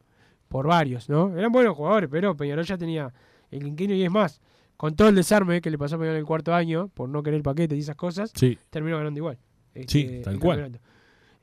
por 0.48 0.68
varios, 0.68 1.10
¿no? 1.10 1.38
Eran 1.38 1.52
buenos 1.52 1.76
jugadores, 1.76 2.10
pero 2.12 2.36
Peñarol 2.36 2.66
ya 2.66 2.78
tenía 2.78 3.14
el 3.52 3.60
quinquenio 3.64 3.96
y 3.96 4.04
es 4.04 4.12
más, 4.12 4.42
con 4.78 4.96
todo 4.96 5.10
el 5.10 5.16
desarme 5.16 5.62
que 5.62 5.70
le 5.70 5.78
pasó 5.78 5.96
a 5.96 6.00
Peñarol 6.00 6.16
en 6.16 6.20
el 6.22 6.26
cuarto 6.26 6.54
año, 6.54 6.90
por 6.94 7.10
no 7.10 7.22
querer 7.24 7.38
el 7.38 7.44
paquete 7.44 7.76
y 7.76 7.80
esas 7.80 7.96
cosas, 7.96 8.32
Sí. 8.36 8.58
terminó 8.70 8.98
ganando 8.98 9.18
igual. 9.20 9.38
Sí, 9.88 10.02
este, 10.02 10.22
tal 10.22 10.40
cual. 10.40 10.62
campeonato. 10.62 10.84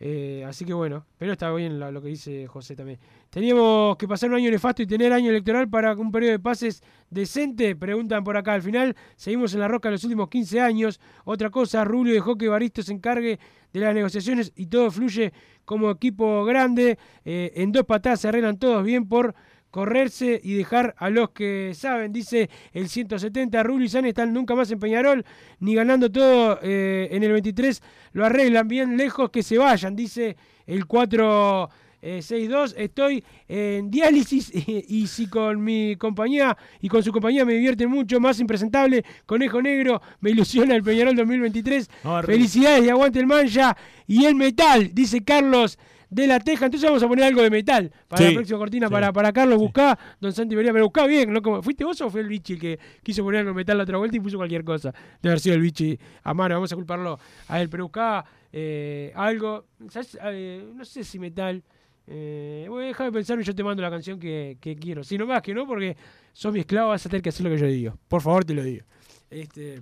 Eh, 0.07 0.45
así 0.47 0.67
que 0.67 0.75
bueno, 0.75 1.07
pero 1.17 1.33
está 1.33 1.51
bien 1.55 1.81
lo, 1.81 2.03
que 2.03 2.09
dice 2.09 2.47
José 2.47 2.77
también. 2.77 2.99
Teníamos 3.31 3.97
que 3.97 4.07
pasar 4.07 4.29
un 4.29 4.37
año 4.37 4.51
nefasto 4.51 4.83
y 4.83 4.87
tener 4.87 5.11
año 5.15 5.31
electoral 5.31 5.67
para 5.67 5.95
un 5.95 6.13
periodo 6.13 6.33
de 6.33 6.39
pases 6.41 6.83
decente, 7.09 7.75
preguntan 7.75 8.23
por 8.23 8.37
acá. 8.37 8.53
Al 8.53 8.61
final 8.61 8.95
seguimos 9.17 9.55
en 9.55 9.61
la 9.61 9.69
roca 9.69 9.91
los 9.91 10.05
últimos 10.05 10.29
15 10.29 10.61
años. 10.61 11.01
Otra 11.25 11.49
cosa, 11.49 11.85
Rubio 11.85 12.13
dejó 12.13 12.37
que 12.37 12.49
Baristo 12.49 12.83
se 12.83 12.93
encargue 12.93 13.39
de 13.73 13.81
las 13.81 13.95
negociaciones 13.95 14.53
y 14.57 14.67
todo 14.67 14.91
fluye 14.91 15.33
como 15.65 15.91
equipo 15.91 16.45
grande. 16.45 16.99
Eh, 17.25 17.53
en 17.55 17.73
dos 17.73 17.85
patadas 17.87 18.21
se 18.21 18.29
arreglan 18.29 18.59
todos 18.59 18.85
bien 18.85 19.09
por 19.09 19.35
correrse 19.75 20.41
y 20.41 20.55
dejar 20.55 20.95
a 20.99 21.11
los 21.11 21.31
que 21.31 21.73
saben, 21.75 22.13
dice 22.13 22.49
el 22.73 22.89
170. 22.89 23.61
Rubio 23.65 23.87
y 23.87 23.89
San 23.89 24.05
están 24.07 24.33
nunca 24.33 24.55
más 24.55 24.71
en 24.71 24.79
Peñarol, 24.79 25.25
ni 25.59 25.75
ganando 25.75 26.13
todo 26.13 26.61
eh, 26.63 27.09
en 27.11 27.25
el 27.25 27.33
23. 27.33 27.83
Lo 28.13 28.25
arreglan 28.25 28.69
bien 28.69 28.97
lejos 28.97 29.31
que 29.31 29.43
se 29.43 29.59
vayan, 29.59 29.97
dice 29.97 30.37
el 30.65 30.87
462. 30.87 32.77
Estoy 32.79 33.25
en 33.49 33.91
diálisis 33.91 34.53
y, 34.55 34.85
y 34.87 35.09
si 35.09 35.27
con 35.27 35.65
mi 35.65 35.97
compañía 35.97 36.57
y 36.81 36.89
con 36.89 37.03
su 37.03 37.11
compañía 37.11 37.45
me 37.45 37.55
divierten 37.55 37.91
mucho, 37.91 38.21
más 38.21 38.39
impresentable, 38.39 39.05
Conejo 39.27 39.61
Negro, 39.61 40.01
me 40.21 40.31
ilusiona 40.31 40.77
el 40.77 40.85
Peñarol 40.85 41.17
2023. 41.17 41.91
No, 42.05 42.19
arriba. 42.19 42.33
Felicidades 42.33 42.87
y 42.87 42.91
aguante 42.91 43.19
el 43.19 43.27
mancha 43.27 43.77
y 44.07 44.25
el 44.25 44.37
metal, 44.37 44.95
dice 44.95 45.25
Carlos 45.25 45.81
de 46.15 46.27
la 46.27 46.41
Teja. 46.41 46.67
Entonces 46.67 46.89
vamos 46.89 47.03
a 47.03 47.09
poner 47.09 47.25
algo 47.25 47.43
de 47.43 47.51
metal 47.51 47.91
para 48.09 48.23
Sí, 48.23 48.29
la 48.29 48.35
próxima 48.35 48.59
cortina 48.59 48.87
sí. 48.89 48.93
para, 48.93 49.13
para 49.13 49.33
Carlos. 49.33 49.59
Buscá, 49.59 49.99
don 50.21 50.33
Santi 50.33 50.55
Pereira, 50.55 50.73
pero 50.73 50.85
buscá 50.87 51.07
bien. 51.07 51.33
¿no? 51.33 51.43
Como, 51.43 51.63
¿Fuiste 51.63 51.85
vos 51.85 52.01
o 52.01 52.11
fue 52.11 52.21
el 52.21 52.29
bichi 52.29 52.57
que 52.59 52.79
quiso 53.03 53.23
poner 53.25 53.41
algo 53.41 53.51
de 53.51 53.57
metal 53.57 53.77
la 53.77 53.85
otra 53.85 53.99
vuelta 53.99 54.17
y 54.17 54.21
puso 54.21 54.37
cualquier 54.37 54.65
cosa? 54.65 54.91
Debe 55.21 55.33
haber 55.33 55.41
sido 55.41 55.55
el 55.57 55.61
bichi 55.63 55.99
a 56.23 56.35
mano, 56.35 56.55
vamos 56.55 56.73
a 56.73 56.77
culparlo 56.77 57.19
a 57.49 57.61
él. 57.61 57.69
Pero 57.69 57.85
buscá 57.85 58.25
eh, 58.53 59.13
algo, 59.15 59.67
¿sabes? 59.91 60.17
Eh, 60.23 60.65
no 60.75 60.85
sé 60.85 61.05
si 61.05 61.19
metal. 61.19 61.63
Eh, 62.07 62.67
bueno, 62.69 62.87
déjame 62.87 63.11
pensar 63.13 63.41
y 63.41 63.43
yo 63.45 63.55
te 63.55 63.65
mando 63.65 63.83
la 63.83 63.91
canción 63.91 64.19
que, 64.21 64.59
que 64.61 64.77
quiero. 64.77 65.03
Si 65.05 65.17
no 65.19 65.27
más 65.27 65.43
que 65.43 65.55
no, 65.55 65.67
porque 65.67 65.97
sos 66.33 66.53
mi 66.53 66.61
esclavo, 66.61 66.91
vas 66.91 67.05
a 67.07 67.09
tener 67.09 67.23
que 67.23 67.31
hacer 67.31 67.45
lo 67.45 67.51
que 67.51 67.59
yo 67.59 67.67
digo. 67.67 67.99
Por 68.09 68.21
favor, 68.21 68.45
te 68.45 68.55
lo 68.55 68.63
digo. 68.63 68.85
Este, 69.31 69.81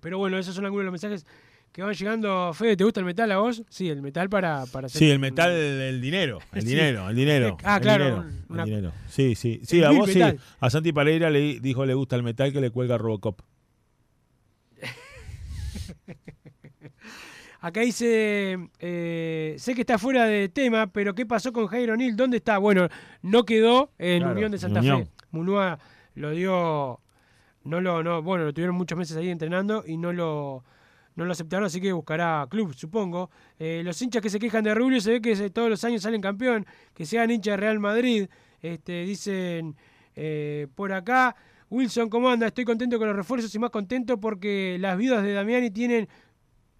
pero 0.00 0.18
bueno, 0.18 0.38
esos 0.38 0.54
son 0.54 0.64
algunos 0.64 0.82
de 0.82 0.90
los 0.90 0.92
mensajes 0.92 1.26
que 1.76 1.82
van 1.82 1.92
llegando. 1.92 2.54
Fede, 2.54 2.74
¿te 2.74 2.84
gusta 2.84 3.00
el 3.00 3.06
metal 3.06 3.30
a 3.32 3.36
vos? 3.36 3.62
Sí, 3.68 3.90
el 3.90 4.00
metal 4.00 4.30
para, 4.30 4.64
para 4.72 4.86
hacer. 4.86 4.98
Sí, 4.98 5.10
el 5.10 5.18
metal, 5.18 5.52
el 5.52 6.00
dinero. 6.00 6.38
El 6.54 6.62
Sí. 6.62 6.68
dinero, 6.68 7.10
el 7.10 7.14
dinero. 7.16 7.58
Ah, 7.62 7.76
el 7.76 7.82
claro, 7.82 8.04
dinero, 8.06 8.22
un- 8.22 8.28
el 8.28 8.44
una- 8.48 8.64
dinero. 8.64 8.92
Sí, 9.10 9.34
sí. 9.34 9.60
Sí, 9.62 9.80
El 9.80 9.84
a 9.84 9.90
vos 9.90 10.10
sí. 10.10 10.22
A 10.58 10.70
Santi 10.70 10.94
Pereira 10.94 11.28
le 11.28 11.38
di- 11.38 11.58
dijo 11.60 11.84
le 11.84 11.92
gusta 11.92 12.16
el 12.16 12.22
metal 12.22 12.50
que 12.50 12.62
le 12.62 12.70
cuelga 12.70 12.96
Robocop. 12.96 13.42
Acá 17.60 17.80
dice, 17.80 18.58
eh, 18.78 19.56
sé 19.58 19.74
que 19.74 19.80
está 19.80 19.98
fuera 19.98 20.24
de 20.24 20.48
tema, 20.48 20.86
pero 20.86 21.14
¿qué 21.14 21.26
pasó 21.26 21.52
con 21.52 21.66
Jairo 21.66 21.94
O'Neill? 21.94 22.16
¿Dónde 22.16 22.36
está? 22.38 22.58
Bueno, 22.58 22.88
no 23.22 23.44
quedó 23.44 23.90
en 23.98 24.20
Claro, 24.20 24.34
Unión 24.34 24.52
de 24.52 24.58
Santa 24.58 24.80
Unión. 24.80 25.06
Fe. 25.06 25.10
Munúa 25.30 25.78
lo 26.14 26.30
dio, 26.30 27.00
no 27.64 27.80
lo, 27.80 28.02
no, 28.02 28.22
bueno, 28.22 28.44
lo 28.44 28.54
tuvieron 28.54 28.76
muchos 28.76 28.96
meses 28.96 29.16
ahí 29.16 29.28
entrenando 29.30 29.82
y 29.86 29.96
no 29.96 30.12
lo, 30.12 30.64
no 31.16 31.24
lo 31.24 31.32
aceptaron, 31.32 31.66
así 31.66 31.80
que 31.80 31.92
buscará 31.92 32.46
club, 32.48 32.74
supongo. 32.74 33.30
Eh, 33.58 33.82
los 33.84 34.00
hinchas 34.00 34.22
que 34.22 34.30
se 34.30 34.38
quejan 34.38 34.62
de 34.62 34.74
Rubio 34.74 35.00
se 35.00 35.12
ve 35.12 35.20
que 35.20 35.50
todos 35.50 35.68
los 35.68 35.82
años 35.82 36.02
salen 36.02 36.20
campeón, 36.20 36.66
que 36.94 37.06
sean 37.06 37.30
hinchas 37.30 37.52
de 37.52 37.56
Real 37.56 37.80
Madrid, 37.80 38.28
este, 38.62 39.04
dicen 39.04 39.74
eh, 40.14 40.68
por 40.74 40.92
acá. 40.92 41.34
Wilson, 41.68 42.08
¿cómo 42.08 42.28
anda? 42.28 42.46
Estoy 42.46 42.64
contento 42.64 42.96
con 42.98 43.08
los 43.08 43.16
refuerzos 43.16 43.52
y 43.52 43.58
más 43.58 43.70
contento 43.70 44.20
porque 44.20 44.76
las 44.78 44.96
viudas 44.96 45.24
de 45.24 45.32
Damiani 45.32 45.70
tienen 45.70 46.08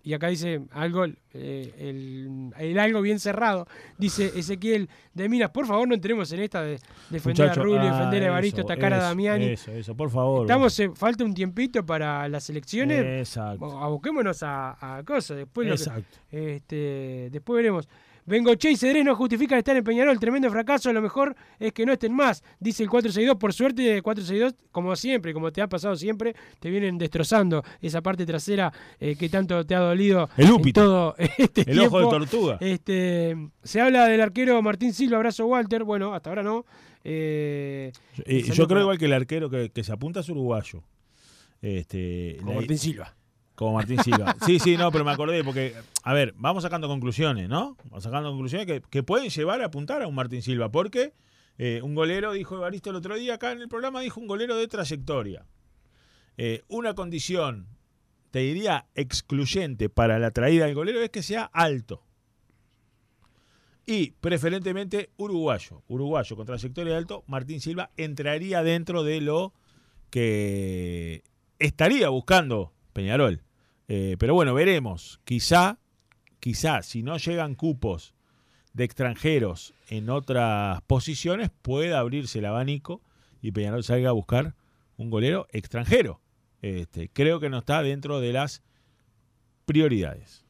y 0.06 0.14
acá 0.14 0.28
dice 0.28 0.60
algo, 0.70 1.04
eh, 1.34 1.74
el, 1.78 2.52
el 2.58 2.78
algo 2.78 3.00
bien 3.02 3.18
cerrado, 3.18 3.66
dice 3.98 4.30
Ezequiel 4.36 4.88
de 5.14 5.28
Minas, 5.28 5.50
por 5.50 5.66
favor 5.66 5.88
no 5.88 5.94
entremos 5.94 6.30
en 6.30 6.38
esta 6.40 6.62
de 6.62 6.78
defender 7.10 7.48
Muchacho, 7.48 7.60
a 7.60 7.64
Rubio, 7.64 7.80
ah, 7.80 7.92
defender 7.96 8.22
a 8.22 8.26
Evaristo, 8.26 8.60
eso, 8.60 8.70
atacar 8.72 8.92
a 8.94 8.98
Damiani. 8.98 9.46
Eso, 9.46 9.72
eso, 9.72 9.96
por 9.96 10.10
favor. 10.10 10.42
Estamos, 10.42 10.78
en- 10.78 10.94
falta 10.94 11.24
un 11.24 11.34
tiempito 11.34 11.84
para 11.84 12.28
las 12.28 12.48
elecciones. 12.48 13.04
Exacto. 13.04 13.64
Aboquémonos 13.80 14.44
a, 14.44 14.98
a 14.98 15.02
cosas, 15.02 15.38
después 15.38 15.66
lo 15.66 15.74
que- 15.74 15.82
Exacto. 15.82 16.18
este, 16.30 17.28
después 17.32 17.56
veremos. 17.56 17.88
Bengoche 18.26 18.70
y 18.72 18.76
Cedrés 18.76 19.04
no 19.04 19.14
justifican 19.14 19.58
estar 19.58 19.76
en 19.76 19.84
Peñarol. 19.84 20.18
Tremendo 20.18 20.50
fracaso. 20.50 20.92
Lo 20.92 21.00
mejor 21.00 21.36
es 21.60 21.72
que 21.72 21.86
no 21.86 21.92
estén 21.92 22.12
más. 22.12 22.42
Dice 22.58 22.82
el 22.82 22.88
462. 22.90 23.36
Por 23.38 23.52
suerte, 23.52 23.94
el 23.96 24.02
462, 24.02 24.54
como 24.72 24.96
siempre, 24.96 25.32
como 25.32 25.52
te 25.52 25.62
ha 25.62 25.68
pasado 25.68 25.94
siempre, 25.96 26.34
te 26.60 26.68
vienen 26.70 26.98
destrozando 26.98 27.62
esa 27.80 28.02
parte 28.02 28.26
trasera 28.26 28.72
eh, 28.98 29.14
que 29.16 29.28
tanto 29.28 29.64
te 29.64 29.74
ha 29.74 29.78
dolido. 29.80 30.28
El 30.36 30.50
úpito. 30.50 30.82
todo 30.82 31.14
este 31.38 31.70
El 31.70 31.78
ojo 31.80 31.98
de 31.98 32.04
tiempo. 32.04 32.10
tortuga. 32.18 32.58
Este, 32.60 33.36
se 33.62 33.80
habla 33.80 34.06
del 34.06 34.20
arquero 34.20 34.60
Martín 34.60 34.92
Silva. 34.92 35.16
Abrazo, 35.18 35.46
Walter. 35.46 35.84
Bueno, 35.84 36.12
hasta 36.14 36.30
ahora 36.30 36.42
no. 36.42 36.66
Eh, 37.04 37.92
Eh, 38.24 38.42
yo 38.42 38.54
creo 38.54 38.68
para- 38.68 38.80
igual 38.80 38.98
que 38.98 39.04
el 39.04 39.12
arquero 39.12 39.48
que, 39.48 39.70
que 39.70 39.84
se 39.84 39.92
apunta 39.92 40.20
es 40.20 40.28
uruguayo. 40.28 40.82
Este, 41.62 42.36
Como 42.40 42.54
Martín 42.54 42.78
Silva. 42.78 43.14
Como 43.56 43.72
Martín 43.72 44.00
Silva. 44.04 44.36
Sí, 44.46 44.60
sí, 44.60 44.76
no, 44.76 44.92
pero 44.92 45.04
me 45.04 45.10
acordé 45.10 45.42
porque, 45.42 45.74
a 46.04 46.12
ver, 46.14 46.34
vamos 46.36 46.62
sacando 46.62 46.86
conclusiones, 46.86 47.48
¿no? 47.48 47.76
Vamos 47.84 48.04
sacando 48.04 48.30
conclusiones 48.30 48.66
que, 48.66 48.82
que 48.88 49.02
pueden 49.02 49.30
llevar 49.30 49.62
a 49.62 49.66
apuntar 49.66 50.02
a 50.02 50.06
un 50.06 50.14
Martín 50.14 50.42
Silva, 50.42 50.70
porque 50.70 51.14
eh, 51.58 51.80
un 51.82 51.94
golero, 51.94 52.32
dijo 52.32 52.56
Evaristo 52.56 52.90
el 52.90 52.96
otro 52.96 53.16
día 53.16 53.34
acá 53.34 53.52
en 53.52 53.60
el 53.60 53.68
programa, 53.68 54.00
dijo 54.00 54.20
un 54.20 54.26
golero 54.26 54.56
de 54.56 54.68
trayectoria. 54.68 55.46
Eh, 56.36 56.62
una 56.68 56.94
condición, 56.94 57.66
te 58.30 58.40
diría, 58.40 58.86
excluyente 58.94 59.88
para 59.88 60.18
la 60.18 60.30
traída 60.30 60.66
del 60.66 60.74
golero 60.74 61.00
es 61.00 61.10
que 61.10 61.22
sea 61.22 61.44
alto. 61.44 62.02
Y 63.86 64.10
preferentemente 64.20 65.10
uruguayo. 65.16 65.82
Uruguayo 65.88 66.36
con 66.36 66.44
trayectoria 66.44 66.96
alto, 66.96 67.24
Martín 67.26 67.60
Silva 67.60 67.90
entraría 67.96 68.62
dentro 68.62 69.02
de 69.04 69.20
lo 69.20 69.54
que 70.10 71.22
estaría 71.58 72.08
buscando 72.08 72.72
Peñarol. 72.92 73.45
Eh, 73.88 74.16
pero 74.18 74.34
bueno, 74.34 74.54
veremos. 74.54 75.20
Quizá, 75.24 75.78
quizá, 76.40 76.82
si 76.82 77.02
no 77.02 77.16
llegan 77.16 77.54
cupos 77.54 78.14
de 78.72 78.84
extranjeros 78.84 79.74
en 79.88 80.10
otras 80.10 80.82
posiciones, 80.82 81.50
pueda 81.62 81.98
abrirse 81.98 82.40
el 82.40 82.46
abanico 82.46 83.02
y 83.40 83.52
Peñarol 83.52 83.84
salga 83.84 84.10
a 84.10 84.12
buscar 84.12 84.54
un 84.96 85.10
golero 85.10 85.46
extranjero. 85.50 86.20
Este, 86.62 87.08
creo 87.08 87.40
que 87.40 87.48
no 87.48 87.58
está 87.58 87.82
dentro 87.82 88.20
de 88.20 88.32
las 88.32 88.62
prioridades. 89.66 90.44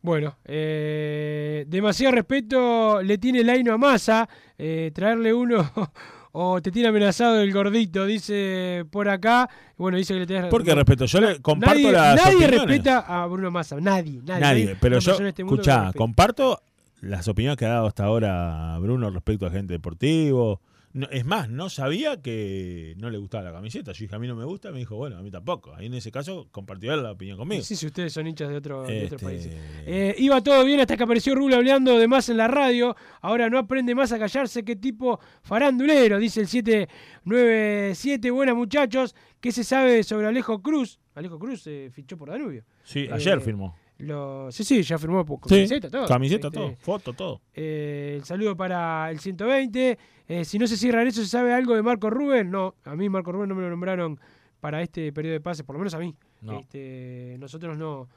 Bueno, 0.00 0.36
eh, 0.44 1.64
demasiado 1.68 2.16
respeto 2.16 3.00
le 3.02 3.18
tiene 3.18 3.44
Laino 3.44 3.72
a 3.72 3.78
Massa. 3.78 4.28
eh, 4.58 4.90
traerle 4.92 5.32
uno 5.32 5.70
o 6.32 6.60
te 6.60 6.70
tiene 6.70 6.88
amenazado 6.88 7.40
el 7.40 7.52
gordito, 7.52 8.06
dice 8.06 8.84
por 8.90 9.08
acá. 9.08 9.48
Bueno, 9.76 9.98
dice 9.98 10.14
que 10.14 10.20
le 10.20 10.26
tenés 10.26 10.46
Porque 10.46 10.74
respeto, 10.74 11.04
yo 11.04 11.20
le 11.20 11.40
comparto 11.40 11.74
nadie, 11.74 11.92
las 11.92 12.16
Nadie 12.16 12.36
opiniones. 12.36 12.60
respeta 12.66 12.98
a 13.00 13.26
Bruno 13.26 13.50
Massa, 13.50 13.76
nadie. 13.80 14.20
Nadie, 14.24 14.76
pero 14.80 14.98
yo, 14.98 15.12
este 15.12 15.42
escuchá, 15.42 15.92
comparto 15.96 16.62
las 17.00 17.28
opiniones 17.28 17.58
que 17.58 17.66
ha 17.66 17.70
dado 17.70 17.86
hasta 17.86 18.04
ahora 18.04 18.78
Bruno 18.78 19.10
respecto 19.10 19.46
a 19.46 19.50
gente 19.50 19.74
deportivo. 19.74 20.60
No- 20.94 21.08
es 21.10 21.24
más, 21.24 21.48
no 21.48 21.70
sabía 21.70 22.20
que 22.20 22.94
no 22.98 23.08
le 23.08 23.16
gustaba 23.18 23.44
la 23.44 23.52
camiseta. 23.52 23.92
Yo 23.92 24.00
dije, 24.04 24.14
a 24.14 24.18
mí 24.18 24.28
no 24.28 24.36
me 24.36 24.44
gusta, 24.44 24.70
me 24.72 24.78
dijo, 24.78 24.96
bueno, 24.96 25.16
a 25.16 25.22
mí 25.22 25.30
tampoco. 25.30 25.74
Ahí 25.74 25.86
en 25.86 25.94
ese 25.94 26.12
caso 26.12 26.48
compartió 26.50 26.94
la 26.96 27.12
opinión 27.12 27.38
conmigo. 27.38 27.62
Sí, 27.62 27.76
si 27.76 27.86
ustedes 27.86 28.12
son 28.12 28.26
hinchas 28.26 28.50
de, 28.50 28.56
otro, 28.56 28.82
de 28.82 29.06
otros 29.06 29.22
Este, 29.22 29.24
países. 29.24 29.54
Eh, 29.86 30.14
iba 30.18 30.42
todo 30.42 30.64
bien 30.64 30.80
hasta 30.80 30.96
que 30.96 31.02
apareció 31.04 31.34
Rulo 31.34 31.56
hablando 31.56 31.98
de 31.98 32.06
más 32.08 32.28
en 32.28 32.36
la 32.36 32.46
radio. 32.48 32.94
Ahora 33.22 33.48
no 33.48 33.58
aprende 33.58 33.94
más 33.94 34.12
a 34.12 34.18
callarse. 34.18 34.64
Qué 34.64 34.76
tipo 34.76 35.18
farandulero, 35.42 36.18
dice 36.18 36.40
el 36.40 36.46
797. 36.48 38.30
Buenas 38.30 38.54
muchachos. 38.56 39.14
¿Qué 39.40 39.50
se 39.52 39.64
sabe 39.64 40.02
sobre 40.04 40.26
Alejo 40.26 40.62
Cruz? 40.62 40.98
Alejo 41.14 41.38
Cruz 41.38 41.62
se 41.62 41.90
fichó 41.92 42.16
por 42.16 42.30
Danubio. 42.30 42.64
Sí, 42.84 43.00
Eh, 43.00 43.10
ayer 43.12 43.40
firmó. 43.40 43.76
Lo, 44.02 44.50
sí, 44.50 44.64
sí, 44.64 44.82
ya 44.82 44.98
firmó 44.98 45.24
Sí, 45.24 45.48
camiseta, 45.48 45.88
todo. 45.90 46.06
camiseta, 46.06 46.48
Este, 46.48 46.58
todo, 46.58 46.74
foto, 46.80 47.12
todo. 47.12 47.40
eh, 47.54 48.14
el 48.16 48.24
saludo 48.24 48.56
para 48.56 49.10
el 49.10 49.20
120. 49.20 49.98
Eh, 50.28 50.44
si 50.44 50.58
no 50.58 50.66
se 50.66 50.76
cierran 50.76 51.06
eso, 51.06 51.20
¿se 51.22 51.28
sabe 51.28 51.52
algo 51.52 51.74
de 51.74 51.82
Marco 51.82 52.10
Rubén? 52.10 52.50
No, 52.50 52.74
a 52.84 52.96
mí 52.96 53.08
Marco 53.08 53.30
Rubén 53.32 53.48
no 53.48 53.54
me 53.54 53.62
lo 53.62 53.70
nombraron 53.70 54.18
para 54.60 54.82
este 54.82 55.12
periodo 55.12 55.34
de 55.34 55.40
pases, 55.40 55.64
por 55.64 55.74
lo 55.76 55.78
menos 55.80 55.94
a 55.94 55.98
mí. 55.98 56.14
No. 56.40 56.58
Este, 56.58 57.36
nosotros 57.38 57.78
no. 57.78 58.08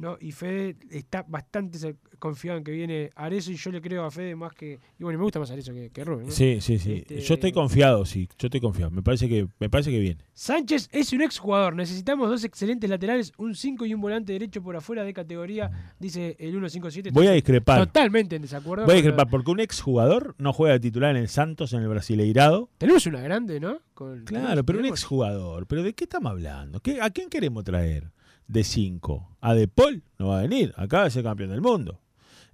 No 0.00 0.16
Y 0.20 0.32
Fede 0.32 0.76
está 0.90 1.24
bastante 1.28 1.78
confiado 2.18 2.58
en 2.58 2.64
que 2.64 2.72
viene 2.72 3.10
Arezo 3.14 3.52
y 3.52 3.56
yo 3.56 3.70
le 3.70 3.80
creo 3.80 4.04
a 4.04 4.10
Fede 4.10 4.34
más 4.34 4.52
que... 4.54 4.78
Y 4.98 5.04
bueno, 5.04 5.18
me 5.18 5.24
gusta 5.24 5.38
más 5.38 5.50
Arezo 5.50 5.72
que, 5.72 5.90
que 5.90 6.04
Rubén. 6.04 6.26
¿no? 6.26 6.32
Sí, 6.32 6.58
sí, 6.60 6.78
sí. 6.78 6.94
Este, 6.94 7.20
Yo 7.20 7.34
estoy 7.34 7.52
confiado, 7.52 8.04
sí. 8.06 8.28
Yo 8.38 8.46
estoy 8.48 8.60
confiado. 8.60 8.90
Me 8.90 9.02
parece 9.02 9.28
que, 9.28 9.46
me 9.58 9.68
parece 9.68 9.90
que 9.90 9.98
viene. 10.00 10.24
Sánchez 10.32 10.88
es 10.90 11.12
un 11.12 11.20
exjugador. 11.22 11.76
Necesitamos 11.76 12.28
dos 12.30 12.44
excelentes 12.44 12.88
laterales, 12.88 13.32
un 13.36 13.54
5 13.54 13.84
y 13.86 13.94
un 13.94 14.00
volante 14.00 14.32
derecho 14.32 14.62
por 14.62 14.74
afuera 14.74 15.04
de 15.04 15.12
categoría, 15.12 15.92
dice 15.98 16.36
el 16.38 16.50
157. 16.52 17.10
Voy 17.12 17.26
a 17.26 17.32
discrepar. 17.32 17.78
Totalmente 17.86 18.36
en 18.36 18.42
desacuerdo. 18.42 18.84
Voy 18.86 18.92
a 18.92 18.96
discrepar 18.96 19.28
porque 19.28 19.50
un 19.50 19.60
exjugador 19.60 20.34
no 20.38 20.52
juega 20.52 20.72
de 20.74 20.80
titular 20.80 21.10
en 21.14 21.22
el 21.22 21.28
Santos, 21.28 21.72
en 21.74 21.82
el 21.82 21.88
Brasileirado. 21.88 22.70
Tenemos 22.78 23.06
una 23.06 23.20
grande, 23.20 23.60
¿no? 23.60 23.78
Con- 23.94 24.24
Claro, 24.24 24.64
pero 24.64 24.78
un 24.78 24.86
exjugador. 24.86 25.66
¿Pero 25.66 25.82
de 25.82 25.92
qué 25.92 26.04
estamos 26.04 26.30
hablando? 26.32 26.80
¿Qué- 26.80 27.00
¿A 27.02 27.10
quién 27.10 27.28
queremos 27.28 27.64
traer? 27.64 28.10
De 28.50 28.64
5. 28.64 29.36
A 29.40 29.54
De 29.54 29.68
Paul 29.68 30.02
no 30.18 30.28
va 30.28 30.40
a 30.40 30.42
venir. 30.42 30.72
Acaba 30.76 31.04
de 31.04 31.10
ser 31.10 31.22
campeón 31.22 31.50
del 31.50 31.60
mundo. 31.60 32.00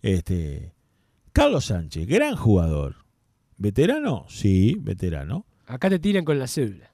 Este, 0.03 0.75
Carlos 1.33 1.65
Sánchez, 1.67 2.07
gran 2.07 2.37
jugador. 2.37 2.97
¿Veterano? 3.57 4.27
Sí, 4.29 4.77
veterano. 4.79 5.47
Acá 5.67 5.89
te 5.89 5.99
tiran 5.99 6.25
con 6.25 6.39
la 6.39 6.47
cédula. 6.47 6.93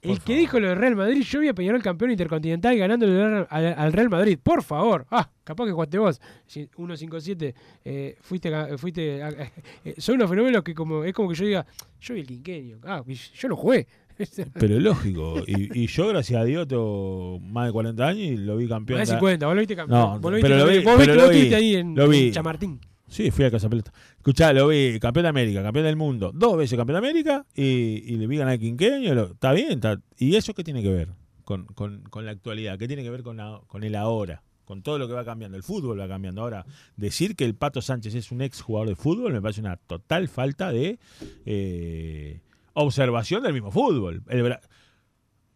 El 0.00 0.20
que 0.20 0.36
dijo 0.36 0.60
lo 0.60 0.68
de 0.68 0.74
Real 0.76 0.94
Madrid, 0.94 1.22
yo 1.22 1.40
vi 1.40 1.48
a 1.48 1.54
Peñarol 1.54 1.82
campeón 1.82 2.12
intercontinental 2.12 2.76
ganándole 2.78 3.20
al, 3.22 3.46
al- 3.50 3.74
al 3.76 3.92
Real 3.92 4.08
Madrid. 4.08 4.38
Por 4.40 4.62
favor. 4.62 5.04
Ah, 5.10 5.28
capaz 5.42 5.66
que 5.66 5.72
jugaste 5.72 5.98
vos. 5.98 6.20
Si- 6.46 6.68
157. 6.76 7.54
Eh, 7.84 8.16
fuiste. 8.20 8.78
fuiste 8.78 9.20
eh, 9.84 9.94
son 9.98 10.14
unos 10.16 10.30
fenómenos 10.30 10.62
que 10.62 10.74
como 10.74 11.02
es 11.04 11.12
como 11.12 11.28
que 11.30 11.34
yo 11.34 11.44
diga, 11.44 11.66
yo 12.00 12.14
vi 12.14 12.20
el 12.20 12.26
quinquenio. 12.26 12.78
Ah, 12.84 13.02
yo 13.06 13.48
no 13.48 13.56
jugué. 13.56 13.86
Pero 14.54 14.80
lógico. 14.80 15.42
Y, 15.46 15.82
y 15.82 15.86
yo, 15.86 16.08
gracias 16.08 16.40
a 16.40 16.44
Dios, 16.44 16.66
tengo 16.68 17.38
más 17.40 17.66
de 17.66 17.72
40 17.72 18.06
años 18.06 18.22
y 18.22 18.36
lo 18.36 18.56
vi 18.56 18.68
campeón. 18.68 18.98
Más 18.98 19.08
de 19.08 19.14
de- 19.14 19.20
50, 19.20 19.46
vos 19.46 19.54
lo 19.54 19.60
viste 19.60 19.76
campeón. 19.76 20.00
No, 20.00 20.20
Vos 20.20 20.30
lo 20.30 20.36
viste 20.36 20.50
pero 20.50 20.64
lo 20.64 20.70
vi. 20.70 20.78
Vos 20.78 20.94
pero 20.96 21.12
viste- 21.14 21.26
lo 21.26 21.48
vi, 21.48 21.54
ahí 21.54 21.76
en- 21.76 21.94
lo 21.94 22.08
vi. 22.08 22.26
en 22.28 22.32
Chamartín. 22.32 22.80
Sí, 23.08 23.30
fui 23.30 23.44
a 23.44 23.50
Casa 23.50 23.68
Pelota. 23.68 23.92
Escuchá, 24.16 24.52
lo 24.52 24.68
vi 24.68 24.98
campeón 24.98 25.24
de 25.24 25.28
América, 25.28 25.62
campeón 25.62 25.86
del 25.86 25.96
mundo, 25.96 26.32
dos 26.34 26.56
veces 26.56 26.76
campeón 26.76 27.00
de 27.00 27.08
América 27.08 27.46
y, 27.54 27.62
y 28.04 28.16
le 28.16 28.26
vi 28.26 28.36
ganar 28.36 28.58
quinqueño. 28.58 29.14
lo- 29.14 29.32
Está 29.32 29.52
bien, 29.52 29.70
está- 29.72 30.00
¿y 30.18 30.34
eso 30.34 30.54
qué 30.54 30.64
tiene 30.64 30.82
que 30.82 30.90
ver 30.90 31.08
con, 31.44 31.66
con- 31.66 32.02
con 32.10 32.24
la 32.26 32.32
actualidad? 32.32 32.78
¿Qué 32.78 32.88
tiene 32.88 33.02
que 33.04 33.10
ver 33.10 33.22
con, 33.22 33.36
la- 33.36 33.60
con 33.68 33.84
el 33.84 33.94
ahora? 33.94 34.42
Con 34.64 34.82
todo 34.82 34.98
lo 34.98 35.06
que 35.06 35.14
va 35.14 35.24
cambiando. 35.24 35.56
El 35.56 35.62
fútbol 35.62 36.00
va 36.00 36.08
cambiando. 36.08 36.42
Ahora, 36.42 36.66
decir 36.96 37.36
que 37.36 37.44
el 37.44 37.54
Pato 37.54 37.80
Sánchez 37.80 38.16
es 38.16 38.32
un 38.32 38.42
ex 38.42 38.60
jugador 38.60 38.88
de 38.88 38.96
fútbol 38.96 39.32
me 39.32 39.40
parece 39.40 39.60
una 39.60 39.76
total 39.76 40.26
falta 40.26 40.72
de 40.72 40.98
eh, 41.44 42.40
observación 42.78 43.42
del 43.42 43.52
mismo 43.54 43.70
fútbol. 43.70 44.22
El 44.28 44.58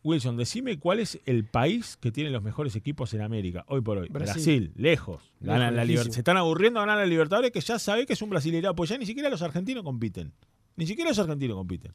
Wilson, 0.03 0.39
decime 0.39 0.79
cuál 0.79 0.99
es 1.01 1.21
el 1.27 1.45
país 1.45 1.99
que 1.99 2.11
tiene 2.11 2.31
los 2.31 2.43
mejores 2.43 2.75
equipos 2.75 3.13
en 3.13 3.21
América 3.21 3.65
hoy 3.69 3.83
por 3.83 3.99
hoy. 3.99 4.09
Brasil. 4.09 4.33
Brasil, 4.33 4.73
lejos. 4.77 5.35
Ganan 5.41 5.77
la 5.77 5.85
liber- 5.85 6.11
Se 6.11 6.21
están 6.21 6.39
aburriendo 6.39 6.81
a 6.81 6.85
ganar 6.85 6.97
la 6.99 7.05
Libertadores 7.07 7.51
que 7.51 7.61
ya 7.61 7.79
sabe 7.79 8.07
que 8.07 8.15
es 8.15 8.23
un 8.23 8.31
brasileirado. 8.31 8.75
Pues 8.75 8.89
ya 8.89 8.97
ni 8.97 9.05
siquiera 9.05 9.29
los 9.29 9.43
argentinos 9.43 9.85
compiten. 9.85 10.33
Ni 10.77 10.87
siquiera 10.87 11.11
los 11.11 11.19
argentinos 11.19 11.57
compiten. 11.57 11.93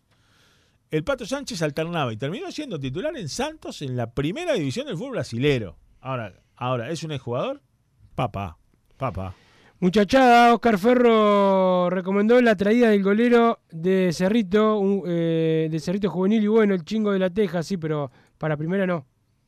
El 0.92 1.04
Pato 1.04 1.26
Sánchez 1.26 1.64
alternaba 1.64 2.14
y 2.14 2.18
terminó 2.18 2.52
siendo 2.52 2.80
titular 2.80 3.18
en 3.18 3.28
Santos 3.28 3.82
en 3.82 3.98
la 3.98 4.14
primera 4.14 4.54
división 4.54 4.86
del 4.86 4.96
fútbol 4.98 5.14
brasilero. 5.14 5.76
Ahora, 6.00 6.34
ahora 6.56 6.92
¿es 6.92 7.04
un 7.04 7.12
exjugador? 7.12 7.64
Papá, 8.14 8.60
papá. 8.98 9.34
Muchachada, 9.80 10.54
Oscar 10.54 10.78
Ferro 10.78 11.90
recomendó 11.90 12.40
la 12.42 12.56
traída 12.56 12.90
del 12.92 13.04
golero 13.04 13.60
de 13.72 14.12
Cerrito, 14.14 14.80
un, 14.80 15.04
eh, 15.06 15.68
de 15.70 15.80
Cerrito 15.80 16.10
Juvenil 16.10 16.44
y 16.44 16.48
bueno, 16.48 16.74
el 16.74 16.86
chingo 16.86 17.12
de 17.12 17.20
la 17.20 17.30
Teja, 17.30 17.62
sí, 17.62 17.76
pero 17.78 18.10
para 18.38 18.56
primera 18.56 18.88
no. 18.88 19.06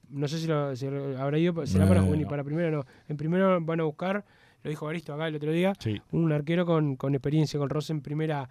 No 0.10 0.28
sé 0.28 0.38
si, 0.40 0.48
lo, 0.48 0.76
si 0.76 0.86
habrá 0.86 1.38
ido, 1.38 1.66
será 1.66 1.88
para 1.88 2.02
No. 2.02 2.08
juvenil, 2.08 2.28
para 2.28 2.44
primera 2.44 2.70
no. 2.70 2.86
En 3.08 3.16
primero 3.18 3.60
van 3.62 3.80
a 3.80 3.84
buscar, 3.84 4.26
lo 4.64 4.70
dijo 4.70 4.86
Baristo 4.86 5.14
acá 5.14 5.28
el 5.28 5.36
otro 5.36 5.52
día, 5.52 5.74
Sí. 5.80 6.02
un 6.12 6.32
arquero 6.32 6.66
con, 6.66 6.98
con 6.98 7.14
experiencia, 7.16 7.58
con 7.60 7.70
Rosa 7.70 7.94
en 7.94 8.02
primera 8.02 8.50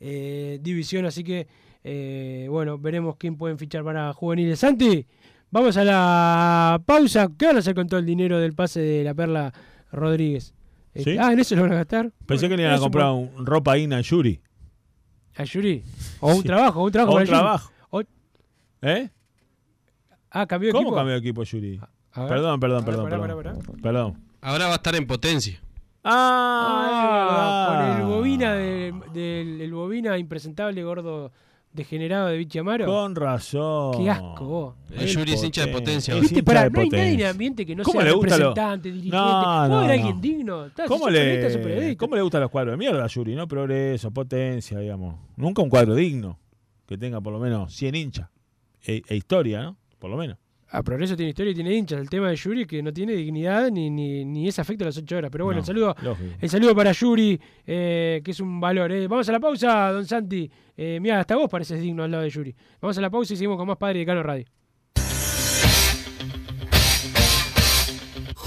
eh, 0.00 0.58
división, 0.62 1.04
así 1.06 1.22
que 1.24 1.46
eh, 1.84 2.46
bueno, 2.50 2.76
veremos 2.76 3.16
quién 3.16 3.36
pueden 3.36 3.56
fichar 3.56 3.84
para 3.84 4.12
juveniles. 4.12 4.58
Santi, 4.58 5.06
vamos 5.50 5.76
a 5.76 5.84
la 5.84 6.82
pausa. 6.84 7.28
¿Qué 7.38 7.46
van 7.46 7.56
a 7.56 7.58
hacer 7.60 7.74
con 7.74 7.86
todo 7.86 8.00
el 8.00 8.06
dinero 8.06 8.38
del 8.38 8.52
pase 8.52 8.80
de 8.80 9.04
la 9.04 9.14
Perla 9.14 9.52
Rodríguez? 9.92 10.54
Este, 10.94 11.12
¿Sí? 11.12 11.18
Ah, 11.20 11.32
¿en 11.32 11.38
eso 11.40 11.54
lo 11.56 11.62
van 11.62 11.72
a 11.72 11.76
gastar? 11.76 12.10
Pensé 12.26 12.48
que 12.48 12.56
le 12.56 12.62
iban 12.64 12.74
a 12.74 12.78
comprar 12.78 13.10
un, 13.12 13.46
ropa 13.46 13.78
Ina 13.78 13.98
a 13.98 14.00
Yuri. 14.00 14.40
¿A 15.36 15.44
Yuri? 15.44 15.82
¿O 16.20 16.30
un 16.30 16.36
Sí. 16.38 16.42
trabajo? 16.44 16.80
¿O 16.80 16.84
un 16.84 16.92
trabajo 16.92 17.16
O 17.16 17.20
un 17.20 17.24
trabajo. 17.26 17.70
O- 17.90 18.02
¿Eh? 18.82 19.08
Ah, 20.30 20.46
cambió 20.46 20.68
de 20.68 20.72
¿Cómo 20.72 20.88
equipo. 20.88 20.96
cambió 20.96 21.12
de 21.14 21.18
equipo 21.20 21.42
Yuri? 21.44 21.80
A. 22.12 22.26
Perdón, 22.26 22.58
perdón, 22.60 22.84
ver, 22.84 22.94
perdón. 22.94 23.04
pará, 23.10 23.22
perdón. 23.22 23.42
pará, 23.42 23.58
pará. 23.58 23.80
Perdón. 23.82 24.24
Ahora 24.40 24.66
va 24.66 24.72
a 24.72 24.76
estar 24.76 24.94
en 24.96 25.06
potencia. 25.06 25.60
Ah, 26.02 26.88
Ah, 26.90 27.66
con 27.68 27.86
el 27.86 27.94
verdad. 27.96 28.08
bobina 28.08 28.54
de- 28.54 28.94
del 29.12 29.60
el 29.60 29.72
bobina 29.72 30.18
impresentable 30.18 30.82
gordo 30.82 31.30
degenerado 31.72 32.28
de 32.28 32.36
Vichy 32.38 32.58
Amaro. 32.58 32.86
Con 32.86 33.14
razón. 33.14 33.96
Qué 34.02 34.10
asco 34.10 34.44
vos. 34.44 34.74
El 34.90 35.06
Yuri 35.06 35.32
es 35.34 35.44
hincha 35.44 35.66
de 35.66 35.72
potencia. 35.72 36.14
¿Viste? 36.14 36.34
hincha 36.40 36.44
Pará, 36.44 36.64
de 36.64 36.70
no 36.70 36.80
hay 36.80 36.88
nadie 36.88 37.12
en 37.14 37.20
el 37.20 37.26
ambiente 37.26 37.64
que 37.66 37.76
no 37.76 37.82
¿Cómo 37.84 38.00
sea 38.00 38.08
le 38.08 38.14
gusta 38.14 38.38
lo- 38.38 38.48
representante, 38.48 38.88
dirigente. 38.90 39.16
No, 39.16 39.22
¿Puede 39.22 39.68
no, 39.68 39.78
haber 39.78 39.86
no. 39.86 39.92
alguien 40.06 40.20
digno? 40.20 40.66
Está, 40.66 40.84
¿Cómo 40.86 41.08
le. 41.10 41.96
¿Cómo 41.96 42.16
le 42.16 42.22
gustan 42.22 42.40
los 42.40 42.50
cuadros 42.50 42.72
de 42.72 42.76
mierda 42.76 43.04
a 43.04 43.06
Yuri? 43.06 43.34
¿No? 43.34 43.46
Progreso, 43.48 44.10
potencia, 44.10 44.78
digamos. 44.78 45.16
Nunca 45.36 45.62
un 45.62 45.68
cuadro 45.70 45.94
digno. 45.94 46.38
Que 46.86 46.98
tenga 46.98 47.20
por 47.20 47.32
lo 47.32 47.38
menos 47.38 47.72
100 47.72 47.94
hinchas. 47.94 48.28
E, 48.84 49.02
e 49.06 49.16
historia, 49.16 49.62
¿no? 49.62 49.76
Por 49.98 50.10
lo 50.10 50.16
menos. 50.16 50.38
Ah, 50.72 50.82
Progreso 50.82 51.16
tiene 51.16 51.30
historia 51.30 51.50
y 51.50 51.54
tiene 51.54 51.74
hinchas. 51.74 52.00
El 52.00 52.08
tema 52.08 52.28
de 52.30 52.36
Yuri 52.36 52.62
es 52.62 52.66
que 52.68 52.82
no 52.82 52.92
tiene 52.92 53.12
dignidad 53.14 53.70
ni, 53.70 53.90
ni, 53.90 54.24
ni 54.24 54.46
ese 54.48 54.60
afecto 54.60 54.84
a 54.84 54.86
las 54.86 54.96
8 54.98 55.16
horas. 55.16 55.30
Pero 55.30 55.44
bueno, 55.44 55.56
No, 55.58 55.62
el 55.62 55.66
saludo 55.66 55.96
lógico. 56.00 56.34
el 56.40 56.48
saludo 56.48 56.74
para 56.76 56.92
Yuri, 56.92 57.40
eh, 57.66 58.20
que 58.24 58.30
es 58.30 58.40
un 58.40 58.60
valor. 58.60 58.92
eh. 58.92 59.08
Vamos 59.08 59.28
a 59.28 59.32
la 59.32 59.40
pausa, 59.40 59.90
don 59.92 60.06
Santi. 60.06 60.48
Eh, 60.76 60.98
mira, 61.00 61.18
hasta 61.20 61.34
vos 61.36 61.48
pareces 61.50 61.80
digno 61.80 62.04
al 62.04 62.10
lado 62.10 62.22
de 62.22 62.30
Yuri. 62.30 62.54
Vamos 62.80 62.96
a 62.96 63.00
la 63.00 63.10
pausa 63.10 63.34
y 63.34 63.36
seguimos 63.36 63.56
con 63.56 63.66
más 63.66 63.76
Padre 63.78 63.98
de 64.00 64.06
Cano 64.06 64.22
Radio. 64.22 64.44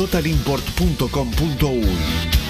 www.totalimport.com.uy. 0.00 2.49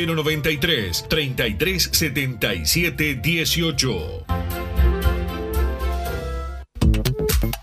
093 0.05 1.03
3377 1.09 3.21
18. 3.21 4.70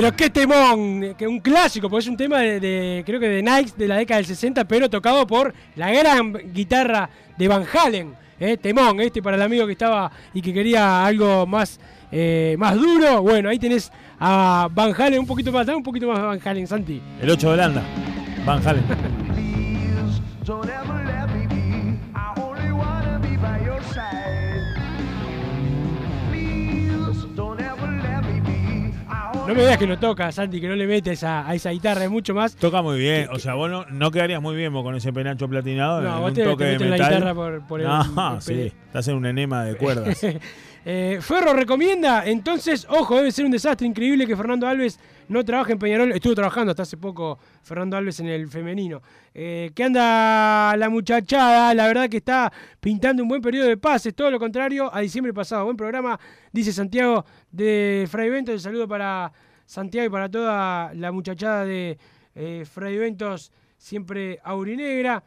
Pero 0.00 0.14
qué 0.14 0.30
temón, 0.30 1.16
que 1.18 1.26
un 1.26 1.40
clásico, 1.40 1.90
porque 1.90 2.04
es 2.04 2.08
un 2.08 2.16
tema 2.16 2.38
de, 2.38 2.60
de- 2.60 3.02
creo 3.04 3.18
que 3.18 3.28
de 3.28 3.42
Nikes 3.42 3.76
de 3.76 3.88
la 3.88 3.96
década 3.96 4.18
del 4.18 4.26
60, 4.26 4.64
pero 4.64 4.88
tocado 4.88 5.26
por 5.26 5.52
la 5.74 5.90
gran 5.90 6.32
guitarra 6.54 7.10
de 7.36 7.48
Van 7.48 7.64
Halen. 7.74 8.14
¿eh? 8.38 8.56
Temón, 8.58 9.00
este 9.00 9.20
para 9.20 9.34
el 9.34 9.42
amigo 9.42 9.66
que 9.66 9.72
estaba 9.72 10.08
y 10.32 10.40
que 10.40 10.54
quería 10.54 11.04
algo 11.04 11.48
más, 11.48 11.80
eh, 12.12 12.54
más 12.60 12.76
duro. 12.76 13.22
Bueno, 13.22 13.48
ahí 13.48 13.58
tenés 13.58 13.90
a 14.20 14.68
Van 14.72 14.94
Halen 14.96 15.18
un 15.18 15.26
poquito 15.26 15.50
más, 15.50 15.66
un 15.66 15.82
poquito 15.82 16.06
más 16.06 16.18
de 16.20 16.24
Van 16.26 16.40
Halen, 16.44 16.68
Santi. 16.68 17.02
El 17.20 17.30
8 17.30 17.48
de 17.48 17.54
Holanda. 17.54 17.82
Van 18.46 18.64
Halen. 18.64 18.84
No 29.48 29.54
me 29.54 29.62
digas 29.62 29.78
que 29.78 29.86
no 29.86 29.98
toca, 29.98 30.30
Santi, 30.30 30.60
que 30.60 30.68
no 30.68 30.76
le 30.76 30.86
mete 30.86 31.10
a 31.10 31.12
esa, 31.14 31.48
a 31.48 31.54
esa 31.54 31.70
guitarra, 31.70 32.04
es 32.04 32.10
mucho 32.10 32.34
más. 32.34 32.54
Toca 32.54 32.82
muy 32.82 32.98
bien. 32.98 33.28
O 33.32 33.38
sea, 33.38 33.54
vos 33.54 33.70
no, 33.70 33.84
no 33.86 34.10
quedarías 34.10 34.40
muy 34.42 34.54
bien 34.54 34.72
vos 34.72 34.82
con 34.84 34.94
ese 34.94 35.12
penacho 35.12 35.48
platinado. 35.48 36.02
No, 36.02 36.14
en 36.16 36.20
vos 36.20 36.28
un 36.30 36.34
te- 36.34 36.44
toque 36.44 36.64
te 36.64 36.70
de 36.70 36.78
meten 36.78 36.90
la 36.90 36.96
metal. 36.96 37.12
guitarra 37.14 37.34
por- 37.34 37.66
por 37.66 37.80
el- 37.80 37.86
No, 37.86 38.34
el 38.36 38.42
sí. 38.42 38.72
Estás 38.86 39.08
en 39.08 39.14
un 39.16 39.26
enema 39.26 39.64
de 39.64 39.76
cuerdas. 39.76 40.18
Eh, 40.90 41.18
Ferro 41.20 41.52
recomienda, 41.52 42.24
entonces, 42.24 42.86
ojo, 42.88 43.16
debe 43.16 43.30
ser 43.30 43.44
un 43.44 43.50
desastre 43.50 43.86
increíble 43.86 44.26
que 44.26 44.34
Fernando 44.36 44.66
Alves 44.66 44.98
no 45.28 45.44
trabaje 45.44 45.72
en 45.72 45.78
Peñarol. 45.78 46.12
Estuvo 46.12 46.34
trabajando 46.34 46.70
hasta 46.70 46.82
hace 46.82 46.96
poco 46.96 47.38
Fernando 47.62 47.96
Alves 47.96 48.20
en 48.20 48.26
el 48.28 48.48
femenino. 48.48 49.02
Eh, 49.34 49.70
¿Qué 49.74 49.84
anda 49.84 50.76
la 50.76 50.88
muchachada? 50.88 51.74
La 51.74 51.86
verdad 51.86 52.08
que 52.08 52.18
está 52.18 52.52
pintando 52.80 53.22
un 53.22 53.28
buen 53.28 53.42
periodo 53.42 53.68
de 53.68 53.76
pases, 53.76 54.14
todo 54.14 54.30
lo 54.30 54.38
contrario 54.38 54.92
a 54.92 55.00
diciembre 55.00 55.32
pasado. 55.32 55.64
Buen 55.64 55.76
programa, 55.76 56.18
dice 56.52 56.72
Santiago 56.72 57.24
de 57.50 58.06
Fray 58.10 58.30
Ventos. 58.30 58.54
Un 58.54 58.60
saludo 58.60 58.88
para 58.88 59.32
Santiago 59.66 60.06
y 60.06 60.10
para 60.10 60.30
toda 60.30 60.92
la 60.94 61.12
muchachada 61.12 61.64
de 61.64 61.98
eh, 62.34 62.64
Fray 62.70 62.96
Ventos, 62.96 63.52
siempre 63.76 64.38
aurinegra. 64.42 65.22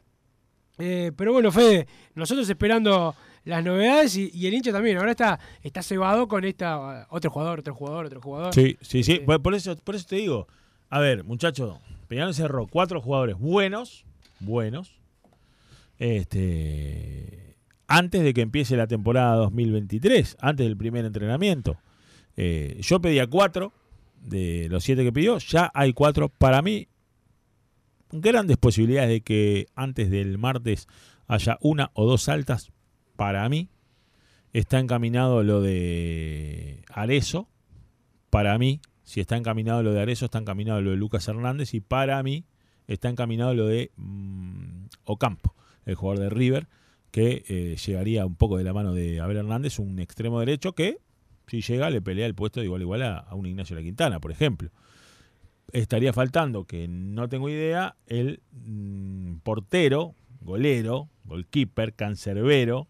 Eh, 0.77 1.11
pero 1.15 1.33
bueno, 1.33 1.51
Fede, 1.51 1.87
nosotros 2.15 2.49
esperando 2.49 3.13
las 3.43 3.63
novedades 3.63 4.15
y, 4.17 4.29
y 4.33 4.47
el 4.47 4.53
hincha 4.53 4.71
también. 4.71 4.97
Ahora 4.97 5.11
está, 5.11 5.39
está 5.63 5.81
cebado 5.81 6.27
con 6.27 6.45
esta 6.45 7.07
otro 7.09 7.29
jugador, 7.31 7.59
otro 7.59 7.73
jugador, 7.73 8.05
otro 8.05 8.21
jugador. 8.21 8.53
Sí, 8.53 8.77
sí, 8.81 9.03
sí. 9.03 9.13
Eh, 9.13 9.19
Por, 9.21 9.41
por 9.41 9.55
eso, 9.55 9.75
por 9.77 9.95
eso 9.95 10.05
te 10.07 10.17
digo. 10.17 10.47
A 10.89 10.99
ver, 10.99 11.23
muchachos, 11.23 11.77
Peñarol 12.07 12.33
cerró 12.33 12.67
cuatro 12.67 12.99
jugadores 13.01 13.37
buenos, 13.39 14.05
buenos, 14.41 14.99
este, 15.99 17.55
antes 17.87 18.23
de 18.23 18.33
que 18.33 18.41
empiece 18.41 18.75
la 18.75 18.87
temporada 18.87 19.35
2023, 19.35 20.37
antes 20.41 20.65
del 20.65 20.77
primer 20.77 21.05
entrenamiento. 21.05 21.77
Eh, 22.35 22.77
yo 22.81 22.99
pedía 23.01 23.27
cuatro 23.27 23.73
de 24.21 24.67
los 24.69 24.83
siete 24.83 25.03
que 25.03 25.13
pidió, 25.13 25.37
ya 25.37 25.71
hay 25.73 25.93
cuatro. 25.93 26.29
Para 26.29 26.61
mí, 26.61 26.87
grandes 28.11 28.57
posibilidades 28.57 29.09
de 29.09 29.21
que 29.21 29.67
antes 29.75 30.09
del 30.09 30.37
martes 30.37 30.87
haya 31.27 31.57
una 31.61 31.91
o 31.93 32.05
dos 32.05 32.27
altas. 32.29 32.71
Para 33.21 33.47
mí, 33.49 33.69
está 34.51 34.79
encaminado 34.79 35.43
lo 35.43 35.61
de 35.61 36.81
Arezo. 36.91 37.47
Para 38.31 38.57
mí, 38.57 38.81
si 39.03 39.19
está 39.19 39.37
encaminado 39.37 39.83
lo 39.83 39.93
de 39.93 40.01
Arezo, 40.01 40.25
está 40.25 40.39
encaminado 40.39 40.81
lo 40.81 40.89
de 40.89 40.97
Lucas 40.97 41.27
Hernández. 41.27 41.75
Y 41.75 41.81
para 41.81 42.23
mí, 42.23 42.45
está 42.87 43.09
encaminado 43.09 43.53
lo 43.53 43.67
de 43.67 43.91
mm, 43.95 44.85
Ocampo, 45.03 45.53
el 45.85 45.93
jugador 45.93 46.23
de 46.23 46.29
River, 46.31 46.67
que 47.11 47.43
eh, 47.47 47.75
llegaría 47.85 48.25
un 48.25 48.33
poco 48.33 48.57
de 48.57 48.63
la 48.63 48.73
mano 48.73 48.95
de 48.95 49.19
Abel 49.19 49.37
Hernández, 49.37 49.77
un 49.77 49.99
extremo 49.99 50.39
derecho 50.39 50.73
que, 50.73 50.97
si 51.45 51.61
llega, 51.61 51.91
le 51.91 52.01
pelea 52.01 52.25
el 52.25 52.33
puesto 52.33 52.59
de 52.59 52.65
igual 52.65 52.81
a 52.81 52.85
igual 52.85 53.03
a, 53.03 53.27
un 53.35 53.45
Ignacio 53.45 53.75
La 53.75 53.83
Quintana, 53.83 54.19
por 54.19 54.31
ejemplo. 54.31 54.71
Estaría 55.73 56.11
faltando, 56.11 56.65
que 56.65 56.87
no 56.87 57.29
tengo 57.29 57.49
idea, 57.49 57.97
el 58.07 58.41
mm, 58.51 59.41
portero, 59.43 60.15
golero, 60.39 61.11
goalkeeper, 61.23 61.93
cancerbero, 61.93 62.87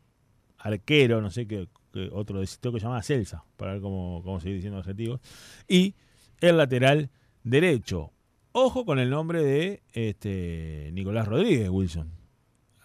arquero, 0.61 1.21
no 1.21 1.29
sé 1.29 1.47
qué, 1.47 1.67
otro 2.11 2.41
creo 2.59 2.73
que 2.73 2.79
se 2.79 2.85
llama 2.85 3.03
Celsa, 3.03 3.43
para 3.57 3.73
ver 3.73 3.81
cómo, 3.81 4.21
cómo 4.23 4.39
seguir 4.39 4.55
diciendo 4.55 4.79
adjetivos, 4.79 5.19
y 5.67 5.95
el 6.39 6.57
lateral 6.57 7.09
derecho. 7.43 8.11
Ojo 8.53 8.85
con 8.85 8.99
el 8.99 9.09
nombre 9.09 9.43
de 9.43 9.81
este 9.93 10.89
Nicolás 10.93 11.27
Rodríguez 11.27 11.69
Wilson. 11.69 12.11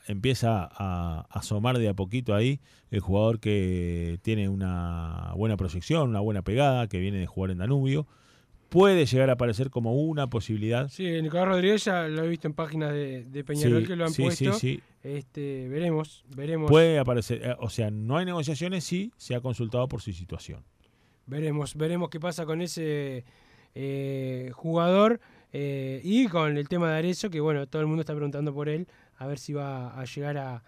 Empieza 0.07 0.69
a 0.71 1.27
asomar 1.31 1.79
de 1.79 1.89
a 1.89 1.95
poquito 1.95 2.35
ahí 2.35 2.61
el 2.91 3.01
jugador 3.01 3.41
que 3.41 4.21
tiene 4.23 4.49
una 4.49 5.33
buena 5.35 5.57
proyección, 5.57 6.11
una 6.11 6.21
buena 6.21 6.43
pegada, 6.43 6.87
que 6.87 7.01
viene 7.01 7.19
de 7.19 7.27
jugar 7.27 7.51
en 7.51 7.59
Danubio. 7.59 8.07
Puede 8.69 9.07
llegar 9.07 9.31
a 9.31 9.35
aparecer 9.35 9.71
como 9.71 9.95
una 9.95 10.29
posibilidad. 10.29 10.89
Sí, 10.89 11.05
Nicolás 11.23 11.49
Rodríguez 11.49 11.85
ya 11.85 12.09
lo 12.09 12.25
he 12.25 12.29
visto 12.29 12.49
en 12.49 12.55
páginas 12.55 12.93
de, 12.93 13.25
de 13.25 13.45
Peñarol 13.45 13.83
Sí, 13.83 13.87
que 13.89 13.97
lo 13.97 14.05
han 14.05 14.11
sí, 14.13 14.23
puesto. 14.23 14.53
sí, 14.55 14.59
sí. 14.77 14.83
Este, 15.03 15.69
veremos, 15.69 16.25
veremos. 16.35 16.69
Puede 16.69 16.99
aparecer, 16.99 17.41
eh, 17.45 17.57
o 17.61 17.71
sea, 17.71 17.91
no 17.91 18.17
hay 18.17 18.25
negociaciones 18.25 18.83
si 18.85 19.13
se 19.17 19.35
ha 19.37 19.41
consultado 19.41 19.87
por 19.89 20.03
su 20.03 20.13
situación. 20.13 20.65
Veremos, 21.27 21.75
veremos 21.77 22.09
qué 22.11 22.19
pasa 22.21 22.45
con 22.45 22.61
ese 22.61 23.25
eh, 23.75 24.51
jugador 24.55 25.21
eh, 25.53 26.01
y 26.03 26.27
con 26.27 26.57
el 26.57 26.69
tema 26.69 26.91
de 26.91 26.99
Arezzo, 26.99 27.31
que 27.31 27.41
bueno, 27.41 27.67
todo 27.69 27.83
el 27.83 27.87
mundo 27.89 28.01
está 28.01 28.15
preguntando 28.15 28.53
por 28.53 28.69
él, 28.69 28.89
a 29.19 29.27
ver 29.27 29.39
si 29.39 29.53
va 29.53 29.99
a 29.99 30.05
llegar 30.05 30.39
a, 30.39 30.63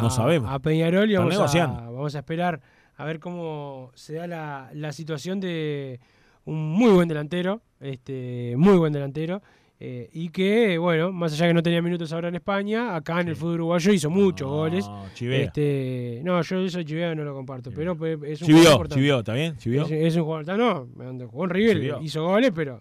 No 0.00 0.06
a- 0.06 0.10
sabemos. 0.10 0.50
a 0.50 0.58
Peñarol 0.58 1.10
y 1.10 1.16
vamos 1.16 1.36
a, 1.54 1.66
vamos 1.66 2.14
a 2.14 2.18
esperar 2.18 2.60
a 2.96 3.04
ver 3.04 3.20
cómo 3.20 3.90
se 3.94 4.14
da 4.14 4.26
la, 4.26 4.70
la 4.72 4.92
situación 4.92 5.38
de 5.40 6.00
un 6.46 6.70
muy 6.72 6.90
buen 6.90 7.06
delantero, 7.08 7.60
este, 7.80 8.54
muy 8.56 8.76
buen 8.78 8.92
delantero. 8.92 9.42
eh, 9.78 10.08
y 10.14 10.30
que, 10.30 10.78
bueno, 10.78 11.12
más 11.12 11.34
allá 11.34 11.48
que 11.48 11.52
no 11.54 11.62
tenía 11.62 11.82
minutos 11.82 12.10
ahora 12.14 12.28
en 12.28 12.34
España, 12.36 12.96
acá 12.96 13.20
en 13.20 13.28
el 13.28 13.36
fútbol 13.36 13.56
uruguayo 13.56 13.92
hizo 13.92 14.08
muchos 14.08 14.48
goles. 14.48 14.86
chivea. 15.12 15.40
Este, 15.42 16.22
no, 16.24 16.40
yo 16.40 16.60
eso 16.64 16.78
de 16.78 16.84
Chivea 16.86 17.14
no 17.14 17.24
lo 17.24 17.34
comparto, 17.34 17.70
pero 17.76 17.94
pe- 17.94 18.14
es 18.32 18.40
un 18.40 18.46
Chivió, 18.46 18.56
jugador 18.62 18.72
importante. 18.72 18.94
chivió, 18.94 19.18
¿está 19.18 19.34
bien? 19.34 19.56
Chivió. 19.58 19.84
Es, 19.84 19.90
es 19.92 20.16
un 20.16 20.22
jugador, 20.24 20.56
no, 20.58 21.28
jugó 21.28 21.44
en 21.44 21.50
River, 21.50 21.76
Chivió. 21.76 22.00
hizo 22.00 22.24
goles, 22.24 22.52
pero 22.54 22.80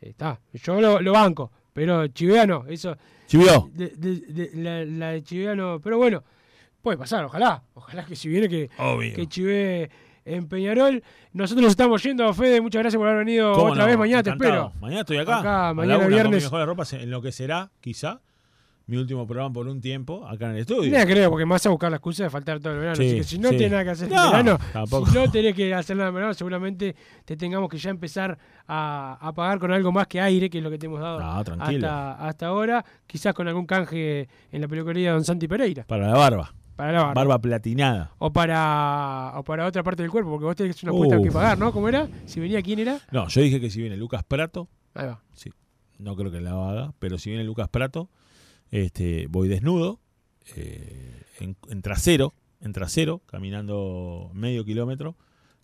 eh, 0.00 0.10
está. 0.10 0.38
Yo 0.52 0.80
lo, 0.80 1.00
lo 1.00 1.12
banco, 1.12 1.50
pero 1.72 2.06
Chivea 2.06 2.46
no, 2.46 2.66
eso. 2.68 2.96
Chivió. 3.26 3.68
de- 3.74 3.94
de- 3.96 4.20
de- 4.20 4.50
la, 4.62 4.84
la 4.84 5.10
de 5.14 5.22
Chivea 5.24 5.56
no, 5.56 5.80
pero 5.82 5.98
bueno, 5.98 6.22
puede 6.80 6.96
pasar, 6.98 7.24
ojalá, 7.24 7.64
ojalá 7.74 8.04
que 8.06 8.14
si 8.14 8.28
viene 8.28 8.48
que, 8.48 8.70
Obvio. 8.78 9.12
que 9.12 9.26
Chivea 9.26 9.88
en 10.34 10.48
Peñarol. 10.48 11.02
Nosotros 11.32 11.62
nos 11.62 11.70
estamos 11.72 12.02
yendo, 12.02 12.32
Fede, 12.34 12.60
muchas 12.60 12.80
gracias 12.82 12.98
por 12.98 13.08
haber 13.08 13.24
venido 13.24 13.52
¿Cómo 13.52 13.66
otra 13.72 13.82
no? 13.82 13.88
vez, 13.88 13.98
mañana 13.98 14.22
te 14.22 14.30
espero. 14.30 14.72
Mañana 14.80 15.00
estoy 15.00 15.18
acá. 15.18 15.38
Acá, 15.40 15.66
la 15.68 15.74
mañana 15.74 15.98
una 15.98 16.06
viernes. 16.08 16.34
mis 16.36 16.44
mejores 16.44 16.66
ropas 16.66 16.92
en 16.92 17.10
lo 17.10 17.20
que 17.22 17.32
será, 17.32 17.70
quizá, 17.80 18.20
mi 18.86 18.96
último 18.96 19.26
programa 19.26 19.52
por 19.52 19.68
un 19.68 19.82
tiempo 19.82 20.26
acá 20.26 20.46
en 20.46 20.52
el 20.52 20.58
estudio. 20.60 20.98
No 20.98 21.04
creo, 21.04 21.28
porque 21.28 21.44
me 21.44 21.52
vas 21.52 21.66
a 21.66 21.68
buscar 21.68 21.90
la 21.90 21.98
excusa 21.98 22.24
de 22.24 22.30
faltar 22.30 22.58
todo 22.58 22.72
el 22.72 22.78
verano. 22.78 22.96
Sí, 22.96 23.06
así 23.06 23.16
que 23.16 23.24
si 23.24 23.38
no 23.38 23.50
sí. 23.50 23.56
tenés 23.58 23.72
nada 23.72 23.84
que 23.84 23.90
hacer 23.90 24.08
No, 24.10 24.24
en 24.24 24.30
verano, 24.30 24.58
tampoco. 24.72 25.06
si 25.10 25.14
no 25.14 25.30
tenés 25.30 25.54
que 25.54 25.74
hacer 25.74 25.94
nada 25.96 26.08
en 26.08 26.14
verano, 26.14 26.32
seguramente 26.34 26.96
te 27.26 27.36
tengamos 27.36 27.68
que 27.68 27.76
ya 27.76 27.90
empezar 27.90 28.38
a, 28.66 29.18
a 29.20 29.32
pagar 29.34 29.58
con 29.58 29.72
algo 29.72 29.92
más 29.92 30.06
que 30.06 30.20
aire, 30.22 30.48
que 30.48 30.56
es 30.58 30.64
lo 30.64 30.70
que 30.70 30.78
te 30.78 30.86
hemos 30.86 31.00
dado 31.00 31.20
No, 31.20 31.44
tranquilo. 31.44 31.86
hasta, 31.86 32.12
hasta 32.28 32.46
ahora. 32.46 32.82
Quizás 33.06 33.34
con 33.34 33.46
algún 33.46 33.66
canje 33.66 34.26
en 34.50 34.60
la 34.62 34.68
peluquería 34.68 35.08
de 35.08 35.14
Don 35.16 35.24
Santi 35.24 35.46
Pereira. 35.48 35.84
Para 35.86 36.06
la 36.08 36.16
barba. 36.16 36.54
Para 36.78 36.92
la 36.92 37.12
barba. 37.12 37.38
platinada. 37.40 38.12
O 38.18 38.32
para, 38.32 39.32
o 39.36 39.42
para 39.42 39.66
otra 39.66 39.82
parte 39.82 40.02
del 40.02 40.12
cuerpo, 40.12 40.30
porque 40.30 40.44
vos 40.44 40.54
tenés 40.54 40.80
una 40.84 40.92
apuesta 40.92 41.20
que 41.20 41.30
pagar, 41.32 41.58
¿no? 41.58 41.72
¿Cómo 41.72 41.88
era? 41.88 42.08
Si 42.24 42.38
venía, 42.38 42.62
¿quién 42.62 42.78
era? 42.78 43.00
No, 43.10 43.26
yo 43.26 43.40
dije 43.40 43.60
que 43.60 43.68
si 43.68 43.80
viene 43.80 43.96
Lucas 43.96 44.22
Prato, 44.22 44.68
Ahí 44.94 45.06
va. 45.06 45.20
sí, 45.34 45.50
no 45.98 46.14
creo 46.14 46.30
que 46.30 46.40
la 46.40 46.52
haga, 46.52 46.92
pero 47.00 47.18
si 47.18 47.30
viene 47.30 47.44
Lucas 47.44 47.68
Prato, 47.68 48.08
este, 48.70 49.26
voy 49.28 49.48
desnudo, 49.48 49.98
eh, 50.54 51.20
en, 51.40 51.56
en 51.68 51.82
trasero, 51.82 52.32
en 52.60 52.72
trasero, 52.72 53.22
caminando 53.26 54.30
medio 54.32 54.64
kilómetro 54.64 55.16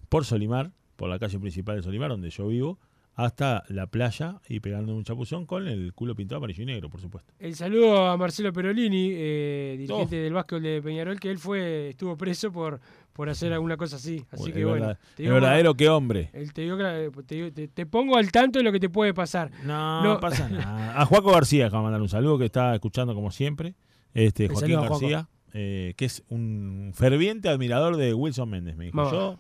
por 0.09 0.25
Solimar, 0.25 0.73
por 0.97 1.09
la 1.09 1.19
calle 1.21 1.39
principal 1.39 1.77
de 1.77 1.83
Solimar, 1.85 2.11
donde 2.11 2.31
yo 2.31 2.49
vivo, 2.49 2.79
hasta 3.17 3.63
la 3.69 3.87
playa 3.87 4.41
y 4.49 4.61
pegando 4.61 4.95
un 4.95 5.05
chapuzón 5.05 5.47
con 5.47 5.69
el 5.69 5.93
culo 5.93 6.15
pintado 6.15 6.39
amarillo 6.39 6.63
y 6.63 6.67
negro, 6.67 6.91
por 6.91 7.01
supuesto. 7.01 7.33
El 7.39 7.55
saludo 7.55 8.07
a 8.09 8.17
Marcelo 8.17 8.53
Perolini, 8.53 9.11
eh, 9.13 9.77
dirigente 9.79 10.19
Oh. 10.19 10.23
del 10.25 10.33
básquetbol 10.33 10.63
de 10.63 10.83
Peñarol, 10.83 11.21
que 11.21 11.31
él 11.31 11.39
fue 11.39 11.91
estuvo 11.91 12.17
preso 12.17 12.51
por, 12.51 12.81
por 13.13 13.29
hacer 13.29 13.53
alguna 13.53 13.77
cosa 13.77 13.97
así. 13.97 14.25
Así 14.33 14.43
Bueno, 14.51 14.55
que 14.55 14.65
bueno. 14.65 14.81
verdad- 14.87 14.99
te 15.17 15.23
digo, 15.23 15.35
verdadero 15.35 15.75
que 15.75 15.89
hombre. 15.89 16.31
Él 16.33 16.53
te, 16.53 16.63
digo 16.63 16.77
que- 16.77 17.11
te, 17.27 17.35
digo- 17.37 17.53
te- 17.53 17.69
te 17.69 17.87
pongo 17.87 18.17
al 18.17 18.33
tanto 18.33 18.59
de 18.59 18.65
lo 18.65 18.73
que 18.73 18.81
te 18.81 18.89
puede 18.89 19.15
pasar. 19.15 19.51
No, 19.65 20.03
no 20.03 20.19
pasa 20.21 20.49
nada. 20.49 21.01
A 21.01 21.07
Juaco 21.07 21.31
García, 21.33 21.67
acaba 21.67 21.83
de 21.83 21.85
mandar 21.85 22.03
un 22.03 22.09
saludo 22.09 22.39
que 22.39 22.47
está 22.47 22.75
escuchando 22.75 23.15
como 23.15 23.31
siempre. 23.31 23.75
Este, 24.13 24.45
El 24.47 24.53
Joaquín 24.53 24.71
saludo 24.75 24.87
a. 24.87 24.89
García. 24.89 25.29
eh, 25.53 25.95
que 25.97 26.05
es 26.07 26.25
un 26.31 26.91
ferviente 26.95 27.49
admirador 27.49 27.97
de 27.97 28.13
Wilson 28.13 28.51
Méndez, 28.51 28.77
me 28.77 28.87
dijo. 28.87 29.11
Yo. 29.11 29.39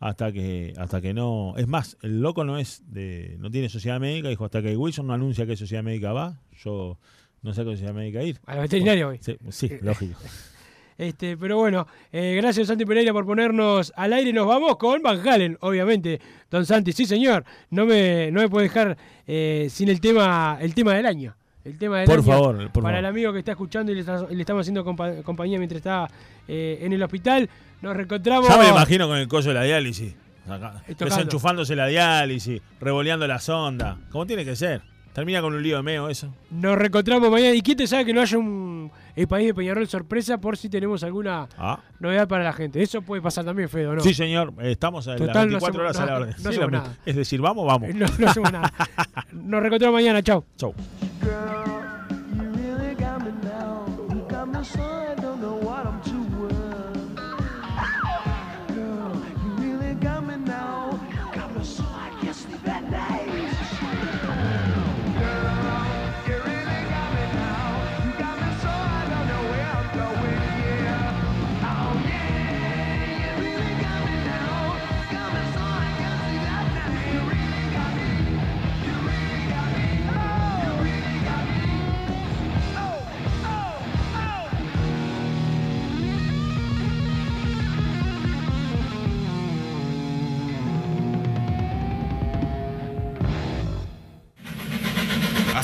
Hasta 0.00 0.32
que 0.32 0.72
hasta 0.76 1.00
que 1.00 1.14
no. 1.14 1.54
Es 1.56 1.66
más, 1.66 1.96
el 2.02 2.20
loco 2.20 2.44
no 2.44 2.58
es 2.58 2.82
de 2.86 3.36
no 3.38 3.50
tiene 3.50 3.68
sociedad 3.68 4.00
médica, 4.00 4.28
dijo, 4.28 4.44
hasta 4.44 4.62
que 4.62 4.76
Wilson 4.76 5.06
no 5.06 5.14
anuncia 5.14 5.46
que 5.46 5.56
sociedad 5.56 5.82
médica 5.82 6.12
va, 6.12 6.40
yo 6.62 6.98
no 7.42 7.54
sé 7.54 7.62
a 7.62 7.64
qué 7.64 7.70
sociedad 7.70 7.94
médica 7.94 8.22
ir. 8.22 8.40
A 8.46 8.56
la 8.56 8.62
veterinaria 8.62 9.08
hoy. 9.08 9.18
Sí, 9.20 9.36
sí, 9.50 9.70
lógico. 9.82 10.18
Este, 10.98 11.36
pero 11.36 11.58
bueno, 11.58 11.86
eh, 12.10 12.34
gracias 12.36 12.66
Santi 12.66 12.84
Pereira 12.84 13.12
por 13.12 13.24
ponernos 13.24 13.92
al 13.94 14.12
aire. 14.12 14.32
Nos 14.32 14.48
vamos 14.48 14.78
con 14.78 15.00
Van 15.00 15.26
Halen, 15.26 15.56
obviamente. 15.60 16.20
Don 16.50 16.66
Santi, 16.66 16.90
sí 16.90 17.06
señor. 17.06 17.44
No 17.70 17.86
me, 17.86 18.32
no 18.32 18.40
me 18.40 18.48
puede 18.48 18.64
dejar 18.64 18.98
eh, 19.24 19.68
sin 19.70 19.90
el 19.90 20.00
tema, 20.00 20.58
el 20.60 20.74
tema 20.74 20.94
del 20.94 21.06
año. 21.06 21.36
El 21.68 21.78
tema 21.78 21.98
del 21.98 22.06
Por 22.06 22.14
año. 22.18 22.22
favor, 22.24 22.56
por 22.56 22.82
Para 22.82 22.82
favor. 22.82 22.94
el 22.98 23.06
amigo 23.06 23.32
que 23.32 23.38
está 23.40 23.52
escuchando 23.52 23.92
y 23.92 23.94
le, 23.94 24.00
está- 24.00 24.26
le 24.28 24.40
estamos 24.40 24.60
haciendo 24.62 24.84
compa- 24.84 25.22
compañía 25.22 25.58
mientras 25.58 25.78
está 25.78 26.08
eh, 26.46 26.78
en 26.82 26.92
el 26.92 27.02
hospital. 27.02 27.48
Nos 27.82 27.96
reencontramos. 27.96 28.48
Ya 28.48 28.56
me 28.56 28.68
imagino 28.68 29.06
con 29.06 29.18
el 29.18 29.28
collo 29.28 29.48
de 29.48 29.54
la 29.54 29.62
diálisis. 29.62 30.14
acá, 30.48 30.82
desenchufándose 30.98 31.76
la 31.76 31.86
diálisis, 31.86 32.62
revoleando 32.80 33.26
la 33.26 33.38
sonda. 33.38 33.98
Como 34.10 34.26
tiene 34.26 34.44
que 34.44 34.56
ser. 34.56 34.80
Termina 35.12 35.40
con 35.40 35.52
un 35.52 35.60
lío 35.62 35.78
de 35.78 35.82
meo 35.82 36.08
eso. 36.08 36.32
Nos 36.50 36.78
reencontramos 36.78 37.28
mañana. 37.28 37.52
¿Y 37.52 37.60
quién 37.60 37.76
te 37.76 37.88
sabe 37.88 38.04
que 38.04 38.12
no 38.14 38.20
haya 38.20 38.38
un 38.38 38.90
el 39.16 39.26
país 39.26 39.48
de 39.48 39.54
Peñarol 39.54 39.88
sorpresa 39.88 40.38
por 40.38 40.56
si 40.56 40.68
tenemos 40.68 41.02
alguna 41.02 41.48
Ah. 41.58 41.80
novedad 41.98 42.28
para 42.28 42.44
la 42.44 42.52
gente? 42.52 42.80
Eso 42.80 43.02
puede 43.02 43.20
pasar 43.20 43.44
también, 43.44 43.68
Fede, 43.68 43.88
¿o 43.88 43.94
¿no? 43.96 44.00
Sí, 44.00 44.14
señor. 44.14 44.52
eh, 44.60 44.70
Estamos 44.70 45.08
a 45.08 45.12
las 45.12 45.20
Total, 45.20 45.34
no 45.50 45.58
24 45.58 45.88
hacemos 45.88 45.96
horas 45.96 45.96
a 45.98 46.06
la 46.06 46.16
orden. 46.20 46.34
no 46.36 46.42
Sí, 46.42 46.48
hacemos 46.56 46.70
la- 46.72 46.78
nada. 46.78 46.96
es 47.04 47.16
decir, 47.16 47.40
vamos, 47.40 47.66
vamos. 47.66 47.88
No, 47.94 48.06
no 48.18 48.28
hacemos 48.28 48.52
nada. 48.52 48.72
Nos 49.32 49.60
reencontramos 49.60 49.94
mañana. 50.00 50.22
Chau. 50.22 50.44
Chau. 50.56 50.72